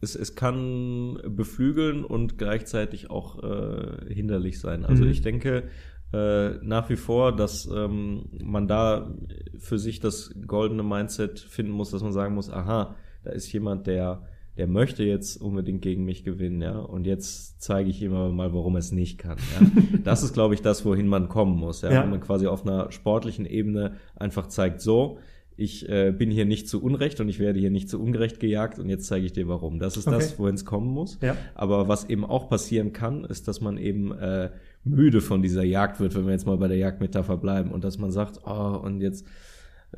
es, 0.00 0.14
es 0.14 0.34
kann 0.34 1.18
beflügeln 1.26 2.04
und 2.04 2.38
gleichzeitig 2.38 3.10
auch 3.10 3.42
äh, 3.42 4.12
hinderlich 4.12 4.60
sein. 4.60 4.84
Also 4.84 5.04
mhm. 5.04 5.10
ich 5.10 5.22
denke 5.22 5.64
äh, 6.12 6.50
nach 6.62 6.88
wie 6.88 6.96
vor, 6.96 7.34
dass 7.34 7.66
ähm, 7.66 8.26
man 8.42 8.68
da 8.68 9.14
für 9.58 9.78
sich 9.78 10.00
das 10.00 10.34
goldene 10.46 10.82
Mindset 10.82 11.40
finden 11.40 11.72
muss, 11.72 11.90
dass 11.90 12.02
man 12.02 12.12
sagen 12.12 12.34
muss, 12.34 12.50
aha, 12.50 12.94
da 13.24 13.30
ist 13.30 13.52
jemand, 13.52 13.86
der 13.86 14.22
der 14.56 14.66
möchte 14.66 15.04
jetzt 15.04 15.36
unbedingt 15.36 15.82
gegen 15.82 16.04
mich 16.04 16.24
gewinnen, 16.24 16.62
ja, 16.62 16.78
und 16.78 17.06
jetzt 17.06 17.60
zeige 17.60 17.90
ich 17.90 18.02
ihm 18.02 18.14
aber 18.14 18.30
mal, 18.30 18.54
warum 18.54 18.74
er 18.76 18.78
es 18.78 18.92
nicht 18.92 19.18
kann. 19.18 19.36
Ja. 19.38 19.66
Das 20.04 20.22
ist, 20.22 20.34
glaube 20.34 20.54
ich, 20.54 20.62
das, 20.62 20.84
wohin 20.84 21.08
man 21.08 21.28
kommen 21.28 21.58
muss, 21.58 21.82
ja, 21.82 21.90
ja. 21.90 22.02
wenn 22.02 22.10
man 22.10 22.20
quasi 22.20 22.46
auf 22.46 22.64
einer 22.64 22.92
sportlichen 22.92 23.44
Ebene 23.44 23.96
einfach 24.14 24.46
zeigt, 24.46 24.80
so, 24.80 25.18
ich 25.56 25.88
äh, 25.88 26.12
bin 26.12 26.30
hier 26.30 26.44
nicht 26.44 26.68
zu 26.68 26.82
Unrecht 26.82 27.20
und 27.20 27.28
ich 27.28 27.38
werde 27.38 27.58
hier 27.58 27.70
nicht 27.70 27.88
zu 27.88 28.00
Ungerecht 28.00 28.40
gejagt 28.40 28.78
und 28.78 28.88
jetzt 28.90 29.06
zeige 29.06 29.24
ich 29.24 29.32
dir 29.32 29.48
warum. 29.48 29.78
Das 29.78 29.96
ist 29.96 30.06
okay. 30.06 30.16
das, 30.16 30.38
wohin 30.38 30.54
es 30.54 30.64
kommen 30.64 30.88
muss. 30.88 31.18
Ja. 31.22 31.36
Aber 31.54 31.88
was 31.88 32.10
eben 32.10 32.24
auch 32.24 32.48
passieren 32.48 32.92
kann, 32.92 33.24
ist, 33.24 33.48
dass 33.48 33.60
man 33.60 33.78
eben 33.78 34.12
äh, 34.12 34.50
müde 34.84 35.20
von 35.20 35.42
dieser 35.42 35.64
Jagd 35.64 35.98
wird, 35.98 36.14
wenn 36.14 36.26
wir 36.26 36.32
jetzt 36.32 36.46
mal 36.46 36.58
bei 36.58 36.68
der 36.68 36.76
Jagdmetapher 36.76 37.38
bleiben 37.38 37.72
und 37.72 37.84
dass 37.84 37.98
man 37.98 38.10
sagt, 38.10 38.40
oh, 38.44 38.80
und 38.82 39.00
jetzt 39.00 39.26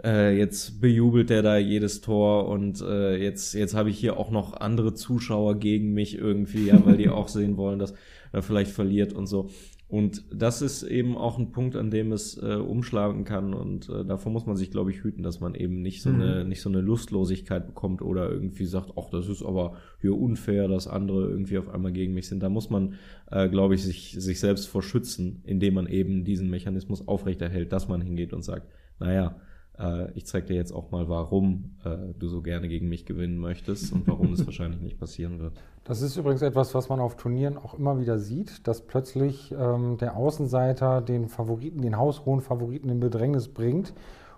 äh, 0.05 0.37
jetzt 0.37 0.81
bejubelt 0.81 1.31
der 1.31 1.43
da 1.43 1.57
jedes 1.57 2.01
Tor 2.01 2.49
und 2.49 2.81
äh, 2.81 3.17
jetzt 3.17 3.55
jetzt 3.55 3.75
habe 3.75 3.91
ich 3.91 3.99
hier 3.99 4.17
auch 4.17 4.31
noch 4.31 4.55
andere 4.55 4.95
Zuschauer 4.95 5.59
gegen 5.59 5.93
mich 5.93 6.17
irgendwie, 6.17 6.67
ja, 6.67 6.81
weil 6.85 6.97
die 6.97 7.09
auch 7.09 7.29
sehen 7.29 7.57
wollen, 7.57 7.79
dass 7.79 7.95
er 8.33 8.43
vielleicht 8.43 8.71
verliert 8.71 9.13
und 9.13 9.27
so. 9.27 9.51
Und 9.89 10.25
das 10.31 10.61
ist 10.61 10.83
eben 10.83 11.17
auch 11.17 11.39
ein 11.39 11.51
Punkt, 11.51 11.75
an 11.75 11.91
dem 11.91 12.13
es 12.13 12.37
äh, 12.37 12.57
umschlagen 12.57 13.25
kann. 13.25 13.55
Und 13.55 13.89
äh, 13.89 14.05
davor 14.05 14.31
muss 14.31 14.45
man 14.45 14.55
sich, 14.55 14.71
glaube 14.71 14.91
ich, 14.91 15.03
hüten, 15.03 15.23
dass 15.23 15.41
man 15.41 15.55
eben 15.55 15.81
nicht 15.81 16.03
so, 16.03 16.11
mhm. 16.11 16.21
eine, 16.21 16.45
nicht 16.45 16.61
so 16.61 16.69
eine 16.69 16.83
Lustlosigkeit 16.83 17.67
bekommt 17.67 18.03
oder 18.03 18.31
irgendwie 18.31 18.67
sagt, 18.67 18.93
ach, 18.99 19.09
das 19.11 19.29
ist 19.29 19.43
aber 19.43 19.77
hier 20.03 20.15
unfair, 20.15 20.69
dass 20.69 20.89
andere 20.89 21.31
irgendwie 21.31 21.57
auf 21.57 21.71
einmal 21.71 21.93
gegen 21.93 22.13
mich 22.13 22.29
sind. 22.29 22.43
Da 22.43 22.51
muss 22.51 22.69
man, 22.69 22.97
äh, 23.31 23.49
glaube 23.49 23.77
ich, 23.77 23.83
sich, 23.83 24.15
sich 24.19 24.41
selbst 24.41 24.67
vor 24.69 24.83
schützen, 24.83 25.43
indem 25.47 25.75
man 25.75 25.87
eben 25.87 26.23
diesen 26.23 26.51
Mechanismus 26.51 27.09
aufrechterhält, 27.09 27.73
dass 27.73 27.89
man 27.89 28.03
hingeht 28.03 28.35
und 28.35 28.43
sagt, 28.43 28.67
naja, 29.01 29.41
äh, 29.79 30.11
ich 30.13 30.27
zeige 30.27 30.47
dir 30.47 30.57
jetzt 30.57 30.73
auch 30.73 30.91
mal, 30.91 31.09
warum 31.09 31.77
äh, 31.85 32.15
du 32.19 32.29
so 32.29 32.43
gerne 32.43 32.69
gegen 32.69 32.89
mich 32.89 33.07
gewinnen 33.07 33.39
möchtest 33.39 33.93
und 33.93 34.07
warum 34.07 34.33
es 34.33 34.45
wahrscheinlich 34.47 34.81
nicht 34.81 34.99
passieren 34.99 35.39
wird. 35.39 35.55
Das 35.85 36.03
ist 36.03 36.17
übrigens 36.17 36.43
etwas, 36.43 36.75
was 36.75 36.89
man 36.89 37.01
auf 37.01 37.17
Turnieren 37.17 37.57
auch 37.57 37.75
immer 37.75 37.99
wieder 37.99 38.19
sieht, 38.19 38.67
dass 38.67 38.83
plötzlich 38.83 39.53
ähm, 39.53 39.97
der 39.99 40.17
Außenseiter 40.17 41.01
den 41.01 41.29
Favoriten, 41.29 41.81
den 41.81 41.97
haushohen 41.97 42.41
Favoriten 42.41 42.89
in 42.89 43.01
Bedrängnis 43.01 43.49
bringt. 43.49 43.95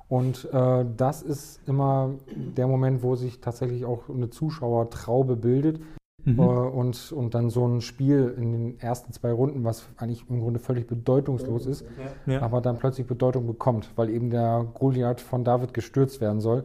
Und 0.08 0.48
äh, 0.52 0.84
das 0.96 1.22
ist 1.22 1.60
immer 1.66 2.14
der 2.34 2.66
Moment, 2.66 3.02
wo 3.02 3.14
sich 3.14 3.40
tatsächlich 3.40 3.84
auch 3.84 4.08
eine 4.08 4.28
Zuschauertraube 4.28 5.36
bildet, 5.36 5.80
Mhm. 6.24 6.38
Äh, 6.38 6.42
und, 6.42 7.12
und 7.12 7.34
dann 7.34 7.50
so 7.50 7.66
ein 7.66 7.80
Spiel 7.80 8.34
in 8.36 8.52
den 8.52 8.80
ersten 8.80 9.12
zwei 9.12 9.32
Runden, 9.32 9.64
was 9.64 9.86
eigentlich 9.96 10.24
im 10.28 10.40
Grunde 10.40 10.60
völlig 10.60 10.86
bedeutungslos 10.86 11.66
ist, 11.66 11.84
ja. 12.26 12.42
aber 12.42 12.60
dann 12.60 12.78
plötzlich 12.78 13.06
Bedeutung 13.06 13.46
bekommt, 13.46 13.90
weil 13.96 14.10
eben 14.10 14.30
der 14.30 14.66
Goliath 14.74 15.20
von 15.20 15.44
David 15.44 15.74
gestürzt 15.74 16.20
werden 16.20 16.40
soll. 16.40 16.64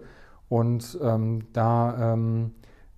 Und 0.50 0.98
ähm, 1.02 1.48
da 1.54 2.14
ähm, 2.14 2.52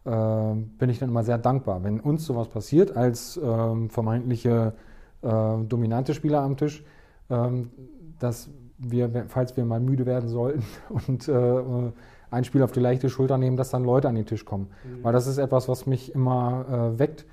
äh, 0.05 0.55
bin 0.77 0.89
ich 0.89 0.99
dann 0.99 1.09
immer 1.09 1.23
sehr 1.23 1.37
dankbar, 1.37 1.83
wenn 1.83 1.99
uns 1.99 2.25
sowas 2.25 2.47
passiert 2.47 2.95
als 2.95 3.39
ähm, 3.41 3.89
vermeintliche 3.89 4.73
äh, 5.21 5.57
dominante 5.63 6.13
Spieler 6.13 6.41
am 6.41 6.57
Tisch, 6.57 6.83
ähm, 7.29 7.71
dass 8.19 8.49
wir, 8.77 9.25
falls 9.27 9.57
wir 9.57 9.65
mal 9.65 9.79
müde 9.79 10.05
werden 10.05 10.29
sollten 10.29 10.63
und 11.07 11.27
äh, 11.27 11.91
ein 12.31 12.43
Spiel 12.43 12.63
auf 12.63 12.71
die 12.71 12.79
leichte 12.79 13.09
Schulter 13.09 13.37
nehmen, 13.37 13.57
dass 13.57 13.69
dann 13.69 13.83
Leute 13.83 14.07
an 14.07 14.15
den 14.15 14.25
Tisch 14.25 14.45
kommen. 14.45 14.67
Mhm. 14.83 15.03
Weil 15.03 15.13
das 15.13 15.27
ist 15.27 15.37
etwas, 15.37 15.67
was 15.67 15.85
mich 15.85 16.13
immer 16.13 16.93
äh, 16.95 16.99
weckt 16.99 17.25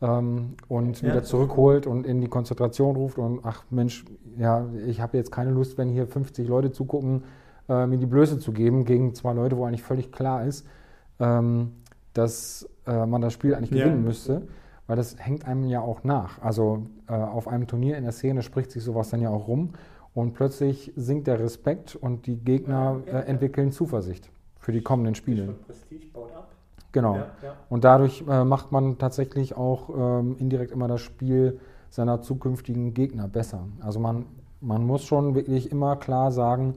ähm, 0.00 0.54
und 0.68 1.02
ja. 1.02 1.08
wieder 1.08 1.22
zurückholt 1.22 1.86
und 1.86 2.06
in 2.06 2.20
die 2.20 2.28
Konzentration 2.28 2.96
ruft 2.96 3.18
und 3.18 3.40
ach 3.42 3.64
Mensch, 3.70 4.04
ja, 4.36 4.66
ich 4.86 5.00
habe 5.00 5.16
jetzt 5.16 5.32
keine 5.32 5.50
Lust, 5.50 5.78
wenn 5.78 5.88
hier 5.88 6.06
50 6.06 6.46
Leute 6.48 6.72
zugucken, 6.72 7.24
äh, 7.68 7.86
mir 7.86 7.98
die 7.98 8.06
Blöße 8.06 8.38
zu 8.38 8.52
geben 8.52 8.84
gegen 8.84 9.14
zwei 9.14 9.32
Leute, 9.32 9.56
wo 9.56 9.64
eigentlich 9.64 9.82
völlig 9.82 10.12
klar 10.12 10.44
ist, 10.44 10.66
ähm, 11.18 11.72
dass 12.12 12.68
äh, 12.86 13.06
man 13.06 13.20
das 13.20 13.32
Spiel 13.32 13.54
eigentlich 13.54 13.70
gewinnen 13.70 14.02
ja. 14.02 14.08
müsste. 14.08 14.42
weil 14.86 14.96
das 14.96 15.16
hängt 15.18 15.46
einem 15.46 15.64
ja 15.64 15.80
auch 15.80 16.04
nach. 16.04 16.42
Also 16.42 16.86
äh, 17.08 17.14
auf 17.14 17.48
einem 17.48 17.66
Turnier 17.66 17.96
in 17.96 18.04
der 18.04 18.12
Szene 18.12 18.42
spricht 18.42 18.70
sich 18.70 18.84
sowas 18.84 19.10
dann 19.10 19.20
ja 19.20 19.30
auch 19.30 19.48
rum 19.48 19.70
und 20.14 20.34
plötzlich 20.34 20.92
sinkt 20.96 21.26
der 21.26 21.40
Respekt 21.40 21.96
und 21.96 22.26
die 22.26 22.36
Gegner 22.36 23.00
äh, 23.06 23.10
entwickeln 23.26 23.72
Zuversicht 23.72 24.30
für 24.58 24.72
die 24.72 24.80
kommenden 24.80 25.14
Spiele. 25.14 25.54
Prestige 25.66 26.06
baut 26.12 26.34
ab. 26.34 26.48
Genau. 26.92 27.16
Ja, 27.16 27.26
ja. 27.42 27.54
Und 27.68 27.84
dadurch 27.84 28.24
äh, 28.28 28.44
macht 28.44 28.70
man 28.72 28.98
tatsächlich 28.98 29.56
auch 29.56 29.90
ähm, 29.90 30.36
indirekt 30.38 30.70
immer 30.70 30.86
das 30.88 31.00
Spiel 31.00 31.58
seiner 31.90 32.22
zukünftigen 32.22 32.94
Gegner 32.94 33.26
besser. 33.28 33.64
Also 33.80 33.98
man, 34.00 34.26
man 34.60 34.86
muss 34.86 35.04
schon 35.04 35.34
wirklich 35.34 35.70
immer 35.72 35.96
klar 35.96 36.30
sagen 36.30 36.74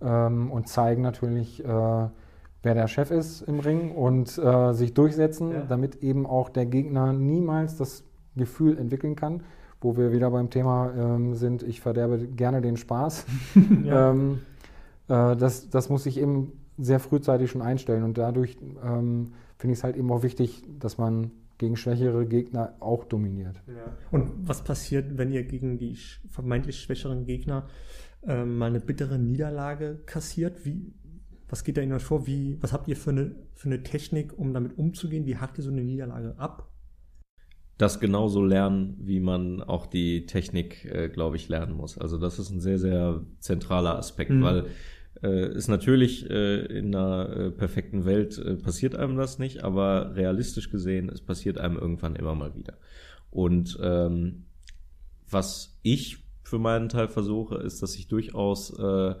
ähm, 0.00 0.50
und 0.50 0.68
zeigen 0.68 1.02
natürlich, 1.02 1.64
äh, 1.64 1.66
wer 1.68 2.74
der 2.74 2.88
Chef 2.88 3.10
ist 3.10 3.42
im 3.42 3.60
Ring 3.60 3.92
und 3.92 4.36
äh, 4.38 4.72
sich 4.72 4.92
durchsetzen, 4.94 5.52
Ja. 5.52 5.62
damit 5.68 6.02
eben 6.02 6.26
auch 6.26 6.48
der 6.48 6.66
Gegner 6.66 7.12
niemals 7.12 7.76
das 7.76 8.02
Gefühl 8.36 8.76
entwickeln 8.76 9.16
kann, 9.16 9.42
wo 9.80 9.96
wir 9.96 10.12
wieder 10.12 10.30
beim 10.30 10.50
Thema 10.50 10.92
ähm, 10.96 11.34
sind, 11.34 11.62
ich 11.62 11.80
verderbe 11.80 12.26
gerne 12.26 12.60
den 12.60 12.76
Spaß. 12.76 13.26
Ja. 13.84 14.10
ähm, 14.10 14.40
äh, 15.08 15.36
das, 15.36 15.70
das 15.70 15.88
muss 15.88 16.04
sich 16.04 16.18
eben 16.18 16.52
sehr 16.78 17.00
frühzeitig 17.00 17.50
schon 17.50 17.62
einstellen 17.62 18.04
und 18.04 18.18
dadurch 18.18 18.56
ähm, 18.82 19.32
finde 19.58 19.72
ich 19.72 19.80
es 19.80 19.84
halt 19.84 19.96
eben 19.96 20.10
auch 20.10 20.22
wichtig, 20.22 20.62
dass 20.78 20.98
man 20.98 21.30
gegen 21.58 21.76
schwächere 21.76 22.26
Gegner 22.26 22.74
auch 22.80 23.04
dominiert. 23.04 23.62
Ja. 23.66 23.94
Und 24.10 24.48
was 24.48 24.64
passiert, 24.64 25.18
wenn 25.18 25.30
ihr 25.30 25.44
gegen 25.44 25.78
die 25.78 25.96
vermeintlich 26.30 26.80
schwächeren 26.80 27.26
Gegner 27.26 27.66
ähm, 28.26 28.56
mal 28.56 28.66
eine 28.66 28.80
bittere 28.80 29.18
Niederlage 29.18 30.00
kassiert? 30.06 30.64
Wie, 30.64 30.94
was 31.48 31.62
geht 31.62 31.76
da 31.76 31.82
in 31.82 31.92
euch 31.92 32.02
vor? 32.02 32.26
Wie, 32.26 32.56
was 32.62 32.72
habt 32.72 32.88
ihr 32.88 32.96
für 32.96 33.10
eine, 33.10 33.34
für 33.54 33.68
eine 33.68 33.82
Technik, 33.82 34.38
um 34.38 34.54
damit 34.54 34.78
umzugehen? 34.78 35.26
Wie 35.26 35.36
hakt 35.36 35.58
ihr 35.58 35.64
so 35.64 35.70
eine 35.70 35.84
Niederlage 35.84 36.34
ab? 36.38 36.70
Das 37.80 37.98
genauso 37.98 38.44
lernen, 38.44 38.96
wie 39.00 39.20
man 39.20 39.62
auch 39.62 39.86
die 39.86 40.26
Technik, 40.26 40.84
äh, 40.84 41.08
glaube 41.08 41.36
ich, 41.36 41.48
lernen 41.48 41.74
muss. 41.74 41.96
Also 41.96 42.18
das 42.18 42.38
ist 42.38 42.50
ein 42.50 42.60
sehr, 42.60 42.78
sehr 42.78 43.22
zentraler 43.38 43.96
Aspekt, 43.96 44.32
Mhm. 44.32 44.42
weil 44.42 44.64
äh, 45.22 45.28
es 45.28 45.66
natürlich 45.68 46.28
äh, 46.28 46.66
in 46.66 46.94
einer 46.94 47.28
äh, 47.36 47.50
perfekten 47.50 48.04
Welt 48.04 48.38
äh, 48.38 48.56
passiert 48.56 48.94
einem 48.94 49.16
das 49.16 49.38
nicht, 49.38 49.64
aber 49.64 50.14
realistisch 50.14 50.70
gesehen, 50.70 51.08
es 51.08 51.22
passiert 51.22 51.58
einem 51.58 51.76
irgendwann 51.78 52.16
immer 52.16 52.34
mal 52.34 52.54
wieder. 52.54 52.74
Und 53.30 53.78
ähm, 53.82 54.44
was 55.28 55.78
ich 55.82 56.18
für 56.42 56.58
meinen 56.58 56.88
Teil 56.88 57.08
versuche, 57.08 57.56
ist, 57.56 57.82
dass 57.82 57.96
ich 57.96 58.08
durchaus 58.08 58.76
äh, 58.78 59.14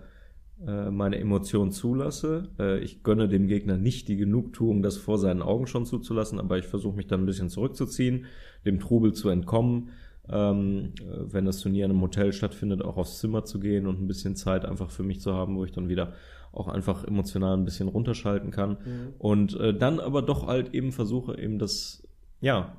meine 0.90 1.18
Emotionen 1.18 1.70
zulasse. 1.70 2.50
Äh, 2.58 2.80
ich 2.80 3.02
gönne 3.02 3.28
dem 3.28 3.46
Gegner 3.46 3.76
nicht 3.76 4.08
die 4.08 4.16
Genugtuung, 4.16 4.82
das 4.82 4.96
vor 4.96 5.18
seinen 5.18 5.42
Augen 5.42 5.66
schon 5.66 5.86
zuzulassen, 5.86 6.38
aber 6.38 6.58
ich 6.58 6.66
versuche 6.66 6.96
mich 6.96 7.06
dann 7.06 7.22
ein 7.22 7.26
bisschen 7.26 7.48
zurückzuziehen, 7.48 8.26
dem 8.66 8.78
Trubel 8.78 9.12
zu 9.12 9.28
entkommen. 9.30 9.90
Ähm, 10.28 10.92
äh, 11.00 11.32
wenn 11.32 11.46
das 11.46 11.60
Turnier 11.60 11.86
in 11.86 11.92
einem 11.92 12.02
Hotel 12.02 12.32
stattfindet, 12.32 12.82
auch 12.82 12.98
aufs 12.98 13.18
Zimmer 13.18 13.44
zu 13.44 13.58
gehen 13.58 13.86
und 13.86 14.00
ein 14.00 14.06
bisschen 14.06 14.36
Zeit 14.36 14.64
einfach 14.64 14.90
für 14.90 15.02
mich 15.02 15.20
zu 15.20 15.32
haben, 15.34 15.56
wo 15.56 15.64
ich 15.64 15.72
dann 15.72 15.88
wieder 15.88 16.12
auch 16.52 16.68
einfach 16.68 17.04
emotional 17.04 17.56
ein 17.56 17.64
bisschen 17.64 17.88
runterschalten 17.88 18.50
kann. 18.50 18.76
Und 19.18 19.58
äh, 19.58 19.72
dann 19.72 19.98
aber 19.98 20.22
doch 20.22 20.46
halt 20.46 20.74
eben 20.74 20.92
versuche, 20.92 21.38
eben 21.38 21.58
das, 21.58 22.06
ja, 22.40 22.76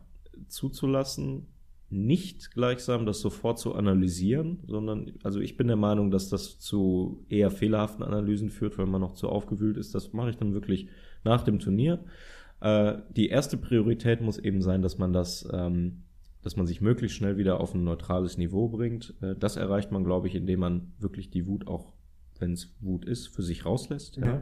zuzulassen, 0.47 1.47
nicht 1.91 2.51
gleichsam 2.51 3.05
das 3.05 3.19
sofort 3.19 3.59
zu 3.59 3.75
analysieren, 3.75 4.59
sondern, 4.65 5.11
also 5.23 5.39
ich 5.39 5.57
bin 5.57 5.67
der 5.67 5.75
Meinung, 5.75 6.09
dass 6.09 6.29
das 6.29 6.57
zu 6.57 7.25
eher 7.27 7.51
fehlerhaften 7.51 8.03
Analysen 8.03 8.49
führt, 8.49 8.77
weil 8.77 8.85
man 8.85 9.01
noch 9.01 9.13
zu 9.13 9.27
aufgewühlt 9.27 9.77
ist. 9.77 9.93
Das 9.93 10.13
mache 10.13 10.29
ich 10.29 10.37
dann 10.37 10.53
wirklich 10.53 10.87
nach 11.23 11.43
dem 11.43 11.59
Turnier. 11.59 12.03
Äh, 12.61 12.99
die 13.15 13.27
erste 13.27 13.57
Priorität 13.57 14.21
muss 14.21 14.37
eben 14.37 14.61
sein, 14.61 14.81
dass 14.81 14.97
man 14.97 15.11
das, 15.11 15.47
ähm, 15.51 16.03
dass 16.43 16.55
man 16.55 16.65
sich 16.65 16.79
möglichst 16.79 17.17
schnell 17.17 17.37
wieder 17.37 17.59
auf 17.59 17.75
ein 17.75 17.83
neutrales 17.83 18.37
Niveau 18.37 18.69
bringt. 18.69 19.13
Äh, 19.21 19.35
das 19.35 19.57
erreicht 19.57 19.91
man, 19.91 20.03
glaube 20.05 20.27
ich, 20.27 20.35
indem 20.35 20.61
man 20.61 20.93
wirklich 20.99 21.29
die 21.29 21.45
Wut 21.45 21.67
auch, 21.67 21.93
wenn 22.39 22.53
es 22.53 22.73
Wut 22.79 23.03
ist, 23.05 23.27
für 23.27 23.43
sich 23.43 23.65
rauslässt. 23.65 24.17
Ja. 24.17 24.25
Ja. 24.25 24.41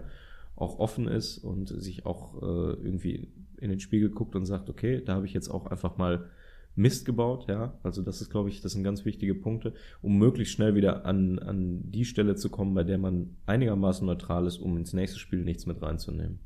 Auch 0.56 0.78
offen 0.78 1.08
ist 1.08 1.40
und 1.40 1.70
sich 1.70 2.06
auch 2.06 2.42
äh, 2.42 2.74
irgendwie 2.84 3.32
in 3.58 3.70
den 3.70 3.80
Spiegel 3.80 4.10
guckt 4.10 4.36
und 4.36 4.46
sagt, 4.46 4.70
okay, 4.70 5.02
da 5.04 5.16
habe 5.16 5.26
ich 5.26 5.34
jetzt 5.34 5.50
auch 5.50 5.66
einfach 5.66 5.98
mal 5.98 6.30
Mist 6.76 7.06
gebaut, 7.06 7.46
ja. 7.50 7.78
Also 7.84 8.02
das 8.02 8.22
ist, 8.22 8.30
glaube 8.30 8.50
ich, 8.50 8.62
das 8.62 8.72
sind 8.74 8.84
ganz 8.84 9.04
wichtige 9.06 9.36
Punkte, 9.36 9.74
um 10.02 10.18
möglichst 10.18 10.54
schnell 10.54 10.76
wieder 10.76 11.06
an, 11.06 11.38
an 11.40 11.82
die 11.92 12.06
Stelle 12.06 12.36
zu 12.36 12.50
kommen, 12.50 12.74
bei 12.74 12.84
der 12.84 12.98
man 12.98 13.36
einigermaßen 13.46 14.06
neutral 14.06 14.46
ist, 14.48 14.58
um 14.60 14.78
ins 14.78 14.94
nächste 14.94 15.20
Spiel 15.20 15.44
nichts 15.44 15.66
mit 15.66 15.82
reinzunehmen. 15.82 16.40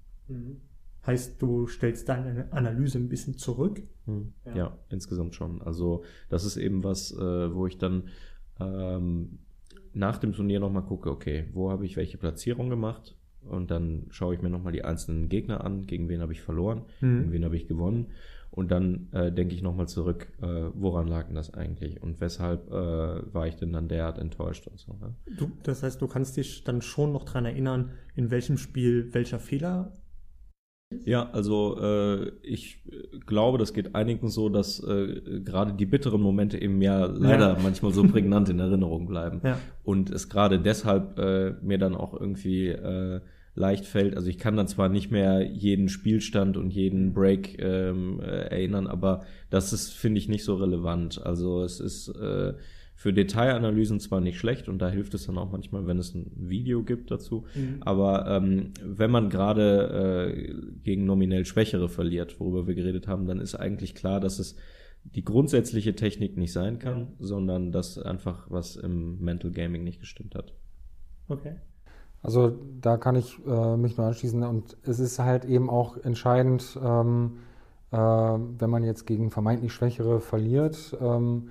Heißt, 1.05 1.41
du 1.41 1.67
stellst 1.67 2.07
deine 2.09 2.51
Analyse 2.51 2.97
ein 2.97 3.09
bisschen 3.09 3.38
zurück? 3.38 3.82
Ja. 4.45 4.55
Ja. 4.55 4.78
insgesamt 4.89 5.36
schon. 5.36 5.61
Also 5.61 6.03
das 6.30 6.45
ist 6.45 6.57
eben 6.57 6.84
was, 6.84 7.11
äh, 7.11 7.53
wo 7.53 7.67
ich 7.67 7.78
dann 7.78 8.03
ähm, 8.59 9.39
nach 9.93 10.17
dem 10.17 10.34
Turnier 10.34 10.59
nochmal 10.59 10.84
gucke, 10.84 11.11
okay, 11.11 11.45
wo 11.53 11.69
habe 11.69 11.86
ich 11.86 11.95
welche 11.97 12.17
Platzierung 12.17 12.69
gemacht? 12.69 13.15
Und 13.45 13.69
dann 13.71 14.05
schaue 14.09 14.34
ich 14.34 14.41
mir 14.41 14.49
nochmal 14.49 14.71
die 14.71 14.86
einzelnen 14.86 15.28
Gegner 15.28 15.63
an, 15.65 15.86
gegen 15.86 16.07
wen 16.07 16.21
habe 16.21 16.32
ich 16.32 16.41
verloren, 16.41 16.84
Mhm. 17.01 17.19
gegen 17.19 17.32
wen 17.34 17.45
habe 17.45 17.57
ich 17.57 17.67
gewonnen. 17.67 18.07
Und 18.55 18.69
dann 18.69 19.07
äh, 19.13 19.31
denke 19.31 19.55
ich 19.55 19.63
nochmal 19.63 19.87
zurück, 19.87 20.27
äh, 20.39 20.45
woran 20.75 21.07
lag 21.07 21.25
denn 21.25 21.33
das 21.33 21.51
eigentlich? 21.55 22.03
Und 22.03 22.21
weshalb 22.21 22.69
äh, 22.69 23.33
war 23.33 23.47
ich 23.47 23.55
denn 23.55 23.73
dann 23.73 23.87
derart 23.87 24.19
enttäuscht 24.19 24.67
und 24.67 24.79
so. 24.79 24.93
Ne? 24.93 25.15
Du, 25.37 25.49
das 25.63 25.81
heißt, 25.81 25.99
du 25.99 26.07
kannst 26.07 26.37
dich 26.37 26.63
dann 26.63 26.83
schon 26.83 27.11
noch 27.13 27.25
dran 27.25 27.45
erinnern, 27.45 27.93
in 28.15 28.29
welchem 28.29 28.59
Spiel 28.59 29.11
welcher 29.11 29.39
Fehler. 29.39 29.91
Ja, 31.03 31.31
also 31.31 31.79
äh, 31.81 32.31
ich 32.43 32.87
glaube, 33.25 33.57
das 33.57 33.73
geht 33.73 33.95
einigen 33.95 34.27
so, 34.29 34.49
dass 34.49 34.79
äh, 34.83 35.41
gerade 35.43 35.73
die 35.73 35.87
bitteren 35.87 36.21
Momente 36.21 36.61
eben 36.61 36.79
ja 36.83 37.07
leider 37.07 37.53
Ja. 37.53 37.59
manchmal 37.63 37.91
so 37.91 38.03
prägnant 38.03 38.49
in 38.49 38.59
Erinnerung 38.59 39.07
bleiben. 39.07 39.41
Ja. 39.43 39.57
Und 39.81 40.11
es 40.11 40.29
gerade 40.29 40.59
deshalb 40.59 41.17
äh, 41.17 41.55
mir 41.63 41.79
dann 41.79 41.95
auch 41.95 42.13
irgendwie 42.13 42.67
äh, 42.67 43.21
leicht 43.55 43.85
fällt. 43.85 44.15
Also 44.15 44.29
ich 44.29 44.37
kann 44.37 44.55
dann 44.57 44.67
zwar 44.67 44.89
nicht 44.89 45.11
mehr 45.11 45.43
jeden 45.45 45.87
Spielstand 45.89 46.57
und 46.57 46.71
jeden 46.71 47.13
Break 47.13 47.59
ähm, 47.61 48.19
äh, 48.19 48.25
erinnern, 48.25 48.87
aber 48.87 49.23
das 49.49 49.73
ist, 49.73 49.91
finde 49.93 50.17
ich, 50.19 50.27
nicht 50.27 50.43
so 50.43 50.55
relevant. 50.55 51.21
Also 51.23 51.63
es 51.63 51.79
ist 51.79 52.07
äh, 52.09 52.53
für 52.95 53.13
Detailanalysen 53.13 53.99
zwar 53.99 54.21
nicht 54.21 54.37
schlecht 54.39 54.69
und 54.69 54.79
da 54.79 54.89
hilft 54.89 55.13
es 55.13 55.25
dann 55.25 55.37
auch 55.37 55.51
manchmal, 55.51 55.85
wenn 55.87 55.97
es 55.99 56.13
ein 56.15 56.31
Video 56.35 56.83
gibt 56.83 57.11
dazu. 57.11 57.45
Aber 57.81 58.25
ähm, 58.27 58.71
wenn 58.83 59.11
man 59.11 59.29
gerade 59.29 60.31
äh, 60.35 60.53
gegen 60.83 61.05
nominell 61.05 61.45
Schwächere 61.45 61.89
verliert, 61.89 62.39
worüber 62.39 62.65
wir 62.67 62.75
geredet 62.75 63.07
haben, 63.07 63.25
dann 63.27 63.39
ist 63.39 63.55
eigentlich 63.55 63.93
klar, 63.93 64.19
dass 64.19 64.39
es 64.39 64.55
die 65.03 65.23
grundsätzliche 65.23 65.95
Technik 65.95 66.37
nicht 66.37 66.53
sein 66.53 66.79
kann, 66.79 66.99
Ja. 66.99 67.07
sondern 67.19 67.71
dass 67.71 67.97
einfach 67.97 68.49
was 68.49 68.77
im 68.77 69.19
Mental 69.19 69.51
Gaming 69.51 69.83
nicht 69.83 69.99
gestimmt 69.99 70.33
hat. 70.35 70.53
Okay. 71.27 71.55
Also 72.24 72.53
da 72.82 72.97
kann 72.97 73.15
ich 73.15 73.38
äh, 73.45 73.78
mich 73.78 73.97
nur 73.97 74.07
anschließen. 74.07 74.43
Und 74.43 74.78
es 74.84 74.99
ist 74.99 75.19
halt 75.19 75.45
eben 75.45 75.69
auch 75.69 75.97
entscheidend, 75.97 76.80
ähm, 76.82 77.39
äh, 77.91 77.97
wenn 77.97 78.69
man 78.69 78.84
jetzt 78.84 79.05
gegen 79.05 79.30
vermeintlich 79.30 79.74
Schwächere 79.74 80.21
verliert, 80.21 80.97
ähm, 81.01 81.49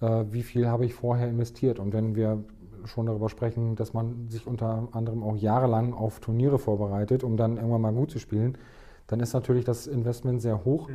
äh, 0.00 0.24
wie 0.30 0.42
viel 0.42 0.68
habe 0.68 0.86
ich 0.86 0.94
vorher 0.94 1.28
investiert? 1.28 1.80
Und 1.80 1.92
wenn 1.92 2.14
wir 2.14 2.44
schon 2.84 3.06
darüber 3.06 3.28
sprechen, 3.28 3.76
dass 3.76 3.94
man 3.94 4.28
sich 4.28 4.46
unter 4.46 4.88
anderem 4.92 5.22
auch 5.22 5.36
jahrelang 5.36 5.92
auf 5.92 6.20
Turniere 6.20 6.58
vorbereitet, 6.58 7.24
um 7.24 7.36
dann 7.36 7.56
irgendwann 7.56 7.82
mal 7.82 7.92
gut 7.92 8.10
zu 8.10 8.18
spielen, 8.18 8.56
dann 9.06 9.20
ist 9.20 9.32
natürlich 9.32 9.64
das 9.64 9.86
Investment 9.86 10.40
sehr 10.40 10.64
hoch 10.64 10.88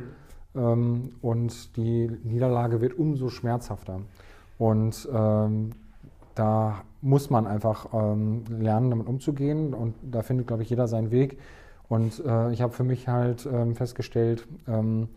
ähm, 0.54 1.12
und 1.20 1.76
die 1.76 2.10
Niederlage 2.24 2.80
wird 2.80 2.98
umso 2.98 3.28
schmerzhafter. 3.28 4.00
Und 4.58 5.08
ähm, 5.12 5.70
da 6.34 6.82
muss 7.00 7.30
man 7.30 7.46
einfach 7.46 7.88
ähm, 7.92 8.44
lernen, 8.48 8.90
damit 8.90 9.06
umzugehen. 9.06 9.74
Und 9.74 9.94
da 10.02 10.22
findet, 10.22 10.46
glaube 10.46 10.62
ich, 10.62 10.70
jeder 10.70 10.88
seinen 10.88 11.10
Weg. 11.10 11.38
Und 11.88 12.22
äh, 12.24 12.52
ich 12.52 12.60
habe 12.60 12.72
für 12.72 12.84
mich 12.84 13.08
halt 13.08 13.48
ähm, 13.50 13.74
festgestellt, 13.74 14.46
ähm, 14.66 15.08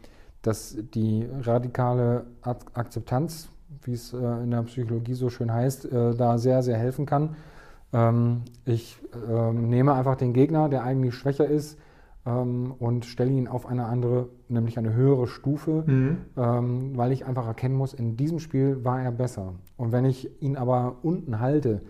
dass 0.41 0.77
die 0.93 1.27
radikale 1.41 2.25
Ak 2.41 2.65
Akzeptanz, 2.73 3.49
wie 3.83 3.93
es 3.93 4.13
äh, 4.13 4.17
in 4.17 4.51
der 4.51 4.63
Psychologie 4.63 5.13
so 5.13 5.29
schön 5.29 5.51
heißt, 5.51 5.85
äh, 5.85 6.15
da 6.15 6.37
sehr, 6.37 6.63
sehr 6.63 6.77
helfen 6.77 7.05
kann. 7.05 7.35
Ähm, 7.93 8.43
ich 8.65 8.97
ähm, 9.29 9.69
nehme 9.69 9.93
einfach 9.93 10.15
den 10.15 10.33
Gegner, 10.33 10.69
der 10.69 10.83
eigentlich 10.83 11.15
schwächer 11.15 11.45
ist, 11.45 11.77
ähm, 12.25 12.73
und 12.77 13.05
stelle 13.05 13.31
ihn 13.31 13.47
auf 13.47 13.65
eine 13.65 13.85
andere, 13.85 14.29
nämlich 14.47 14.77
eine 14.77 14.93
höhere 14.93 15.27
Stufe, 15.27 15.83
ähm, 16.37 16.97
weil 16.97 17.11
ich 17.11 17.25
einfach 17.25 17.47
erkennen 17.47 17.75
muss, 17.75 17.93
in 17.93 18.17
diesem 18.17 18.39
Spiel 18.39 18.83
war 18.83 19.01
er 19.01 19.11
besser. 19.11 19.55
Und 19.77 19.91
wenn 19.91 20.05
ich 20.05 20.41
ihn 20.41 20.55
aber 20.57 20.97
unten 21.01 21.39
halte, 21.39 21.81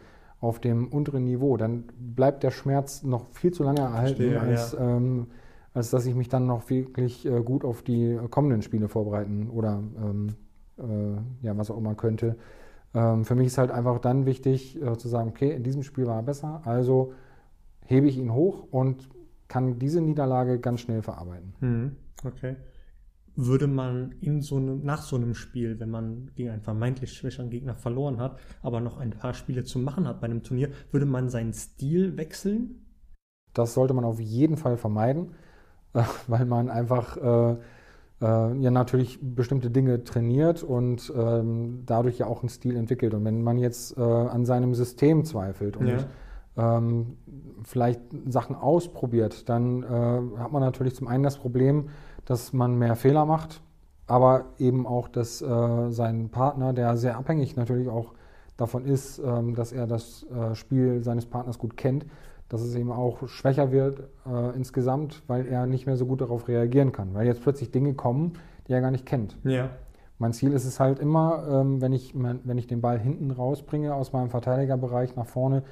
auf 0.41 0.59
dem 0.59 0.87
unteren 0.87 1.23
Niveau, 1.23 1.55
dann 1.55 1.83
bleibt 1.97 2.43
der 2.43 2.49
Schmerz 2.49 3.03
noch 3.03 3.27
viel 3.31 3.51
zu 3.51 3.63
lange 3.63 3.81
erhalten, 3.81 4.31
Verstehe, 4.31 4.41
als, 4.41 4.75
ähm, 4.79 5.27
als 5.73 5.91
dass 5.91 6.05
ich 6.07 6.15
mich 6.15 6.29
dann 6.29 6.47
noch 6.47 6.69
wirklich 6.69 7.25
äh, 7.27 7.41
gut 7.43 7.63
auf 7.63 7.83
die 7.83 8.19
kommenden 8.31 8.63
Spiele 8.63 8.87
vorbereiten 8.87 9.49
oder 9.51 9.83
ähm, 9.97 10.29
äh, 10.79 11.45
ja, 11.45 11.55
was 11.57 11.69
auch 11.69 11.77
immer 11.77 11.93
könnte. 11.93 12.37
Ähm, 12.95 13.23
für 13.23 13.35
mich 13.35 13.47
ist 13.47 13.59
halt 13.59 13.69
einfach 13.69 13.99
dann 13.99 14.25
wichtig 14.25 14.81
äh, 14.81 14.97
zu 14.97 15.07
sagen, 15.07 15.29
okay, 15.29 15.51
in 15.51 15.63
diesem 15.63 15.83
Spiel 15.83 16.07
war 16.07 16.17
er 16.17 16.23
besser, 16.23 16.61
also 16.65 17.13
hebe 17.85 18.07
ich 18.07 18.17
ihn 18.17 18.33
hoch 18.33 18.67
und 18.71 19.09
kann 19.51 19.79
diese 19.79 19.99
Niederlage 19.99 20.59
ganz 20.59 20.79
schnell 20.79 21.01
verarbeiten. 21.01 21.53
Mhm. 21.59 21.95
Okay. 22.23 22.55
würde 23.35 23.67
man 23.67 24.13
in 24.21 24.41
so 24.41 24.57
einem, 24.57 24.83
nach 24.83 25.01
so 25.01 25.15
einem 25.15 25.33
Spiel, 25.33 25.79
wenn 25.79 25.89
man 25.89 26.31
gegen 26.35 26.49
einen 26.51 26.61
vermeintlich 26.61 27.13
schwächeren 27.13 27.49
Gegner 27.49 27.75
verloren 27.75 28.19
hat, 28.19 28.39
aber 28.61 28.79
noch 28.81 28.97
ein 28.97 29.11
paar 29.11 29.33
Spiele 29.33 29.63
zu 29.63 29.79
machen 29.79 30.07
hat 30.07 30.21
bei 30.21 30.25
einem 30.25 30.43
Turnier, 30.43 30.69
würde 30.91 31.05
man 31.05 31.29
seinen 31.29 31.53
Stil 31.53 32.17
wechseln? 32.17 32.85
Das 33.53 33.73
sollte 33.73 33.93
man 33.93 34.05
auf 34.05 34.19
jeden 34.19 34.57
Fall 34.57 34.77
vermeiden, 34.77 35.33
weil 36.27 36.45
man 36.45 36.69
einfach 36.69 37.17
äh, 37.17 37.57
äh, 38.21 38.57
ja 38.57 38.71
natürlich 38.71 39.19
bestimmte 39.21 39.69
Dinge 39.69 40.03
trainiert 40.03 40.63
und 40.63 41.11
ähm, 41.15 41.83
dadurch 41.85 42.19
ja 42.19 42.27
auch 42.27 42.41
einen 42.41 42.49
Stil 42.49 42.75
entwickelt. 42.75 43.13
Und 43.13 43.25
wenn 43.25 43.41
man 43.41 43.57
jetzt 43.57 43.97
äh, 43.97 44.01
an 44.01 44.45
seinem 44.45 44.75
System 44.75 45.25
zweifelt 45.25 45.77
und 45.77 45.87
ja. 45.87 46.05
Ähm, 46.57 47.17
vielleicht 47.63 48.01
Sachen 48.27 48.55
ausprobiert, 48.55 49.47
dann 49.49 49.83
äh, 49.83 50.39
hat 50.39 50.51
man 50.51 50.61
natürlich 50.61 50.95
zum 50.95 51.07
einen 51.07 51.23
das 51.23 51.37
Problem, 51.37 51.89
dass 52.25 52.53
man 52.53 52.77
mehr 52.77 52.95
Fehler 52.95 53.25
macht, 53.25 53.61
aber 54.07 54.45
eben 54.57 54.85
auch, 54.85 55.07
dass 55.07 55.41
äh, 55.41 55.89
sein 55.89 56.29
Partner, 56.29 56.73
der 56.73 56.97
sehr 56.97 57.17
abhängig 57.17 57.55
natürlich 57.55 57.87
auch 57.87 58.13
davon 58.57 58.85
ist, 58.85 59.19
ähm, 59.19 59.55
dass 59.55 59.71
er 59.71 59.87
das 59.87 60.25
äh, 60.29 60.55
Spiel 60.55 61.03
seines 61.03 61.25
Partners 61.25 61.57
gut 61.57 61.77
kennt, 61.77 62.05
dass 62.49 62.61
es 62.61 62.75
eben 62.75 62.91
auch 62.91 63.27
schwächer 63.27 63.71
wird 63.71 64.09
äh, 64.25 64.55
insgesamt, 64.55 65.23
weil 65.27 65.47
er 65.47 65.65
nicht 65.65 65.85
mehr 65.85 65.95
so 65.95 66.05
gut 66.05 66.21
darauf 66.21 66.47
reagieren 66.47 66.91
kann, 66.91 67.13
weil 67.13 67.25
jetzt 67.25 67.41
plötzlich 67.41 67.71
Dinge 67.71 67.93
kommen, 67.93 68.33
die 68.67 68.73
er 68.73 68.81
gar 68.81 68.91
nicht 68.91 69.05
kennt. 69.05 69.37
Ja. 69.43 69.69
Mein 70.19 70.33
Ziel 70.33 70.51
ist 70.51 70.65
es 70.65 70.79
halt 70.79 70.99
immer, 70.99 71.47
ähm, 71.49 71.81
wenn, 71.81 71.93
ich, 71.93 72.13
wenn 72.13 72.57
ich 72.57 72.67
den 72.67 72.81
Ball 72.81 72.99
hinten 72.99 73.31
rausbringe 73.31 73.95
aus 73.95 74.13
meinem 74.13 74.29
Verteidigerbereich 74.29 75.15
nach 75.15 75.25
vorne, 75.25 75.63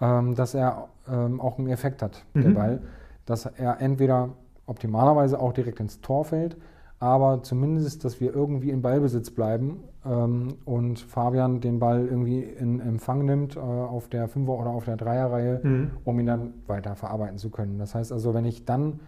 ähm, 0.00 0.34
dass 0.34 0.54
er 0.54 0.88
ähm, 1.08 1.40
auch 1.40 1.58
einen 1.58 1.68
Effekt 1.68 2.02
hat, 2.02 2.24
mhm. 2.34 2.42
der 2.42 2.50
Ball, 2.50 2.82
dass 3.24 3.46
er 3.46 3.80
entweder 3.80 4.30
optimalerweise 4.66 5.40
auch 5.40 5.52
direkt 5.52 5.80
ins 5.80 6.00
Tor 6.00 6.24
fällt, 6.24 6.56
aber 6.98 7.42
zumindest, 7.42 8.04
dass 8.04 8.20
wir 8.20 8.34
irgendwie 8.34 8.70
in 8.70 8.80
Ballbesitz 8.80 9.30
bleiben 9.30 9.84
ähm, 10.04 10.54
und 10.64 10.98
Fabian 10.98 11.60
den 11.60 11.78
Ball 11.78 12.06
irgendwie 12.06 12.42
in 12.42 12.80
Empfang 12.80 13.24
nimmt 13.24 13.56
äh, 13.56 13.60
auf 13.60 14.08
der 14.08 14.28
Fünfer- 14.28 14.58
oder 14.58 14.70
auf 14.70 14.86
der 14.86 14.96
Dreierreihe, 14.96 15.60
mhm. 15.62 15.90
um 16.04 16.18
ihn 16.18 16.26
dann 16.26 16.54
weiter 16.66 16.94
verarbeiten 16.94 17.38
zu 17.38 17.50
können. 17.50 17.78
Das 17.78 17.94
heißt 17.94 18.12
also, 18.12 18.32
wenn 18.32 18.46
ich 18.46 18.64
dann 18.64 19.00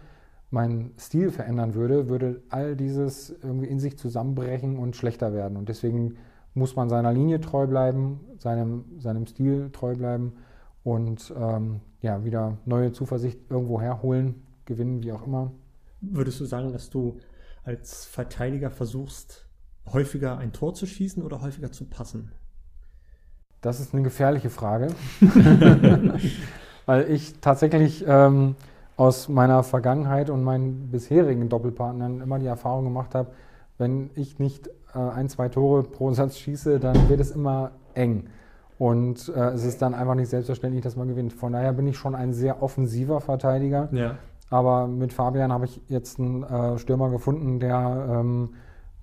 meinen 0.51 0.91
Stil 0.97 1.31
verändern 1.31 1.73
würde, 1.73 2.09
würde 2.09 2.41
all 2.49 2.75
dieses 2.75 3.29
irgendwie 3.43 3.67
in 3.67 3.79
sich 3.79 3.97
zusammenbrechen 3.97 4.77
und 4.77 4.95
schlechter 4.95 5.33
werden. 5.33 5.57
Und 5.57 5.69
deswegen 5.69 6.15
muss 6.53 6.75
man 6.75 6.89
seiner 6.89 7.13
Linie 7.13 7.39
treu 7.39 7.67
bleiben, 7.67 8.19
seinem, 8.37 8.85
seinem 8.97 9.27
Stil 9.27 9.69
treu 9.71 9.95
bleiben 9.95 10.33
und 10.83 11.33
ähm, 11.37 11.81
ja, 12.01 12.23
wieder 12.23 12.57
neue 12.65 12.91
Zuversicht 12.91 13.39
irgendwo 13.49 13.81
herholen, 13.81 14.45
gewinnen, 14.65 15.03
wie 15.03 15.11
auch 15.11 15.25
immer. 15.25 15.51
Würdest 16.01 16.39
du 16.39 16.45
sagen, 16.45 16.71
dass 16.71 16.89
du 16.89 17.17
als 17.63 18.05
Verteidiger 18.05 18.71
versuchst, 18.71 19.45
häufiger 19.91 20.37
ein 20.37 20.53
Tor 20.53 20.73
zu 20.73 20.85
schießen 20.85 21.23
oder 21.23 21.41
häufiger 21.41 21.71
zu 21.71 21.85
passen? 21.85 22.31
Das 23.61 23.79
ist 23.79 23.93
eine 23.93 24.03
gefährliche 24.03 24.49
Frage, 24.49 24.87
weil 26.85 27.11
ich 27.11 27.39
tatsächlich 27.41 28.05
ähm, 28.07 28.55
aus 28.95 29.27
meiner 29.27 29.63
Vergangenheit 29.63 30.29
und 30.29 30.43
meinen 30.43 30.91
bisherigen 30.91 31.49
Doppelpartnern 31.49 32.21
immer 32.21 32.39
die 32.39 32.47
Erfahrung 32.47 32.85
gemacht 32.85 33.15
habe, 33.15 33.31
wenn 33.77 34.09
ich 34.15 34.39
nicht 34.39 34.67
äh, 34.93 34.99
ein, 34.99 35.29
zwei 35.29 35.49
Tore 35.49 35.83
pro 35.83 36.11
Satz 36.13 36.37
schieße, 36.37 36.79
dann 36.79 37.09
wird 37.09 37.19
es 37.19 37.31
immer 37.31 37.71
eng. 37.93 38.29
Und 38.79 39.31
äh, 39.35 39.49
es 39.49 39.65
ist 39.65 39.81
dann 39.81 39.93
einfach 39.93 40.15
nicht 40.15 40.29
selbstverständlich, 40.29 40.81
dass 40.81 40.95
man 40.95 41.09
gewinnt. 41.09 41.33
Von 41.33 41.51
daher 41.51 41.73
bin 41.73 41.85
ich 41.85 41.97
schon 41.97 42.15
ein 42.15 42.31
sehr 42.33 42.63
offensiver 42.63 43.19
Verteidiger. 43.19 43.89
Ja. 43.91 44.15
Aber 44.49 44.87
mit 44.87 45.11
Fabian 45.11 45.51
habe 45.51 45.65
ich 45.65 45.81
jetzt 45.89 46.17
einen 46.17 46.43
äh, 46.43 46.79
Stürmer 46.79 47.09
gefunden, 47.09 47.59
der 47.59 48.07
ähm, 48.09 48.53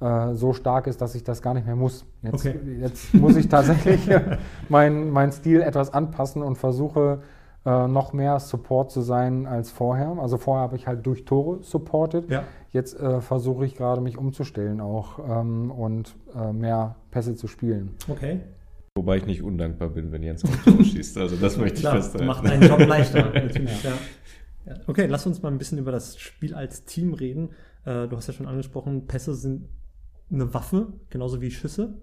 äh, 0.01 0.33
so 0.33 0.55
stark 0.55 0.87
ist, 0.87 1.03
dass 1.03 1.15
ich 1.15 1.25
das 1.25 1.43
gar 1.43 1.53
nicht 1.53 1.67
mehr 1.67 1.77
muss. 1.77 2.07
Jetzt, 2.23 2.47
okay. 2.47 2.59
jetzt 2.81 3.15
muss 3.15 3.37
ich 3.37 3.49
tatsächlich 3.49 4.09
meinen 4.71 5.11
mein 5.11 5.31
Stil 5.31 5.61
etwas 5.61 5.93
anpassen 5.93 6.43
und 6.43 6.57
versuche 6.57 7.21
äh, 7.67 7.87
noch 7.87 8.15
mehr 8.15 8.41
Support 8.41 8.91
zu 8.91 9.03
sein 9.03 9.47
als 9.47 9.71
vorher. 9.71 10.17
Also 10.19 10.39
vorher 10.39 10.63
habe 10.63 10.77
ich 10.77 10.87
halt 10.87 11.05
durch 11.05 11.27
Tore 11.27 11.59
supported. 11.63 12.31
Ja. 12.31 12.45
Jetzt 12.71 12.99
äh, 12.99 13.21
versuche 13.21 13.67
ich 13.67 13.77
gerade 13.77 14.01
mich 14.01 14.17
umzustellen 14.17 14.81
auch 14.81 15.19
ähm, 15.19 15.71
und 15.71 16.17
äh, 16.35 16.53
mehr 16.53 16.97
Pässe 17.11 17.35
zu 17.35 17.47
spielen. 17.47 17.95
Okay. 18.09 18.41
Wobei 18.97 19.19
ich 19.19 19.27
nicht 19.27 19.43
undankbar 19.43 19.91
bin, 19.91 20.11
wenn 20.11 20.23
Jens 20.23 20.45
auf 20.47 20.65
Tor 20.65 20.83
schießt. 20.83 21.19
Also 21.19 21.37
das 21.37 21.59
möchte 21.59 21.81
ich 21.81 21.87
festhalten. 21.87 22.27
Macht 22.27 22.47
einen 22.47 22.69
Job 22.69 22.81
leichter. 22.81 23.31
Natürlich, 23.35 23.83
ja. 23.85 23.93
Okay, 24.87 25.07
lass 25.07 25.27
uns 25.27 25.43
mal 25.43 25.53
ein 25.53 25.59
bisschen 25.59 25.79
über 25.79 25.93
das 25.93 26.19
Spiel 26.19 26.55
als 26.55 26.85
Team 26.85 27.13
reden. 27.13 27.51
Äh, 27.85 28.09
du 28.09 28.17
hast 28.17 28.27
ja 28.27 28.33
schon 28.33 28.47
angesprochen, 28.47 29.07
Pässe 29.07 29.35
sind 29.35 29.69
eine 30.31 30.53
Waffe, 30.55 30.95
genauso 31.11 31.41
wie 31.41 31.51
Schüsse. 31.51 32.01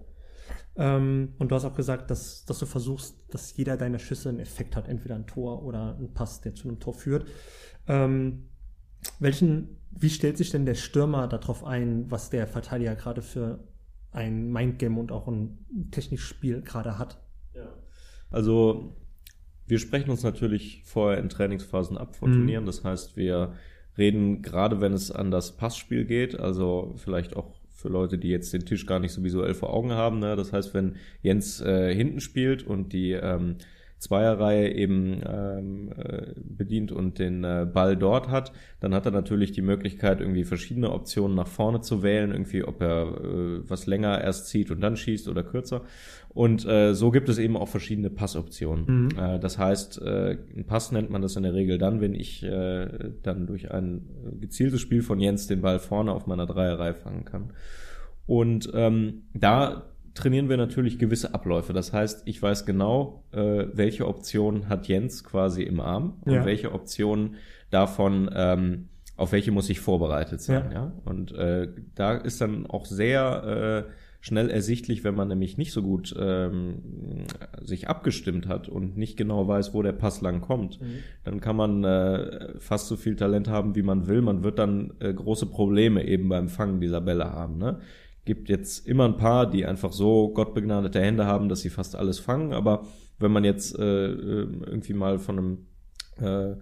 Ähm, 0.76 1.34
und 1.38 1.50
du 1.50 1.54
hast 1.56 1.64
auch 1.64 1.74
gesagt, 1.74 2.10
dass, 2.10 2.44
dass 2.44 2.58
du 2.58 2.66
versuchst, 2.66 3.16
dass 3.30 3.56
jeder 3.56 3.76
deiner 3.76 3.98
Schüsse 3.98 4.28
einen 4.28 4.40
Effekt 4.40 4.76
hat, 4.76 4.88
entweder 4.88 5.16
ein 5.16 5.26
Tor 5.26 5.62
oder 5.64 5.96
ein 5.98 6.14
Pass, 6.14 6.40
der 6.40 6.54
zu 6.54 6.68
einem 6.68 6.80
Tor 6.80 6.94
führt. 6.94 7.26
Ähm, 7.86 8.48
welchen, 9.18 9.80
wie 9.90 10.10
stellt 10.10 10.38
sich 10.38 10.50
denn 10.50 10.64
der 10.64 10.74
Stürmer 10.74 11.28
darauf 11.28 11.64
ein, 11.64 12.10
was 12.10 12.30
der 12.30 12.46
Verteidiger 12.46 12.94
gerade 12.94 13.20
für 13.20 13.64
ein 14.14 14.50
Mindgame 14.50 14.98
und 14.98 15.12
auch 15.12 15.28
ein 15.28 15.90
Technikspiel 15.90 16.62
gerade 16.62 16.98
hat? 16.98 17.20
Ja. 17.54 17.68
Also 18.30 18.96
wir 19.66 19.78
sprechen 19.78 20.10
uns 20.10 20.22
natürlich 20.22 20.82
vorher 20.84 21.18
in 21.18 21.28
Trainingsphasen 21.28 21.98
ab 21.98 22.16
vor 22.16 22.28
mhm. 22.28 22.34
Turnieren. 22.34 22.66
Das 22.66 22.84
heißt, 22.84 23.16
wir 23.16 23.54
reden 23.96 24.42
gerade, 24.42 24.80
wenn 24.80 24.92
es 24.92 25.10
an 25.10 25.30
das 25.30 25.56
Passspiel 25.56 26.04
geht, 26.04 26.38
also 26.38 26.94
vielleicht 26.96 27.36
auch 27.36 27.54
für 27.70 27.88
Leute, 27.88 28.18
die 28.18 28.28
jetzt 28.28 28.52
den 28.52 28.64
Tisch 28.64 28.86
gar 28.86 29.00
nicht 29.00 29.12
so 29.12 29.22
visuell 29.22 29.54
vor 29.54 29.72
Augen 29.72 29.92
haben. 29.92 30.18
Ne? 30.20 30.36
Das 30.36 30.52
heißt, 30.52 30.74
wenn 30.74 30.96
Jens 31.22 31.60
äh, 31.60 31.94
hinten 31.94 32.20
spielt 32.20 32.62
und 32.62 32.92
die 32.92 33.12
ähm, 33.12 33.56
Zweierreihe 34.04 34.72
eben 34.72 35.20
ähm, 35.26 35.90
äh, 35.96 36.32
bedient 36.36 36.92
und 36.92 37.18
den 37.18 37.42
äh, 37.42 37.66
Ball 37.70 37.96
dort 37.96 38.28
hat, 38.28 38.52
dann 38.80 38.94
hat 38.94 39.06
er 39.06 39.12
natürlich 39.12 39.52
die 39.52 39.62
Möglichkeit, 39.62 40.20
irgendwie 40.20 40.44
verschiedene 40.44 40.92
Optionen 40.92 41.34
nach 41.34 41.48
vorne 41.48 41.80
zu 41.80 42.02
wählen, 42.02 42.30
irgendwie 42.30 42.64
ob 42.64 42.80
er 42.82 43.02
äh, 43.02 43.68
was 43.68 43.86
länger 43.86 44.20
erst 44.20 44.48
zieht 44.48 44.70
und 44.70 44.80
dann 44.80 44.96
schießt 44.96 45.28
oder 45.28 45.42
kürzer. 45.42 45.82
Und 46.34 46.66
äh, 46.66 46.94
so 46.94 47.12
gibt 47.12 47.28
es 47.28 47.38
eben 47.38 47.56
auch 47.56 47.68
verschiedene 47.68 48.10
Passoptionen. 48.10 48.84
Mhm. 48.86 49.08
Äh, 49.18 49.38
das 49.38 49.56
heißt, 49.56 50.02
äh, 50.02 50.36
ein 50.56 50.64
Pass 50.66 50.90
nennt 50.92 51.08
man 51.08 51.22
das 51.22 51.36
in 51.36 51.44
der 51.44 51.54
Regel 51.54 51.78
dann, 51.78 52.00
wenn 52.00 52.14
ich 52.14 52.42
äh, 52.42 53.12
dann 53.22 53.46
durch 53.46 53.70
ein 53.70 54.02
gezieltes 54.40 54.80
Spiel 54.80 55.02
von 55.02 55.20
Jens 55.20 55.46
den 55.46 55.62
Ball 55.62 55.78
vorne 55.78 56.12
auf 56.12 56.26
meiner 56.26 56.46
Dreierreihe 56.46 56.94
fangen 56.94 57.24
kann. 57.24 57.52
Und 58.26 58.70
ähm, 58.74 59.24
da 59.32 59.93
trainieren 60.14 60.48
wir 60.48 60.56
natürlich 60.56 60.98
gewisse 60.98 61.34
Abläufe. 61.34 61.72
Das 61.72 61.92
heißt, 61.92 62.22
ich 62.26 62.40
weiß 62.40 62.66
genau, 62.66 63.24
äh, 63.32 63.66
welche 63.72 64.06
Option 64.06 64.68
hat 64.68 64.88
Jens 64.88 65.24
quasi 65.24 65.62
im 65.62 65.80
Arm 65.80 66.18
und 66.22 66.32
ja. 66.32 66.44
welche 66.44 66.72
Option 66.72 67.36
davon, 67.70 68.30
ähm, 68.34 68.88
auf 69.16 69.32
welche 69.32 69.50
muss 69.50 69.68
ich 69.70 69.80
vorbereitet 69.80 70.40
sein. 70.40 70.70
Ja. 70.70 70.72
ja? 70.72 70.92
Und 71.04 71.32
äh, 71.32 71.68
da 71.94 72.14
ist 72.14 72.40
dann 72.40 72.66
auch 72.66 72.86
sehr 72.86 73.86
äh, 73.86 73.92
schnell 74.24 74.48
ersichtlich, 74.48 75.04
wenn 75.04 75.14
man 75.14 75.28
nämlich 75.28 75.58
nicht 75.58 75.72
so 75.72 75.82
gut 75.82 76.14
ähm, 76.18 77.26
sich 77.60 77.88
abgestimmt 77.88 78.48
hat 78.48 78.70
und 78.70 78.96
nicht 78.96 79.18
genau 79.18 79.46
weiß, 79.46 79.74
wo 79.74 79.82
der 79.82 79.92
Pass 79.92 80.22
lang 80.22 80.40
kommt. 80.40 80.80
Mhm. 80.80 81.00
Dann 81.24 81.40
kann 81.40 81.56
man 81.56 81.84
äh, 81.84 82.58
fast 82.58 82.86
so 82.88 82.96
viel 82.96 83.16
Talent 83.16 83.48
haben, 83.48 83.74
wie 83.74 83.82
man 83.82 84.06
will. 84.06 84.22
Man 84.22 84.42
wird 84.42 84.58
dann 84.58 84.94
äh, 85.00 85.12
große 85.12 85.46
Probleme 85.46 86.06
eben 86.06 86.30
beim 86.30 86.48
Fangen 86.48 86.80
dieser 86.80 87.02
Bälle 87.02 87.30
haben. 87.32 87.58
Ne? 87.58 87.80
Gibt 88.24 88.48
jetzt 88.48 88.86
immer 88.86 89.04
ein 89.04 89.16
paar, 89.16 89.48
die 89.48 89.66
einfach 89.66 89.92
so 89.92 90.28
gottbegnadete 90.28 91.00
Hände 91.00 91.26
haben, 91.26 91.48
dass 91.48 91.60
sie 91.60 91.70
fast 91.70 91.96
alles 91.96 92.18
fangen. 92.18 92.52
Aber 92.52 92.84
wenn 93.18 93.32
man 93.32 93.44
jetzt 93.44 93.78
äh, 93.78 94.06
äh 94.06 94.48
irgendwie 94.66 94.94
mal 94.94 95.18
von 95.18 95.38
einem 95.38 95.58
äh, 96.20 96.56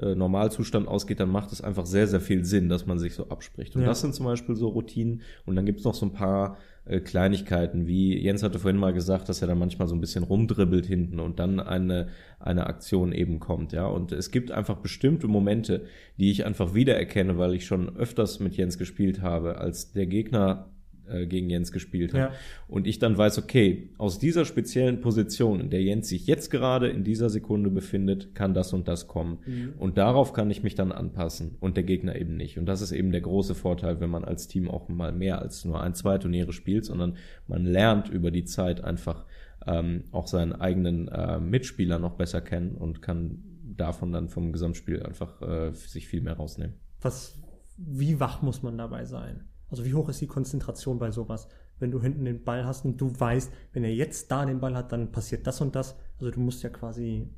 äh, 0.00 0.14
Normalzustand 0.14 0.86
ausgeht, 0.86 1.20
dann 1.20 1.30
macht 1.30 1.52
es 1.52 1.60
einfach 1.60 1.86
sehr, 1.86 2.06
sehr 2.06 2.20
viel 2.20 2.44
Sinn, 2.44 2.68
dass 2.68 2.86
man 2.86 2.98
sich 2.98 3.14
so 3.14 3.28
abspricht. 3.28 3.74
Und 3.74 3.82
ja. 3.82 3.88
das 3.88 4.00
sind 4.00 4.14
zum 4.14 4.26
Beispiel 4.26 4.54
so 4.54 4.68
Routinen. 4.68 5.22
Und 5.44 5.56
dann 5.56 5.66
gibt 5.66 5.80
es 5.80 5.84
noch 5.84 5.94
so 5.94 6.06
ein 6.06 6.12
paar 6.12 6.56
äh, 6.84 7.00
Kleinigkeiten, 7.00 7.86
wie 7.86 8.16
Jens 8.16 8.42
hatte 8.42 8.58
vorhin 8.58 8.78
mal 8.78 8.92
gesagt, 8.92 9.28
dass 9.28 9.42
er 9.42 9.48
dann 9.48 9.58
manchmal 9.58 9.88
so 9.88 9.94
ein 9.94 10.00
bisschen 10.00 10.24
rumdribbelt 10.24 10.86
hinten 10.86 11.18
und 11.18 11.40
dann 11.40 11.58
eine, 11.58 12.08
eine 12.38 12.66
Aktion 12.66 13.12
eben 13.12 13.40
kommt, 13.40 13.72
ja. 13.72 13.86
Und 13.86 14.12
es 14.12 14.30
gibt 14.30 14.52
einfach 14.52 14.76
bestimmte 14.76 15.26
Momente, 15.26 15.84
die 16.18 16.30
ich 16.30 16.46
einfach 16.46 16.74
wiedererkenne, 16.74 17.36
weil 17.36 17.54
ich 17.54 17.66
schon 17.66 17.96
öfters 17.96 18.40
mit 18.40 18.56
Jens 18.56 18.78
gespielt 18.78 19.20
habe, 19.20 19.58
als 19.58 19.92
der 19.92 20.06
Gegner 20.06 20.70
äh, 21.10 21.26
gegen 21.26 21.50
Jens 21.50 21.72
gespielt 21.72 22.12
hat. 22.14 22.32
Ja. 22.32 22.32
Und 22.68 22.86
ich 22.86 22.98
dann 22.98 23.16
weiß, 23.16 23.38
okay, 23.38 23.90
aus 23.98 24.18
dieser 24.18 24.44
speziellen 24.44 25.00
Position, 25.00 25.60
in 25.60 25.70
der 25.70 25.82
Jens 25.82 26.08
sich 26.08 26.26
jetzt 26.26 26.50
gerade 26.50 26.88
in 26.88 27.04
dieser 27.04 27.30
Sekunde 27.30 27.70
befindet, 27.70 28.34
kann 28.34 28.54
das 28.54 28.72
und 28.72 28.88
das 28.88 29.08
kommen. 29.08 29.38
Mhm. 29.46 29.74
Und 29.78 29.98
darauf 29.98 30.32
kann 30.32 30.50
ich 30.50 30.62
mich 30.62 30.74
dann 30.74 30.92
anpassen 30.92 31.56
und 31.60 31.76
der 31.76 31.84
Gegner 31.84 32.16
eben 32.16 32.36
nicht. 32.36 32.58
Und 32.58 32.66
das 32.66 32.82
ist 32.82 32.92
eben 32.92 33.12
der 33.12 33.20
große 33.20 33.54
Vorteil, 33.54 34.00
wenn 34.00 34.10
man 34.10 34.24
als 34.24 34.48
Team 34.48 34.68
auch 34.68 34.88
mal 34.88 35.12
mehr 35.12 35.40
als 35.40 35.64
nur 35.64 35.82
ein, 35.82 35.94
zwei 35.94 36.18
Turniere 36.18 36.52
spielt, 36.52 36.84
sondern 36.84 37.16
man 37.46 37.64
lernt 37.64 38.08
über 38.08 38.30
die 38.30 38.44
Zeit 38.44 38.82
einfach 38.82 39.24
ähm, 39.66 40.04
auch 40.12 40.26
seinen 40.26 40.52
eigenen 40.52 41.08
äh, 41.08 41.40
Mitspieler 41.40 41.98
noch 41.98 42.14
besser 42.14 42.40
kennen 42.40 42.74
und 42.76 43.02
kann 43.02 43.42
davon 43.76 44.12
dann 44.12 44.28
vom 44.28 44.52
Gesamtspiel 44.52 45.02
einfach 45.02 45.40
äh, 45.42 45.72
sich 45.72 46.08
viel 46.08 46.20
mehr 46.20 46.34
rausnehmen. 46.34 46.74
Was, 47.00 47.38
wie 47.76 48.18
wach 48.20 48.42
muss 48.42 48.62
man 48.62 48.76
dabei 48.76 49.04
sein? 49.04 49.48
Also 49.70 49.84
wie 49.84 49.94
hoch 49.94 50.08
ist 50.08 50.20
die 50.20 50.26
Konzentration 50.26 50.98
bei 50.98 51.10
sowas? 51.10 51.48
Wenn 51.78 51.90
du 51.90 52.00
hinten 52.00 52.24
den 52.24 52.42
Ball 52.42 52.64
hast 52.64 52.84
und 52.84 53.00
du 53.00 53.12
weißt, 53.18 53.52
wenn 53.72 53.84
er 53.84 53.94
jetzt 53.94 54.30
da 54.30 54.44
den 54.44 54.60
Ball 54.60 54.74
hat, 54.74 54.92
dann 54.92 55.12
passiert 55.12 55.46
das 55.46 55.60
und 55.60 55.76
das. 55.76 55.96
Also 56.18 56.30
du 56.30 56.40
musst 56.40 56.62
ja 56.62 56.70
quasi 56.70 57.28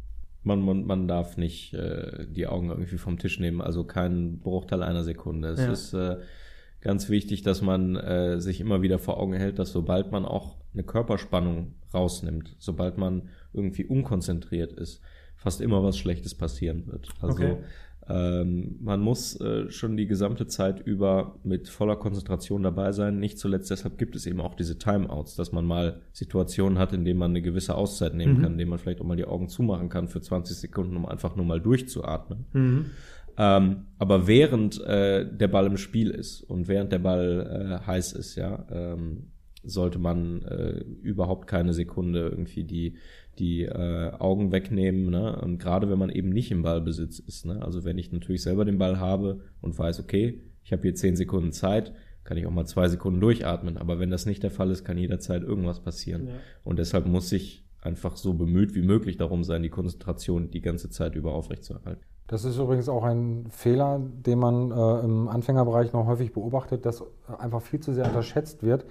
man, 0.42 0.62
man, 0.62 0.86
man 0.86 1.06
darf 1.06 1.36
nicht 1.36 1.74
äh, 1.74 2.26
die 2.26 2.46
Augen 2.46 2.70
irgendwie 2.70 2.96
vom 2.96 3.18
Tisch 3.18 3.38
nehmen, 3.40 3.60
also 3.60 3.84
kein 3.84 4.38
Bruchteil 4.38 4.82
einer 4.82 5.04
Sekunde. 5.04 5.48
Es 5.48 5.60
ja. 5.60 5.72
ist 5.72 5.92
äh, 5.92 6.16
ganz 6.80 7.08
wichtig, 7.10 7.42
dass 7.42 7.60
man 7.60 7.96
äh, 7.96 8.40
sich 8.40 8.60
immer 8.60 8.82
wieder 8.82 8.98
vor 8.98 9.18
Augen 9.18 9.34
hält, 9.34 9.58
dass 9.58 9.70
sobald 9.70 10.12
man 10.12 10.24
auch 10.24 10.56
eine 10.72 10.82
Körperspannung 10.82 11.74
rausnimmt, 11.92 12.56
sobald 12.58 12.96
man 12.96 13.28
irgendwie 13.52 13.84
unkonzentriert 13.84 14.72
ist, 14.72 15.02
fast 15.36 15.60
immer 15.60 15.82
was 15.82 15.98
Schlechtes 15.98 16.34
passieren 16.34 16.86
wird. 16.86 17.08
Also 17.20 17.34
okay. 17.34 17.56
Ähm, 18.10 18.76
man 18.80 19.00
muss 19.00 19.40
äh, 19.40 19.70
schon 19.70 19.96
die 19.96 20.06
gesamte 20.06 20.46
Zeit 20.46 20.80
über 20.80 21.38
mit 21.44 21.68
voller 21.68 21.96
Konzentration 21.96 22.62
dabei 22.62 22.92
sein. 22.92 23.18
Nicht 23.18 23.38
zuletzt 23.38 23.70
deshalb 23.70 23.98
gibt 23.98 24.16
es 24.16 24.26
eben 24.26 24.40
auch 24.40 24.54
diese 24.54 24.78
Timeouts, 24.78 25.36
dass 25.36 25.52
man 25.52 25.64
mal 25.64 26.00
Situationen 26.12 26.78
hat, 26.78 26.92
in 26.92 27.04
denen 27.04 27.18
man 27.18 27.30
eine 27.30 27.42
gewisse 27.42 27.74
Auszeit 27.74 28.14
nehmen 28.14 28.38
mhm. 28.38 28.42
kann, 28.42 28.52
in 28.52 28.58
denen 28.58 28.70
man 28.70 28.78
vielleicht 28.78 29.00
auch 29.00 29.06
mal 29.06 29.16
die 29.16 29.26
Augen 29.26 29.48
zumachen 29.48 29.88
kann 29.88 30.08
für 30.08 30.20
20 30.20 30.56
Sekunden, 30.56 30.96
um 30.96 31.06
einfach 31.06 31.36
nur 31.36 31.46
mal 31.46 31.60
durchzuatmen. 31.60 32.46
Mhm. 32.52 32.86
Ähm, 33.38 33.86
aber 33.98 34.26
während 34.26 34.80
äh, 34.82 35.24
der 35.26 35.48
Ball 35.48 35.66
im 35.66 35.76
Spiel 35.76 36.10
ist 36.10 36.42
und 36.42 36.68
während 36.68 36.92
der 36.92 36.98
Ball 36.98 37.80
äh, 37.80 37.86
heiß 37.86 38.12
ist, 38.12 38.34
ja, 38.34 38.66
ähm, 38.70 39.30
sollte 39.62 39.98
man 39.98 40.42
äh, 40.42 40.80
überhaupt 41.02 41.46
keine 41.46 41.72
Sekunde 41.72 42.28
irgendwie 42.28 42.64
die 42.64 42.96
die 43.40 43.62
äh, 43.64 44.12
Augen 44.18 44.52
wegnehmen. 44.52 45.10
Ne? 45.10 45.40
Und 45.40 45.58
gerade 45.58 45.90
wenn 45.90 45.98
man 45.98 46.10
eben 46.10 46.28
nicht 46.28 46.50
im 46.50 46.62
Ballbesitz 46.62 47.18
ist. 47.18 47.46
Ne? 47.46 47.60
Also 47.62 47.84
wenn 47.84 47.98
ich 47.98 48.12
natürlich 48.12 48.42
selber 48.42 48.64
den 48.64 48.78
Ball 48.78 49.00
habe 49.00 49.40
und 49.60 49.76
weiß, 49.76 50.00
okay, 50.00 50.40
ich 50.62 50.72
habe 50.72 50.82
hier 50.82 50.94
zehn 50.94 51.16
Sekunden 51.16 51.52
Zeit, 51.52 51.92
kann 52.22 52.36
ich 52.36 52.46
auch 52.46 52.52
mal 52.52 52.66
zwei 52.66 52.88
Sekunden 52.88 53.20
durchatmen. 53.20 53.78
Aber 53.78 53.98
wenn 53.98 54.10
das 54.10 54.26
nicht 54.26 54.42
der 54.42 54.50
Fall 54.50 54.70
ist, 54.70 54.84
kann 54.84 54.98
jederzeit 54.98 55.42
irgendwas 55.42 55.80
passieren. 55.80 56.28
Ja. 56.28 56.34
Und 56.62 56.78
deshalb 56.78 57.06
muss 57.06 57.32
ich 57.32 57.64
einfach 57.82 58.16
so 58.16 58.34
bemüht 58.34 58.74
wie 58.74 58.82
möglich 58.82 59.16
darum 59.16 59.42
sein, 59.42 59.62
die 59.62 59.70
Konzentration 59.70 60.50
die 60.50 60.60
ganze 60.60 60.90
Zeit 60.90 61.14
über 61.14 61.32
aufrechtzuerhalten. 61.32 62.04
Das 62.26 62.44
ist 62.44 62.58
übrigens 62.58 62.88
auch 62.88 63.02
ein 63.02 63.46
Fehler, 63.50 63.98
den 63.98 64.38
man 64.38 64.70
äh, 64.70 65.04
im 65.04 65.28
Anfängerbereich 65.28 65.92
noch 65.92 66.06
häufig 66.06 66.32
beobachtet, 66.32 66.86
dass 66.86 67.02
einfach 67.38 67.60
viel 67.60 67.80
zu 67.80 67.92
sehr 67.92 68.06
unterschätzt 68.06 68.62
wird, 68.62 68.84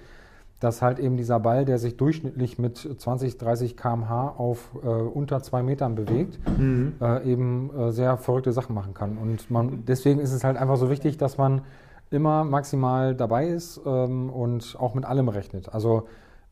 dass 0.60 0.82
halt 0.82 0.98
eben 0.98 1.16
dieser 1.16 1.40
Ball, 1.40 1.64
der 1.64 1.78
sich 1.78 1.96
durchschnittlich 1.96 2.58
mit 2.58 2.76
20, 2.76 3.38
30 3.38 3.76
km/h 3.76 4.34
auf 4.36 4.70
äh, 4.82 4.86
unter 4.86 5.42
zwei 5.42 5.62
Metern 5.62 5.94
bewegt, 5.94 6.38
mhm. 6.58 6.92
äh, 7.00 7.24
eben 7.24 7.70
äh, 7.74 7.92
sehr 7.92 8.18
verrückte 8.18 8.52
Sachen 8.52 8.74
machen 8.74 8.92
kann. 8.92 9.16
Und 9.16 9.50
man, 9.50 9.84
deswegen 9.86 10.20
ist 10.20 10.32
es 10.32 10.44
halt 10.44 10.58
einfach 10.58 10.76
so 10.76 10.90
wichtig, 10.90 11.16
dass 11.16 11.38
man 11.38 11.62
immer 12.10 12.44
maximal 12.44 13.14
dabei 13.14 13.48
ist 13.48 13.80
ähm, 13.86 14.30
und 14.30 14.76
auch 14.78 14.94
mit 14.94 15.06
allem 15.06 15.28
rechnet. 15.28 15.72
Also 15.72 16.06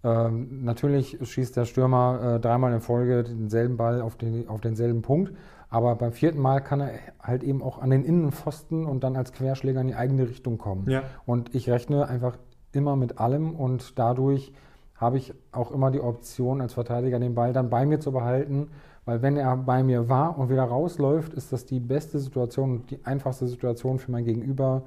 ähm, 0.04 0.64
natürlich 0.64 1.18
schießt 1.20 1.56
der 1.56 1.64
Stürmer 1.64 2.36
äh, 2.36 2.40
dreimal 2.40 2.72
in 2.72 2.80
Folge 2.80 3.24
denselben 3.24 3.76
Ball 3.76 4.00
auf, 4.00 4.16
den, 4.16 4.48
auf 4.48 4.60
denselben 4.60 5.02
Punkt, 5.02 5.32
aber 5.70 5.96
beim 5.96 6.12
vierten 6.12 6.40
Mal 6.40 6.60
kann 6.60 6.80
er 6.80 6.92
halt 7.20 7.42
eben 7.42 7.62
auch 7.62 7.82
an 7.82 7.90
den 7.90 8.04
Innenpfosten 8.04 8.86
und 8.86 9.04
dann 9.04 9.16
als 9.16 9.32
Querschläger 9.32 9.80
in 9.80 9.88
die 9.88 9.94
eigene 9.96 10.28
Richtung 10.28 10.56
kommen. 10.56 10.88
Ja. 10.88 11.02
Und 11.26 11.54
ich 11.54 11.68
rechne 11.68 12.06
einfach 12.08 12.38
immer 12.78 12.96
mit 12.96 13.18
allem 13.18 13.54
und 13.54 13.98
dadurch 13.98 14.52
habe 14.94 15.18
ich 15.18 15.34
auch 15.52 15.70
immer 15.70 15.90
die 15.90 16.00
Option 16.00 16.60
als 16.60 16.74
Verteidiger 16.74 17.18
den 17.18 17.34
Ball 17.34 17.52
dann 17.52 17.70
bei 17.70 17.84
mir 17.86 18.00
zu 18.00 18.10
behalten, 18.10 18.68
weil 19.04 19.22
wenn 19.22 19.36
er 19.36 19.56
bei 19.56 19.82
mir 19.82 20.08
war 20.08 20.38
und 20.38 20.50
wieder 20.50 20.64
rausläuft, 20.64 21.34
ist 21.34 21.52
das 21.52 21.66
die 21.66 21.80
beste 21.80 22.18
Situation, 22.18 22.84
die 22.90 23.04
einfachste 23.04 23.46
Situation 23.46 23.98
für 23.98 24.10
mein 24.10 24.24
Gegenüber, 24.24 24.82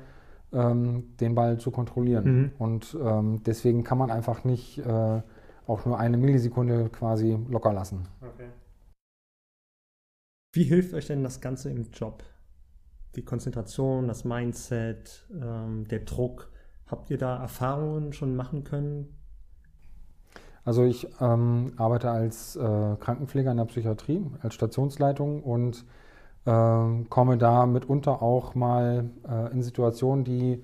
ähm, 0.53 1.15
den 1.19 1.33
Ball 1.33 1.57
zu 1.59 1.71
kontrollieren. 1.71 2.25
Mhm. 2.25 2.51
Und 2.59 2.97
ähm, 3.01 3.41
deswegen 3.43 3.83
kann 3.83 3.97
man 3.97 4.11
einfach 4.11 4.43
nicht 4.43 4.79
äh, 4.79 5.21
auch 5.65 5.85
nur 5.85 5.97
eine 5.97 6.17
Millisekunde 6.17 6.89
quasi 6.89 7.37
locker 7.49 7.73
lassen. 7.73 8.07
Okay. 8.21 8.49
Wie 10.53 10.63
hilft 10.63 10.93
euch 10.93 11.07
denn 11.07 11.23
das 11.23 11.39
Ganze 11.39 11.69
im 11.69 11.89
Job? 11.91 12.23
Die 13.15 13.23
Konzentration, 13.23 14.07
das 14.07 14.25
Mindset, 14.25 15.25
ähm, 15.33 15.87
der 15.87 15.99
Druck. 15.99 16.50
Habt 16.91 17.09
ihr 17.09 17.17
da 17.17 17.37
Erfahrungen 17.37 18.11
schon 18.11 18.35
machen 18.35 18.65
können? 18.65 19.15
Also 20.65 20.83
ich 20.83 21.07
ähm, 21.21 21.71
arbeite 21.77 22.11
als 22.11 22.57
äh, 22.57 22.95
Krankenpfleger 22.99 23.49
in 23.49 23.57
der 23.57 23.65
Psychiatrie, 23.65 24.29
als 24.41 24.53
Stationsleitung 24.53 25.41
und 25.41 25.85
äh, 26.45 27.03
komme 27.09 27.37
da 27.37 27.65
mitunter 27.65 28.21
auch 28.21 28.53
mal 28.53 29.09
äh, 29.27 29.51
in 29.53 29.63
Situationen, 29.63 30.25
die 30.25 30.63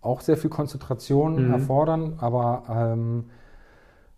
auch 0.00 0.20
sehr 0.20 0.36
viel 0.36 0.50
Konzentration 0.50 1.48
mhm. 1.48 1.52
erfordern, 1.52 2.14
aber 2.18 2.62
ähm, 2.70 3.24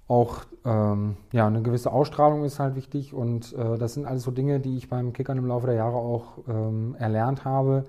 auch 0.07 0.45
ähm, 0.65 1.17
ja, 1.33 1.47
eine 1.47 1.63
gewisse 1.63 1.93
Ausstrahlung 1.93 2.45
ist 2.45 2.61
halt 2.61 2.77
wichtig 2.77 3.15
und 3.15 3.55
äh, 3.55 3.79
das 3.79 3.95
sind 3.95 4.07
alles 4.07 4.23
so 4.23 4.31
Dinge, 4.31 4.61
die 4.61 4.77
ich 4.77 4.89
beim 4.89 5.13
Kickern 5.15 5.39
im 5.39 5.47
Laufe 5.47 5.67
der 5.67 5.77
Jahre 5.77 5.97
auch 5.97 6.39
ähm, 6.47 6.95
erlernt 6.99 7.45
habe 7.45 7.85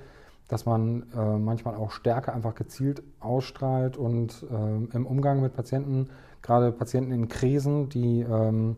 dass 0.50 0.66
man 0.66 1.04
äh, 1.16 1.38
manchmal 1.38 1.76
auch 1.76 1.91
Stärke 1.91 2.34
einfach 2.34 2.56
gezielt 2.56 3.04
ausstrahlt 3.20 3.95
und 3.95 4.45
äh, 4.52 4.95
im 4.95 5.06
Umgang 5.06 5.41
mit 5.41 5.54
Patienten, 5.54 6.10
gerade 6.41 6.72
Patienten 6.72 7.12
in 7.12 7.30
Krisen, 7.30 7.88
die 7.88 8.22
ähm, 8.22 8.78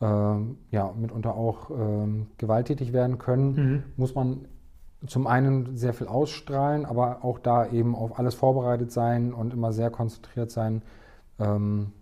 äh, 0.00 0.04
ja 0.04 0.94
mitunter 0.96 1.34
auch 1.34 1.70
ähm, 1.70 2.28
gewalttätig 2.38 2.92
werden 2.92 3.18
können, 3.18 3.54
mhm. 3.54 3.82
muss 3.96 4.14
man 4.14 4.46
zum 5.06 5.26
einen 5.26 5.76
sehr 5.76 5.94
viel 5.94 6.06
ausstrahlen, 6.06 6.86
aber 6.86 7.24
auch 7.24 7.40
da 7.40 7.66
eben 7.66 7.96
auf 7.96 8.18
alles 8.18 8.34
vorbereitet 8.34 8.92
sein 8.92 9.34
und 9.34 9.52
immer 9.52 9.72
sehr 9.72 9.90
konzentriert 9.90 10.52
sein. 10.52 10.82
Ähm, 11.40 11.92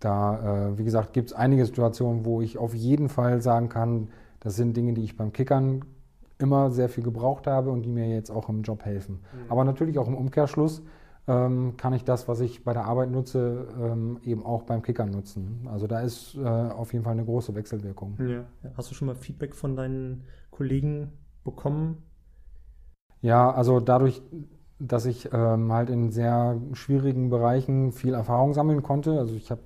da, 0.00 0.70
äh, 0.70 0.78
wie 0.78 0.84
gesagt, 0.84 1.12
gibt 1.12 1.30
es 1.30 1.36
einige 1.36 1.64
Situationen, 1.64 2.24
wo 2.24 2.40
ich 2.40 2.58
auf 2.58 2.74
jeden 2.74 3.08
Fall 3.08 3.40
sagen 3.40 3.68
kann, 3.68 4.08
das 4.40 4.56
sind 4.56 4.76
Dinge, 4.76 4.92
die 4.92 5.04
ich 5.04 5.16
beim 5.16 5.32
Kickern 5.32 5.84
immer 6.44 6.70
sehr 6.70 6.88
viel 6.88 7.02
gebraucht 7.02 7.46
habe 7.46 7.70
und 7.70 7.82
die 7.82 7.90
mir 7.90 8.08
jetzt 8.08 8.30
auch 8.30 8.48
im 8.48 8.62
Job 8.62 8.84
helfen. 8.84 9.14
Mhm. 9.14 9.50
Aber 9.50 9.64
natürlich 9.64 9.98
auch 9.98 10.06
im 10.06 10.14
Umkehrschluss 10.14 10.82
ähm, 11.26 11.76
kann 11.76 11.92
ich 11.94 12.04
das, 12.04 12.28
was 12.28 12.40
ich 12.40 12.64
bei 12.64 12.72
der 12.72 12.84
Arbeit 12.84 13.10
nutze, 13.10 13.66
ähm, 13.80 14.18
eben 14.22 14.44
auch 14.44 14.62
beim 14.62 14.82
Kickern 14.82 15.10
nutzen. 15.10 15.66
Also 15.70 15.86
da 15.86 16.00
ist 16.00 16.36
äh, 16.36 16.46
auf 16.46 16.92
jeden 16.92 17.04
Fall 17.04 17.14
eine 17.14 17.24
große 17.24 17.54
Wechselwirkung. 17.54 18.18
Ja. 18.20 18.44
Hast 18.76 18.90
du 18.90 18.94
schon 18.94 19.06
mal 19.06 19.14
Feedback 19.14 19.54
von 19.54 19.74
deinen 19.74 20.24
Kollegen 20.50 21.12
bekommen? 21.42 22.02
Ja, 23.22 23.50
also 23.50 23.80
dadurch, 23.80 24.22
dass 24.78 25.06
ich 25.06 25.30
ähm, 25.32 25.72
halt 25.72 25.88
in 25.88 26.10
sehr 26.10 26.60
schwierigen 26.72 27.30
Bereichen 27.30 27.92
viel 27.92 28.12
Erfahrung 28.12 28.52
sammeln 28.52 28.82
konnte. 28.82 29.18
Also 29.18 29.34
ich 29.34 29.50
habe 29.50 29.62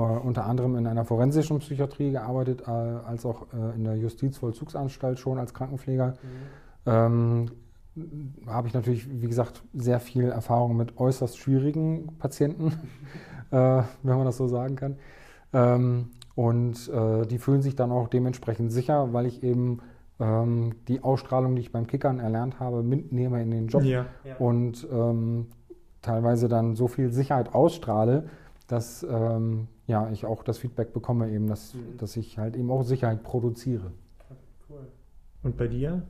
unter 0.00 0.46
anderem 0.46 0.76
in 0.76 0.86
einer 0.86 1.04
forensischen 1.04 1.60
Psychiatrie 1.60 2.10
gearbeitet, 2.10 2.62
äh, 2.66 2.70
als 2.70 3.24
auch 3.24 3.46
äh, 3.52 3.76
in 3.76 3.84
der 3.84 3.96
Justizvollzugsanstalt 3.96 5.20
schon 5.20 5.38
als 5.38 5.54
Krankenpfleger. 5.54 6.14
Mhm. 6.84 6.86
Ähm, 6.86 7.46
habe 8.46 8.66
ich 8.66 8.74
natürlich, 8.74 9.08
wie 9.08 9.28
gesagt, 9.28 9.62
sehr 9.72 10.00
viel 10.00 10.24
Erfahrung 10.24 10.76
mit 10.76 10.98
äußerst 10.98 11.38
schwierigen 11.38 12.08
Patienten, 12.18 12.72
äh, 13.52 13.82
wenn 14.02 14.16
man 14.16 14.24
das 14.24 14.36
so 14.36 14.48
sagen 14.48 14.74
kann. 14.74 14.96
Ähm, 15.52 16.10
und 16.34 16.88
äh, 16.88 17.26
die 17.26 17.38
fühlen 17.38 17.62
sich 17.62 17.76
dann 17.76 17.92
auch 17.92 18.08
dementsprechend 18.08 18.72
sicher, 18.72 19.12
weil 19.12 19.26
ich 19.26 19.44
eben 19.44 19.78
ähm, 20.18 20.74
die 20.88 21.02
Ausstrahlung, 21.02 21.54
die 21.54 21.62
ich 21.62 21.70
beim 21.70 21.86
Kickern 21.86 22.18
erlernt 22.18 22.58
habe, 22.58 22.82
mitnehme 22.82 23.40
in 23.40 23.52
den 23.52 23.68
Job 23.68 23.84
ja, 23.84 24.06
ja. 24.24 24.36
und 24.38 24.86
ähm, 24.92 25.46
teilweise 26.02 26.48
dann 26.48 26.74
so 26.74 26.88
viel 26.88 27.10
Sicherheit 27.10 27.54
ausstrahle, 27.54 28.28
dass 28.66 29.06
ähm, 29.08 29.68
ja, 29.86 30.10
ich 30.10 30.24
auch 30.24 30.42
das 30.42 30.58
Feedback 30.58 30.92
bekomme, 30.92 31.30
eben, 31.30 31.46
dass, 31.46 31.74
mhm. 31.74 31.98
dass 31.98 32.16
ich 32.16 32.38
halt 32.38 32.56
eben 32.56 32.70
auch 32.70 32.82
Sicherheit 32.82 33.22
produziere. 33.22 33.92
Cool. 34.68 34.86
Und 35.42 35.56
bei 35.56 35.68
dir? 35.68 36.02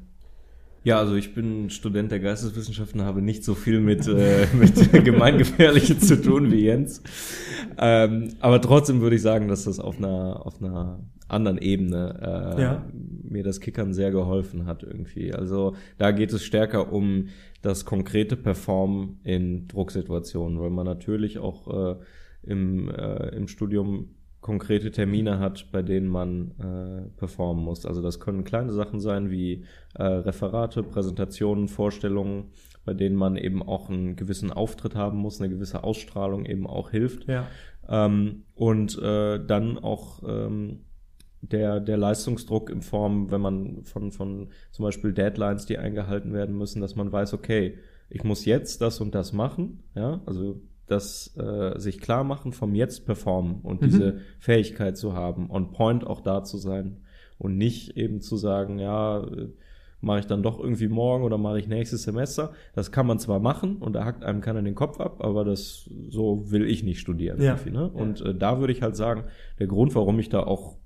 Ja, 0.84 0.98
also 0.98 1.14
ich 1.14 1.34
bin 1.34 1.70
Student 1.70 2.12
der 2.12 2.20
Geisteswissenschaften, 2.20 3.02
habe 3.02 3.22
nicht 3.22 3.42
so 3.42 3.55
viel 3.55 3.80
mit, 3.80 4.07
äh, 4.07 4.46
mit 4.55 4.92
Gemeingefährlichen 5.05 5.98
zu 5.98 6.20
tun 6.20 6.52
wie 6.52 6.64
Jens. 6.66 7.02
Ähm, 7.78 8.34
aber 8.40 8.61
trotzdem 8.61 9.00
würde 9.00 9.16
ich 9.16 9.22
sagen, 9.22 9.48
dass 9.48 9.64
das 9.64 9.80
auf 9.80 9.96
einer, 9.96 10.44
auf 10.44 10.61
einer 10.62 11.00
anderen 11.26 11.59
Ebene 11.59 12.55
äh, 12.57 12.62
ja. 12.62 12.84
mir 12.92 13.42
das 13.42 13.61
Kickern 13.61 13.94
sehr 13.94 14.11
geholfen 14.11 14.66
hat 14.66 14.82
irgendwie. 14.82 15.32
Also 15.32 15.74
da 15.96 16.12
geht 16.12 16.32
es 16.32 16.44
stärker 16.44 16.92
um 16.92 17.28
das 17.62 17.86
konkrete 17.86 18.36
Performen 18.36 19.20
in 19.24 19.66
Drucksituationen, 19.68 20.61
weil 20.61 20.70
man 20.70 20.84
natürlich 20.84 21.38
auch 21.38 21.94
äh, 21.94 21.96
im, 22.47 22.90
äh, 22.90 23.28
im 23.30 23.49
Studium 23.49 24.14
konkrete 24.45 24.90
Termine 24.90 25.38
hat, 25.38 25.72
bei 25.72 25.80
denen 25.80 26.07
man 26.07 26.51
äh, 26.59 27.09
performen 27.16 27.64
muss. 27.64 27.86
Also 27.86 28.03
das 28.03 28.20
können 28.20 28.45
kleine 28.45 28.74
Sachen 28.74 29.01
sein 29.01 29.30
wie 29.30 29.64
äh, 29.95 30.03
Referate, 30.03 30.82
Präsentationen, 30.82 31.66
Vorstellungen, 31.66 32.51
bei 32.84 32.92
denen 32.92 33.16
man 33.16 33.36
eben 33.36 33.62
auch 33.62 33.88
einen 33.88 34.16
gewissen 34.16 34.53
Auftritt 34.53 34.97
haben 34.97 35.16
muss, 35.16 35.40
eine 35.40 35.49
gewisse 35.49 35.82
Ausstrahlung 35.82 36.45
eben 36.45 36.66
auch 36.66 36.90
hilft. 36.90 37.26
Ja. 37.26 37.47
Ähm, 37.88 38.45
und 38.55 38.99
äh, 38.99 39.42
dann 39.42 39.78
auch 39.78 40.22
ähm, 40.28 40.80
der, 41.40 41.80
der 41.80 41.97
Leistungsdruck 41.97 42.68
in 42.68 42.82
Form, 42.82 43.30
wenn 43.30 43.40
man 43.40 43.84
von, 43.84 44.12
von 44.12 44.49
zum 44.70 44.82
Beispiel 44.82 45.14
Deadlines, 45.14 45.64
die 45.64 45.78
eingehalten 45.78 46.34
werden 46.34 46.57
müssen, 46.57 46.82
dass 46.82 46.97
man 46.97 47.11
weiß, 47.11 47.32
okay, 47.32 47.78
ich 48.11 48.24
muss 48.24 48.45
jetzt 48.45 48.82
das 48.82 49.01
und 49.01 49.14
das 49.14 49.32
machen, 49.32 49.82
ja, 49.95 50.20
also 50.26 50.61
das 50.87 51.37
äh, 51.37 51.78
sich 51.78 52.01
klar 52.01 52.24
machen 52.24 52.53
vom 52.53 52.74
jetzt 52.74 53.07
performen 53.07 53.61
und 53.62 53.80
mhm. 53.80 53.87
diese 53.87 54.20
Fähigkeit 54.39 54.97
zu 54.97 55.14
haben, 55.14 55.51
on 55.51 55.72
point 55.72 56.07
auch 56.07 56.20
da 56.20 56.45
zu 56.45 56.59
sein 56.59 56.99
und 57.39 57.57
nicht 57.57 57.97
eben 57.97 58.20
zu 58.20 58.37
sagen, 58.37 58.78
ja, 58.78 59.22
äh, 59.24 59.49
mache 60.05 60.20
ich 60.20 60.26
dann 60.26 60.43
doch 60.43 60.61
irgendwie 60.61 60.89
morgen 60.89 61.24
oder 61.24 61.39
mache 61.39 61.59
ich 61.59 61.66
nächstes 61.66 62.03
Semester. 62.03 62.53
Das 62.74 62.93
kann 62.93 63.07
man 63.07 63.18
zwar 63.18 63.41
machen 63.41 63.76
und 63.76 63.95
da 63.95 64.05
hackt 64.05 64.22
einem 64.22 64.41
keiner 64.41 64.62
den 64.62 64.74
Kopf 64.74 65.01
ab, 65.01 65.24
aber 65.24 65.45
das 65.45 65.91
so 66.11 66.51
will 66.51 66.68
ich 66.68 66.82
nicht 66.82 67.01
studieren. 67.01 67.41
Ja. 67.41 67.59
Ne? 67.70 67.89
Und 67.89 68.20
äh, 68.20 68.35
da 68.35 68.61
würde 68.61 68.72
ich 68.72 68.82
halt 68.82 68.97
sagen, 68.97 69.24
der 69.59 69.66
Grund, 69.66 69.95
warum 69.95 70.18
ich 70.18 70.28
da 70.28 70.41
auch 70.41 70.76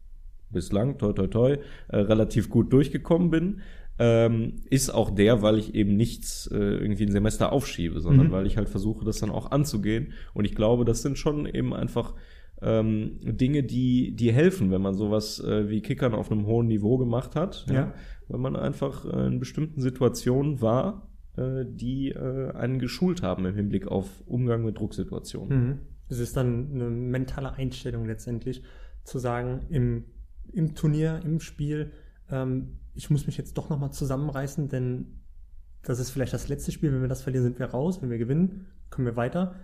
bislang, 0.51 0.99
toi 0.99 1.13
toi 1.13 1.27
toi, 1.27 1.59
äh, 1.89 1.97
relativ 1.97 2.49
gut 2.49 2.73
durchgekommen 2.73 3.31
bin, 3.31 3.61
ähm, 3.99 4.63
ist 4.71 4.91
auch 4.91 5.11
der, 5.11 5.43
weil 5.43 5.59
ich 5.59 5.75
eben 5.75 5.97
nichts 5.97 6.47
äh, 6.53 6.57
irgendwie 6.57 7.05
ein 7.05 7.11
Semester 7.11 7.53
aufschiebe, 7.53 8.01
sondern 8.01 8.29
mhm. 8.29 8.33
weil 8.33 8.47
ich 8.47 8.57
halt 8.57 8.69
versuche, 8.69 9.05
das 9.05 9.19
dann 9.19 9.31
auch 9.31 9.51
anzugehen. 9.51 10.13
Und 10.35 10.45
ich 10.45 10.55
glaube, 10.55 10.85
das 10.85 11.03
sind 11.03 11.19
schon 11.19 11.47
eben 11.47 11.75
einfach 11.75 12.15
ähm, 12.61 13.19
Dinge, 13.23 13.63
die, 13.63 14.15
die 14.15 14.33
helfen, 14.33 14.71
wenn 14.71 14.83
man 14.83 14.95
sowas 14.95 15.41
äh, 15.41 15.69
wie 15.69 15.81
Kickern 15.81 16.15
auf 16.15 16.31
einem 16.31 16.47
hohen 16.47 16.67
Niveau 16.67 16.99
gemacht 16.99 17.37
hat. 17.37 17.67
Ja. 17.69 17.75
ja. 17.75 17.95
Wenn 18.29 18.41
man 18.41 18.57
einfach 18.57 19.05
äh, 19.05 19.27
in 19.27 19.39
bestimmten 19.39 19.81
Situationen 19.81 20.61
war, 20.61 21.09
äh, 21.37 21.65
die 21.67 22.11
äh, 22.11 22.53
einen 22.53 22.79
geschult 22.79 23.23
haben 23.23 23.47
im 23.47 23.55
Hinblick 23.55 23.87
auf 23.87 24.23
Umgang 24.27 24.65
mit 24.65 24.79
Drucksituationen. 24.79 25.59
Mhm. 25.59 25.79
Es 26.09 26.19
ist 26.19 26.37
dann 26.37 26.71
eine 26.73 26.91
mentale 26.91 27.53
Einstellung 27.53 28.07
letztendlich, 28.07 28.63
zu 29.05 29.19
sagen, 29.19 29.67
im, 29.71 30.05
im 30.53 30.75
Turnier, 30.75 31.21
im 31.25 31.41
Spiel, 31.41 31.93
ähm, 32.31 32.79
ich 32.99 33.11
muss 33.11 33.27
mich 33.27 33.39
jetzt 33.39 33.57
doch 33.57 33.71
nochmal 33.71 33.93
zusammenreißen, 33.93 34.69
denn 34.69 35.23
das 35.85 36.01
ist 36.01 36.11
vielleicht 36.11 36.33
das 36.33 36.49
letzte 36.49 36.73
Spiel. 36.73 36.93
Wenn 36.93 37.01
wir 37.01 37.09
das 37.09 37.23
verlieren, 37.23 37.45
sind 37.45 37.61
wir 37.61 37.67
raus. 37.67 38.03
Wenn 38.03 38.11
wir 38.11 38.19
gewinnen, 38.19 38.67
kommen 38.91 39.07
wir 39.07 39.15
weiter. 39.15 39.55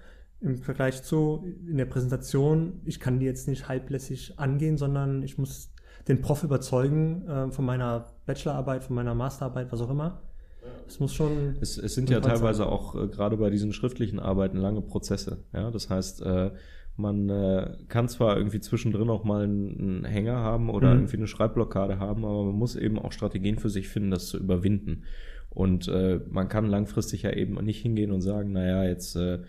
Im 0.40 0.58
Vergleich 0.58 1.02
zu 1.02 1.44
in 1.66 1.76
der 1.76 1.86
Präsentation, 1.86 2.80
ich 2.84 3.00
kann 3.00 3.18
die 3.18 3.26
jetzt 3.26 3.48
nicht 3.48 3.68
halblässig 3.68 4.38
angehen, 4.38 4.78
sondern 4.78 5.24
ich 5.24 5.36
muss 5.36 5.74
den 6.06 6.20
Prof 6.20 6.44
überzeugen 6.44 7.26
äh, 7.26 7.50
von 7.50 7.64
meiner 7.64 8.06
Bachelorarbeit, 8.24 8.84
von 8.84 8.94
meiner 8.94 9.16
Masterarbeit, 9.16 9.72
was 9.72 9.80
auch 9.80 9.90
immer. 9.90 10.22
Es 10.86 11.00
muss 11.00 11.12
schon. 11.12 11.56
Es, 11.60 11.76
es 11.76 11.94
sind 11.94 12.10
ja 12.10 12.20
teilweise 12.20 12.58
sein. 12.58 12.68
auch 12.68 12.94
äh, 12.94 13.08
gerade 13.08 13.36
bei 13.36 13.50
diesen 13.50 13.72
schriftlichen 13.72 14.20
Arbeiten 14.20 14.58
lange 14.58 14.80
Prozesse. 14.80 15.44
Ja, 15.52 15.72
das 15.72 15.90
heißt, 15.90 16.22
äh, 16.22 16.52
man 16.96 17.28
äh, 17.28 17.76
kann 17.88 18.08
zwar 18.08 18.36
irgendwie 18.36 18.60
zwischendrin 18.60 19.10
auch 19.10 19.24
mal 19.24 19.44
einen, 19.44 20.04
Hänger 20.04 20.36
haben 20.36 20.70
oder 20.70 20.90
mhm. 20.90 21.00
irgendwie 21.00 21.16
eine 21.16 21.26
Schreibblockade 21.26 21.98
haben, 21.98 22.24
aber 22.24 22.44
man 22.44 22.54
muss 22.54 22.76
eben 22.76 22.98
auch 22.98 23.12
Strategien 23.12 23.58
für 23.58 23.70
sich 23.70 23.88
finden, 23.88 24.10
das 24.10 24.28
zu 24.28 24.38
überwinden. 24.38 25.02
Und 25.50 25.88
äh, 25.88 26.20
man 26.30 26.48
kann 26.48 26.66
langfristig 26.66 27.22
ja 27.22 27.32
eben 27.32 27.54
nicht 27.64 27.80
hingehen 27.82 28.12
und 28.12 28.22
sagen, 28.22 28.52
naja, 28.52 28.84
jetzt, 28.84 29.16
äh, 29.16 29.40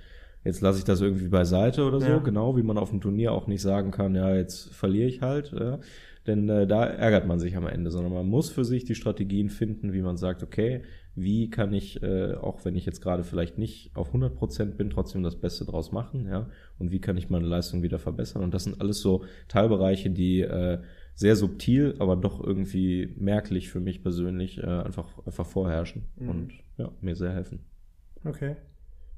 jetzt 0.43 0.61
lasse 0.61 0.79
ich 0.79 0.85
das 0.85 1.01
irgendwie 1.01 1.27
beiseite 1.27 1.83
oder 1.83 1.99
so, 1.99 2.07
ja. 2.07 2.17
genau 2.19 2.57
wie 2.57 2.63
man 2.63 2.77
auf 2.77 2.89
dem 2.89 3.01
Turnier 3.01 3.31
auch 3.31 3.47
nicht 3.47 3.61
sagen 3.61 3.91
kann, 3.91 4.15
ja, 4.15 4.35
jetzt 4.35 4.73
verliere 4.73 5.07
ich 5.07 5.21
halt. 5.21 5.51
Ja. 5.51 5.79
Denn 6.27 6.49
äh, 6.49 6.65
da 6.65 6.85
ärgert 6.85 7.27
man 7.27 7.39
sich 7.39 7.55
am 7.55 7.67
Ende, 7.67 7.91
sondern 7.91 8.13
man 8.13 8.27
muss 8.27 8.49
für 8.49 8.65
sich 8.65 8.85
die 8.85 8.95
Strategien 8.95 9.49
finden, 9.49 9.93
wie 9.93 10.01
man 10.01 10.17
sagt, 10.17 10.41
okay, 10.41 10.83
wie 11.16 11.49
kann 11.49 11.74
ich, 11.74 12.03
äh, 12.03 12.34
auch 12.34 12.66
wenn 12.66 12.76
ich 12.76 12.86
jetzt 12.86 13.01
gerade 13.01 13.24
vielleicht 13.24 13.57
nicht 13.57 13.95
auf 13.95 14.07
100 14.07 14.36
Prozent 14.36 14.78
bin, 14.78 14.89
trotzdem 14.89 15.24
das 15.24 15.39
Beste 15.39 15.63
draus 15.63 15.91
machen, 15.91 16.28
ja, 16.28 16.49
und 16.78 16.91
wie 16.91 16.99
kann 16.99 17.16
ich 17.16 17.30
meine 17.30 17.47
Leistung 17.47 17.82
wieder 17.84 17.99
verbessern. 17.99 18.43
Und 18.43 18.53
das 18.53 18.66
sind 18.66 18.82
alles 18.82 18.99
so 18.99 19.24
Teilbereiche, 19.47 20.09
die 20.09 20.41
äh, 20.41 20.80
sehr 21.13 21.38
subtil, 21.38 21.95
aber 21.99 22.18
doch 22.18 22.43
irgendwie 22.43 23.16
merklich 23.18 23.70
für 23.70 23.80
mich 23.80 24.03
persönlich 24.03 24.57
äh, 24.57 24.66
einfach, 24.66 25.26
einfach 25.26 25.45
vorherrschen 25.45 26.03
mhm. 26.18 26.30
und 26.30 26.53
ja, 26.78 26.91
mir 26.99 27.16
sehr 27.16 27.32
helfen. 27.32 27.59
Okay. 28.26 28.57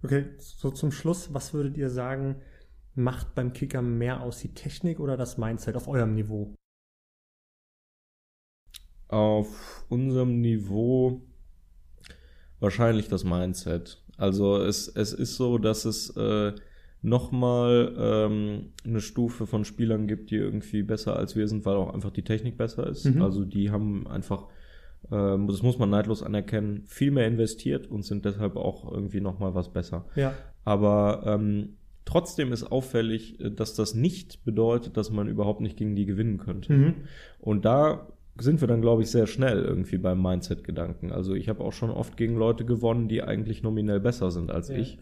Okay, 0.04 0.26
so 0.38 0.70
zum 0.70 0.92
Schluss, 0.92 1.34
was 1.34 1.56
würdet 1.56 1.76
ihr 1.76 1.90
sagen, 1.90 2.36
macht 2.94 3.34
beim 3.34 3.54
Kicker 3.54 3.82
mehr 3.82 4.22
aus 4.22 4.40
die 4.40 4.54
Technik 4.54 5.00
oder 5.00 5.18
das 5.18 5.40
Mindset 5.40 5.76
auf 5.76 5.88
eurem 5.88 6.14
Niveau? 6.14 6.54
Auf 9.08 9.86
unserem 9.90 10.42
Niveau 10.42 11.22
wahrscheinlich 12.60 13.08
das 13.08 13.24
Mindset. 13.24 14.02
Also 14.18 14.58
es, 14.58 14.88
es 14.88 15.14
ist 15.14 15.36
so, 15.36 15.58
dass 15.58 15.86
es 15.86 16.10
äh, 16.18 16.54
nochmal 17.02 17.94
ähm, 17.98 18.72
eine 18.84 19.02
Stufe 19.02 19.46
von 19.46 19.66
Spielern 19.66 20.08
gibt, 20.08 20.32
die 20.32 20.36
irgendwie 20.36 20.84
besser 20.84 21.16
als 21.16 21.36
wir 21.36 21.48
sind, 21.48 21.66
weil 21.66 21.76
auch 21.76 21.94
einfach 21.94 22.12
die 22.12 22.24
Technik 22.24 22.58
besser 22.58 22.88
ist. 22.88 23.06
Mhm. 23.06 23.22
Also 23.22 23.46
die 23.46 23.70
haben 23.70 24.08
einfach, 24.08 24.46
äh, 25.12 25.38
das 25.48 25.62
muss 25.62 25.78
man 25.78 25.90
neidlos 25.90 26.24
anerkennen, 26.24 26.84
viel 26.88 27.12
mehr 27.12 27.28
investiert 27.28 27.88
und 27.88 28.04
sind 28.04 28.26
deshalb 28.26 28.56
auch 28.56 28.92
irgendwie 28.92 29.22
nochmal 29.22 29.54
was 29.54 29.72
besser. 29.72 30.06
Ja. 30.16 30.34
Aber 30.66 31.24
ähm, 31.26 31.78
trotzdem 32.06 32.52
ist 32.52 32.64
auffällig, 32.64 33.38
dass 33.56 33.76
das 33.76 33.94
nicht 33.94 34.44
bedeutet, 34.44 34.98
dass 34.98 35.12
man 35.12 35.28
überhaupt 35.28 35.62
nicht 35.62 35.78
gegen 35.78 35.96
die 35.96 36.06
gewinnen 36.06 36.40
könnte. 36.40 36.74
Mhm. 36.74 36.94
Und 37.40 37.66
da 37.66 38.08
sind 38.40 38.62
wir 38.62 38.68
dann, 38.68 38.82
glaube 38.82 39.02
ich, 39.02 39.10
sehr 39.10 39.28
schnell 39.28 39.64
irgendwie 39.64 39.98
beim 39.98 40.22
Mindset-Gedanken. 40.22 41.12
Also 41.12 41.34
ich 41.34 41.50
habe 41.50 41.64
auch 41.64 41.74
schon 41.74 41.90
oft 41.90 42.18
gegen 42.18 42.36
Leute 42.36 42.66
gewonnen, 42.66 43.08
die 43.08 43.24
eigentlich 43.24 43.64
nominell 43.64 44.00
besser 44.00 44.32
sind 44.32 44.52
als 44.52 44.70
ja. 44.70 44.78
ich. 44.78 44.98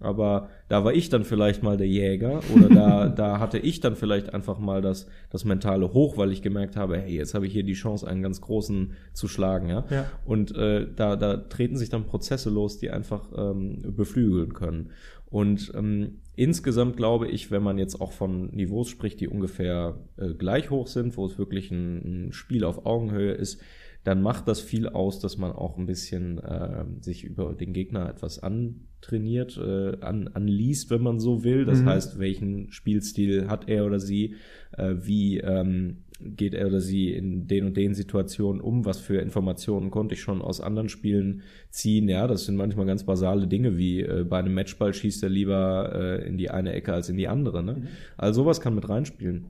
Aber 0.00 0.48
da 0.68 0.82
war 0.82 0.94
ich 0.94 1.10
dann 1.10 1.24
vielleicht 1.24 1.62
mal 1.62 1.76
der 1.76 1.86
Jäger 1.86 2.40
oder 2.54 2.68
da, 2.70 3.08
da 3.14 3.38
hatte 3.38 3.58
ich 3.58 3.80
dann 3.80 3.96
vielleicht 3.96 4.32
einfach 4.32 4.58
mal 4.58 4.80
das, 4.80 5.06
das 5.28 5.44
mentale 5.44 5.92
Hoch, 5.92 6.16
weil 6.16 6.32
ich 6.32 6.40
gemerkt 6.40 6.76
habe, 6.76 6.96
hey, 6.98 7.14
jetzt 7.14 7.34
habe 7.34 7.46
ich 7.46 7.52
hier 7.52 7.64
die 7.64 7.74
Chance, 7.74 8.08
einen 8.08 8.22
ganz 8.22 8.40
großen 8.40 8.94
zu 9.12 9.28
schlagen, 9.28 9.68
ja. 9.68 9.84
ja. 9.90 10.10
Und 10.24 10.56
äh, 10.56 10.86
da, 10.96 11.16
da 11.16 11.36
treten 11.36 11.76
sich 11.76 11.90
dann 11.90 12.06
Prozesse 12.06 12.48
los, 12.48 12.78
die 12.78 12.90
einfach 12.90 13.28
ähm, 13.36 13.82
beflügeln 13.94 14.54
können. 14.54 14.90
Und 15.26 15.70
ähm, 15.76 16.18
insgesamt 16.40 16.96
glaube 16.96 17.28
ich, 17.28 17.50
wenn 17.50 17.62
man 17.62 17.76
jetzt 17.76 18.00
auch 18.00 18.12
von 18.12 18.48
Niveaus 18.54 18.88
spricht, 18.88 19.20
die 19.20 19.28
ungefähr 19.28 19.98
äh, 20.16 20.32
gleich 20.32 20.70
hoch 20.70 20.86
sind, 20.86 21.18
wo 21.18 21.26
es 21.26 21.38
wirklich 21.38 21.70
ein, 21.70 22.28
ein 22.28 22.32
Spiel 22.32 22.64
auf 22.64 22.86
Augenhöhe 22.86 23.32
ist, 23.32 23.60
dann 24.04 24.22
macht 24.22 24.48
das 24.48 24.60
viel 24.60 24.88
aus, 24.88 25.20
dass 25.20 25.36
man 25.36 25.52
auch 25.52 25.76
ein 25.76 25.86
bisschen 25.86 26.38
äh, 26.38 26.84
sich 27.00 27.24
über 27.24 27.52
den 27.54 27.74
Gegner 27.74 28.08
etwas 28.08 28.38
antrainiert, 28.38 29.58
äh, 29.58 30.00
an, 30.00 30.28
anliest, 30.28 30.90
wenn 30.90 31.02
man 31.02 31.20
so 31.20 31.44
will. 31.44 31.66
Das 31.66 31.82
mhm. 31.82 31.86
heißt, 31.86 32.18
welchen 32.18 32.72
Spielstil 32.72 33.48
hat 33.48 33.68
er 33.68 33.84
oder 33.84 34.00
sie, 34.00 34.36
äh, 34.76 34.94
wie 35.02 35.38
ähm, 35.38 36.04
geht 36.18 36.54
er 36.54 36.66
oder 36.66 36.80
sie 36.80 37.10
in 37.10 37.46
den 37.46 37.66
und 37.66 37.76
den 37.76 37.94
Situationen 37.94 38.60
um, 38.60 38.86
was 38.86 38.98
für 39.00 39.18
Informationen 39.20 39.90
konnte 39.90 40.14
ich 40.14 40.20
schon 40.20 40.40
aus 40.40 40.60
anderen 40.62 40.88
Spielen 40.88 41.42
ziehen. 41.70 42.08
Ja, 42.08 42.26
das 42.26 42.46
sind 42.46 42.56
manchmal 42.56 42.86
ganz 42.86 43.04
basale 43.04 43.46
Dinge, 43.48 43.76
wie 43.76 44.00
äh, 44.00 44.24
bei 44.24 44.38
einem 44.38 44.54
Matchball 44.54 44.94
schießt 44.94 45.22
er 45.22 45.30
lieber 45.30 45.92
äh, 45.94 46.26
in 46.26 46.38
die 46.38 46.50
eine 46.50 46.72
Ecke 46.72 46.94
als 46.94 47.10
in 47.10 47.18
die 47.18 47.28
andere. 47.28 47.62
Ne? 47.62 47.74
Mhm. 47.74 47.88
Also 48.16 48.42
sowas 48.42 48.62
kann 48.62 48.74
mit 48.74 48.88
reinspielen. 48.88 49.46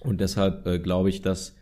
Und 0.00 0.20
deshalb 0.20 0.66
äh, 0.66 0.78
glaube 0.78 1.08
ich, 1.08 1.22
dass 1.22 1.56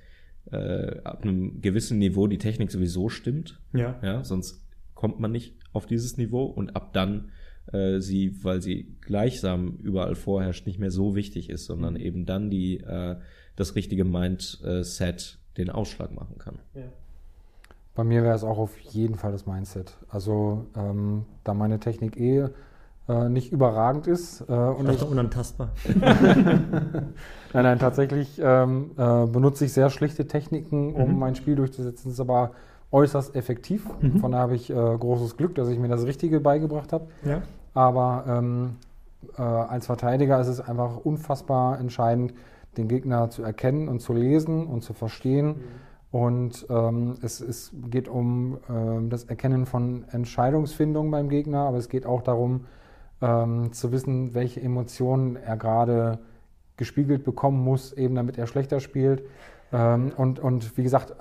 äh, 0.50 1.00
ab 1.04 1.22
einem 1.22 1.60
gewissen 1.60 1.98
Niveau 1.98 2.26
die 2.26 2.38
Technik 2.38 2.70
sowieso 2.70 3.08
stimmt. 3.08 3.60
Ja. 3.72 3.98
ja. 4.02 4.24
Sonst 4.24 4.64
kommt 4.94 5.20
man 5.20 5.32
nicht 5.32 5.56
auf 5.72 5.86
dieses 5.86 6.16
Niveau 6.16 6.44
und 6.44 6.76
ab 6.76 6.92
dann 6.92 7.30
äh, 7.72 8.00
sie, 8.00 8.44
weil 8.44 8.60
sie 8.60 8.96
gleichsam 9.00 9.78
überall 9.82 10.14
vorherrscht, 10.14 10.66
nicht 10.66 10.78
mehr 10.78 10.90
so 10.90 11.14
wichtig 11.14 11.50
ist, 11.50 11.66
sondern 11.66 11.94
mhm. 11.94 12.00
eben 12.00 12.26
dann 12.26 12.50
die 12.50 12.78
äh, 12.78 13.16
das 13.56 13.74
richtige 13.74 14.04
Mindset 14.04 15.38
den 15.56 15.70
Ausschlag 15.70 16.12
machen 16.12 16.38
kann. 16.38 16.58
Ja. 16.74 16.82
Bei 17.94 18.02
mir 18.02 18.24
wäre 18.24 18.34
es 18.34 18.42
auch 18.42 18.58
auf 18.58 18.76
jeden 18.80 19.14
Fall 19.14 19.30
das 19.30 19.46
Mindset. 19.46 19.96
Also 20.08 20.66
ähm, 20.76 21.26
da 21.44 21.54
meine 21.54 21.78
Technik 21.78 22.16
eh 22.16 22.48
äh, 23.08 23.28
nicht 23.28 23.52
überragend 23.52 24.06
ist. 24.06 24.42
Äh, 24.48 24.52
und 24.52 24.88
ich 24.90 25.02
unantastbar. 25.02 25.70
nein, 25.94 27.12
nein, 27.52 27.78
tatsächlich 27.78 28.40
ähm, 28.42 28.92
äh, 28.96 29.26
benutze 29.26 29.66
ich 29.66 29.72
sehr 29.72 29.90
schlichte 29.90 30.26
Techniken, 30.26 30.94
um 30.94 31.12
mhm. 31.12 31.18
mein 31.18 31.34
Spiel 31.34 31.56
durchzusetzen. 31.56 32.04
Das 32.04 32.14
ist 32.14 32.20
aber 32.20 32.52
äußerst 32.90 33.34
effektiv. 33.34 33.86
Mhm. 34.00 34.20
Von 34.20 34.32
daher 34.32 34.44
habe 34.44 34.54
ich 34.54 34.70
äh, 34.70 34.74
großes 34.74 35.36
Glück, 35.36 35.54
dass 35.54 35.68
ich 35.68 35.78
mir 35.78 35.88
das 35.88 36.06
Richtige 36.06 36.40
beigebracht 36.40 36.92
habe. 36.92 37.08
Ja. 37.24 37.42
Aber 37.74 38.24
ähm, 38.28 38.76
äh, 39.36 39.42
als 39.42 39.86
Verteidiger 39.86 40.40
ist 40.40 40.48
es 40.48 40.60
einfach 40.60 40.96
unfassbar 40.96 41.78
entscheidend, 41.78 42.34
den 42.76 42.88
Gegner 42.88 43.30
zu 43.30 43.42
erkennen 43.42 43.88
und 43.88 44.00
zu 44.00 44.12
lesen 44.12 44.66
und 44.66 44.82
zu 44.82 44.94
verstehen. 44.94 45.48
Mhm. 45.48 45.54
Und 46.10 46.66
ähm, 46.70 47.16
es, 47.22 47.40
es, 47.40 47.72
geht 47.90 48.08
um 48.08 48.58
ähm, 48.70 49.10
das 49.10 49.24
Erkennen 49.24 49.66
von 49.66 50.04
Entscheidungsfindung 50.12 51.10
beim 51.10 51.28
Gegner, 51.28 51.66
aber 51.66 51.78
es 51.78 51.88
geht 51.88 52.06
auch 52.06 52.22
darum, 52.22 52.66
ähm, 53.20 53.72
zu 53.72 53.92
wissen, 53.92 54.34
welche 54.34 54.60
Emotionen 54.60 55.36
er 55.36 55.56
gerade 55.56 56.18
gespiegelt 56.76 57.24
bekommen 57.24 57.62
muss, 57.62 57.92
eben 57.92 58.14
damit 58.14 58.38
er 58.38 58.46
schlechter 58.46 58.80
spielt. 58.80 59.22
Ähm, 59.72 60.12
und, 60.16 60.40
und 60.40 60.76
wie 60.76 60.82
gesagt, 60.82 61.14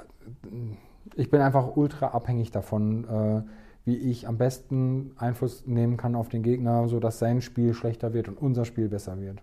ich 1.16 1.30
bin 1.30 1.42
einfach 1.42 1.76
ultra 1.76 2.08
abhängig 2.08 2.52
davon, 2.52 3.06
äh, 3.06 3.42
wie 3.86 3.98
ich 3.98 4.28
am 4.28 4.38
besten 4.38 5.12
Einfluss 5.18 5.68
nehmen 5.68 5.98
kann 5.98 6.16
auf 6.16 6.30
den 6.30 6.44
Gegner, 6.44 6.88
sodass 6.88 7.20
sein 7.20 7.42
Spiel 7.42 7.74
schlechter 7.74 8.14
wird 8.14 8.28
und 8.30 8.38
unser 8.38 8.66
Spiel 8.66 8.88
besser 8.88 9.20
wird. 9.20 9.42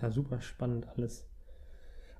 Ja, 0.00 0.10
super 0.10 0.40
spannend 0.40 0.88
alles. 0.96 1.26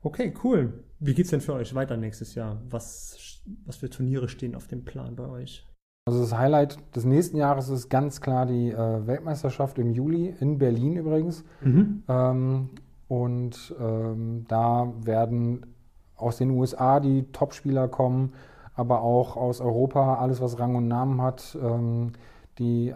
Okay, 0.02 0.34
cool. 0.44 0.84
Wie 0.98 1.14
geht's 1.14 1.30
denn 1.30 1.40
für 1.40 1.54
euch 1.54 1.74
weiter 1.74 1.96
nächstes 1.96 2.34
Jahr? 2.34 2.60
Was, 2.68 3.42
was 3.64 3.76
für 3.76 3.90
Turniere 3.90 4.28
stehen 4.28 4.54
auf 4.54 4.66
dem 4.66 4.84
Plan 4.84 5.16
bei 5.16 5.28
euch? 5.28 5.66
Also 6.10 6.22
das 6.22 6.36
Highlight 6.36 6.76
des 6.96 7.04
nächsten 7.04 7.36
Jahres 7.36 7.68
ist 7.68 7.88
ganz 7.88 8.20
klar 8.20 8.44
die 8.44 8.72
äh, 8.72 9.06
Weltmeisterschaft 9.06 9.78
im 9.78 9.92
Juli 9.92 10.34
in 10.40 10.58
Berlin 10.58 10.96
übrigens. 10.96 11.44
Mhm. 11.60 12.02
Ähm, 12.08 12.70
und 13.06 13.72
ähm, 13.80 14.44
da 14.48 14.92
werden 15.04 15.66
aus 16.16 16.38
den 16.38 16.50
USA 16.50 16.98
die 16.98 17.30
Topspieler 17.30 17.86
kommen, 17.86 18.32
aber 18.74 19.02
auch 19.02 19.36
aus 19.36 19.60
Europa, 19.60 20.16
alles 20.16 20.40
was 20.40 20.58
Rang 20.58 20.74
und 20.74 20.88
Namen 20.88 21.22
hat. 21.22 21.56
Ähm, 21.62 22.14
die 22.58 22.88
äh, 22.88 22.94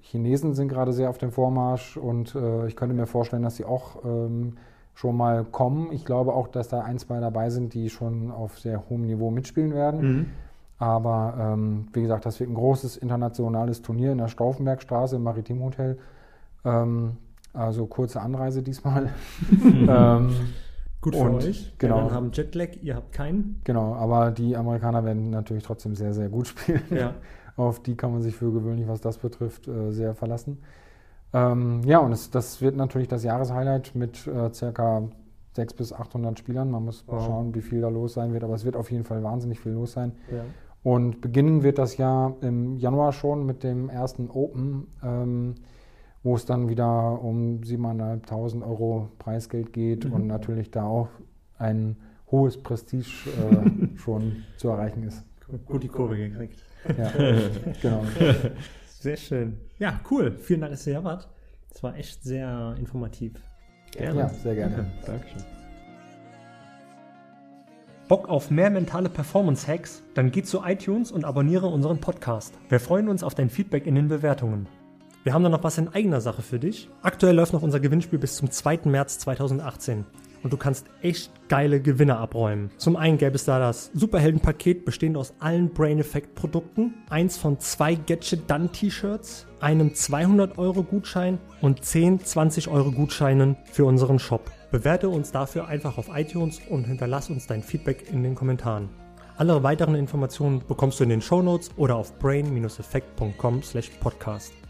Chinesen 0.00 0.54
sind 0.54 0.66
gerade 0.66 0.92
sehr 0.92 1.10
auf 1.10 1.18
dem 1.18 1.30
Vormarsch 1.30 1.96
und 1.96 2.34
äh, 2.34 2.66
ich 2.66 2.74
könnte 2.74 2.96
mir 2.96 3.06
vorstellen, 3.06 3.44
dass 3.44 3.54
sie 3.54 3.64
auch 3.64 4.04
ähm, 4.04 4.54
schon 4.94 5.16
mal 5.16 5.44
kommen. 5.44 5.92
Ich 5.92 6.04
glaube 6.04 6.34
auch, 6.34 6.48
dass 6.48 6.66
da 6.66 6.80
ein, 6.80 6.98
zwei 6.98 7.20
dabei 7.20 7.50
sind, 7.50 7.72
die 7.72 7.88
schon 7.88 8.32
auf 8.32 8.58
sehr 8.58 8.88
hohem 8.90 9.06
Niveau 9.06 9.30
mitspielen 9.30 9.72
werden. 9.72 10.00
Mhm. 10.00 10.26
Aber 10.78 11.34
ähm, 11.38 11.88
wie 11.92 12.02
gesagt, 12.02 12.26
das 12.26 12.40
wird 12.40 12.50
ein 12.50 12.54
großes 12.54 12.96
internationales 12.96 13.82
Turnier 13.82 14.12
in 14.12 14.18
der 14.18 14.28
Stauffenbergstraße 14.28 15.16
im 15.16 15.22
Maritimhotel. 15.22 15.98
Ähm, 16.64 17.16
also 17.52 17.86
kurze 17.86 18.20
Anreise 18.20 18.62
diesmal. 18.62 19.10
ähm, 19.64 20.30
Gut 21.00 21.16
für 21.16 21.34
euch. 21.34 21.74
genau. 21.78 21.94
Die 21.94 22.00
anderen 22.00 22.16
haben 22.16 22.30
Jetlag, 22.32 22.68
ihr 22.80 22.94
habt 22.94 23.12
keinen. 23.12 23.60
genau, 23.64 23.94
aber 23.94 24.30
die 24.30 24.56
Amerikaner 24.56 25.04
werden 25.04 25.30
natürlich 25.30 25.64
trotzdem 25.64 25.94
sehr, 25.94 26.14
sehr 26.14 26.28
gut 26.28 26.48
spielen. 26.48 26.82
Ja. 26.90 27.14
Auf 27.56 27.82
die 27.82 27.96
kann 27.96 28.12
man 28.12 28.22
sich 28.22 28.34
für 28.34 28.50
gewöhnlich, 28.50 28.88
was 28.88 29.00
das 29.00 29.18
betrifft, 29.18 29.68
äh, 29.68 29.90
sehr 29.90 30.14
verlassen. 30.14 30.62
Ähm, 31.34 31.82
ja, 31.84 31.98
und 31.98 32.12
es, 32.12 32.30
das 32.30 32.60
wird 32.60 32.76
natürlich 32.76 33.08
das 33.08 33.24
Jahreshighlight 33.24 33.94
mit 33.94 34.26
äh, 34.26 34.52
circa 34.52 35.02
600 35.54 35.76
bis 35.76 35.92
800 35.92 36.38
Spielern. 36.38 36.70
Man 36.70 36.84
muss 36.84 37.06
mal 37.06 37.16
Wow. 37.16 37.26
schauen, 37.26 37.54
wie 37.54 37.60
viel 37.60 37.80
da 37.80 37.88
los 37.88 38.14
sein 38.14 38.32
wird, 38.32 38.44
aber 38.44 38.54
es 38.54 38.64
wird 38.64 38.76
auf 38.76 38.90
jeden 38.90 39.04
Fall 39.04 39.22
wahnsinnig 39.22 39.60
viel 39.60 39.72
los 39.72 39.92
sein. 39.92 40.12
Ja. 40.30 40.44
Und 40.82 41.20
beginnen 41.20 41.62
wird 41.62 41.78
das 41.78 41.96
Jahr 41.96 42.34
im 42.40 42.76
Januar 42.76 43.12
schon 43.12 43.46
mit 43.46 43.62
dem 43.62 43.88
ersten 43.88 44.28
Open, 44.30 44.88
ähm, 45.02 45.54
wo 46.24 46.34
es 46.34 46.44
dann 46.46 46.68
wieder 46.68 47.22
um 47.22 47.60
7.500 47.62 48.62
Euro 48.62 49.08
Preisgeld 49.18 49.72
geht 49.72 50.06
Mhm. 50.06 50.12
und 50.12 50.26
natürlich 50.26 50.70
da 50.70 50.84
auch 50.84 51.08
ein 51.58 51.96
hohes 52.30 52.60
Prestige 52.60 53.06
äh, 53.30 53.96
schon 53.98 54.44
zu 54.56 54.68
erreichen 54.70 55.02
ist. 55.04 55.22
Gut 55.66 55.82
die 55.82 55.88
Kurve 55.88 56.16
gekriegt. 56.16 56.64
Ja, 56.96 57.10
genau. 57.82 58.02
Sehr 58.86 59.16
schön. 59.16 59.58
Ja, 59.78 60.00
cool. 60.10 60.32
Vielen 60.38 60.62
Dank, 60.62 60.72
dass 60.72 60.86
ihr 60.86 60.94
hier 60.94 61.04
wart. 61.04 61.28
Das 61.70 61.82
war 61.82 61.96
echt 61.96 62.22
sehr 62.24 62.74
informativ. 62.78 63.34
Ja, 63.98 64.28
sehr 64.28 64.54
gerne. 64.54 64.86
Dankeschön. 65.06 65.42
Bock 68.08 68.28
auf 68.28 68.50
mehr 68.50 68.68
mentale 68.68 69.08
Performance-Hacks? 69.08 70.02
Dann 70.14 70.30
geh 70.30 70.42
zu 70.42 70.62
iTunes 70.64 71.10
und 71.10 71.24
abonniere 71.24 71.68
unseren 71.68 71.98
Podcast. 71.98 72.52
Wir 72.68 72.80
freuen 72.80 73.08
uns 73.08 73.22
auf 73.22 73.34
dein 73.34 73.48
Feedback 73.48 73.86
in 73.86 73.94
den 73.94 74.08
Bewertungen. 74.08 74.68
Wir 75.24 75.32
haben 75.32 75.44
da 75.44 75.48
noch 75.48 75.62
was 75.62 75.78
in 75.78 75.88
eigener 75.88 76.20
Sache 76.20 76.42
für 76.42 76.58
dich. 76.58 76.90
Aktuell 77.00 77.36
läuft 77.36 77.52
noch 77.52 77.62
unser 77.62 77.80
Gewinnspiel 77.80 78.18
bis 78.18 78.36
zum 78.36 78.50
2. 78.50 78.80
März 78.84 79.18
2018. 79.20 80.04
Und 80.42 80.52
du 80.52 80.56
kannst 80.56 80.86
echt 81.02 81.30
geile 81.48 81.80
Gewinner 81.80 82.18
abräumen. 82.18 82.70
Zum 82.76 82.96
einen 82.96 83.18
gäbe 83.18 83.36
es 83.36 83.44
da 83.44 83.58
das 83.58 83.90
Superhelden-Paket 83.94 84.84
bestehend 84.84 85.16
aus 85.16 85.34
allen 85.38 85.70
Brain 85.70 85.98
Effect 85.98 86.34
Produkten, 86.34 86.94
eins 87.10 87.36
von 87.36 87.60
zwei 87.60 87.94
Gadget 87.94 88.50
Done 88.50 88.70
T-Shirts, 88.70 89.46
einem 89.60 89.90
200-Euro-Gutschein 89.90 91.38
und 91.60 91.84
10 91.84 92.20
20-Euro-Gutscheinen 92.20 93.56
für 93.70 93.84
unseren 93.84 94.18
Shop. 94.18 94.50
Bewerte 94.70 95.08
uns 95.08 95.30
dafür 95.30 95.68
einfach 95.68 95.98
auf 95.98 96.08
iTunes 96.12 96.60
und 96.68 96.86
hinterlass 96.86 97.30
uns 97.30 97.46
dein 97.46 97.62
Feedback 97.62 98.10
in 98.10 98.22
den 98.22 98.34
Kommentaren. 98.34 98.88
Alle 99.36 99.62
weiteren 99.62 99.94
Informationen 99.94 100.62
bekommst 100.66 101.00
du 101.00 101.04
in 101.04 101.10
den 101.10 101.22
Shownotes 101.22 101.70
oder 101.76 101.96
auf 101.96 102.18
brain-effekt.com/podcast. 102.18 104.61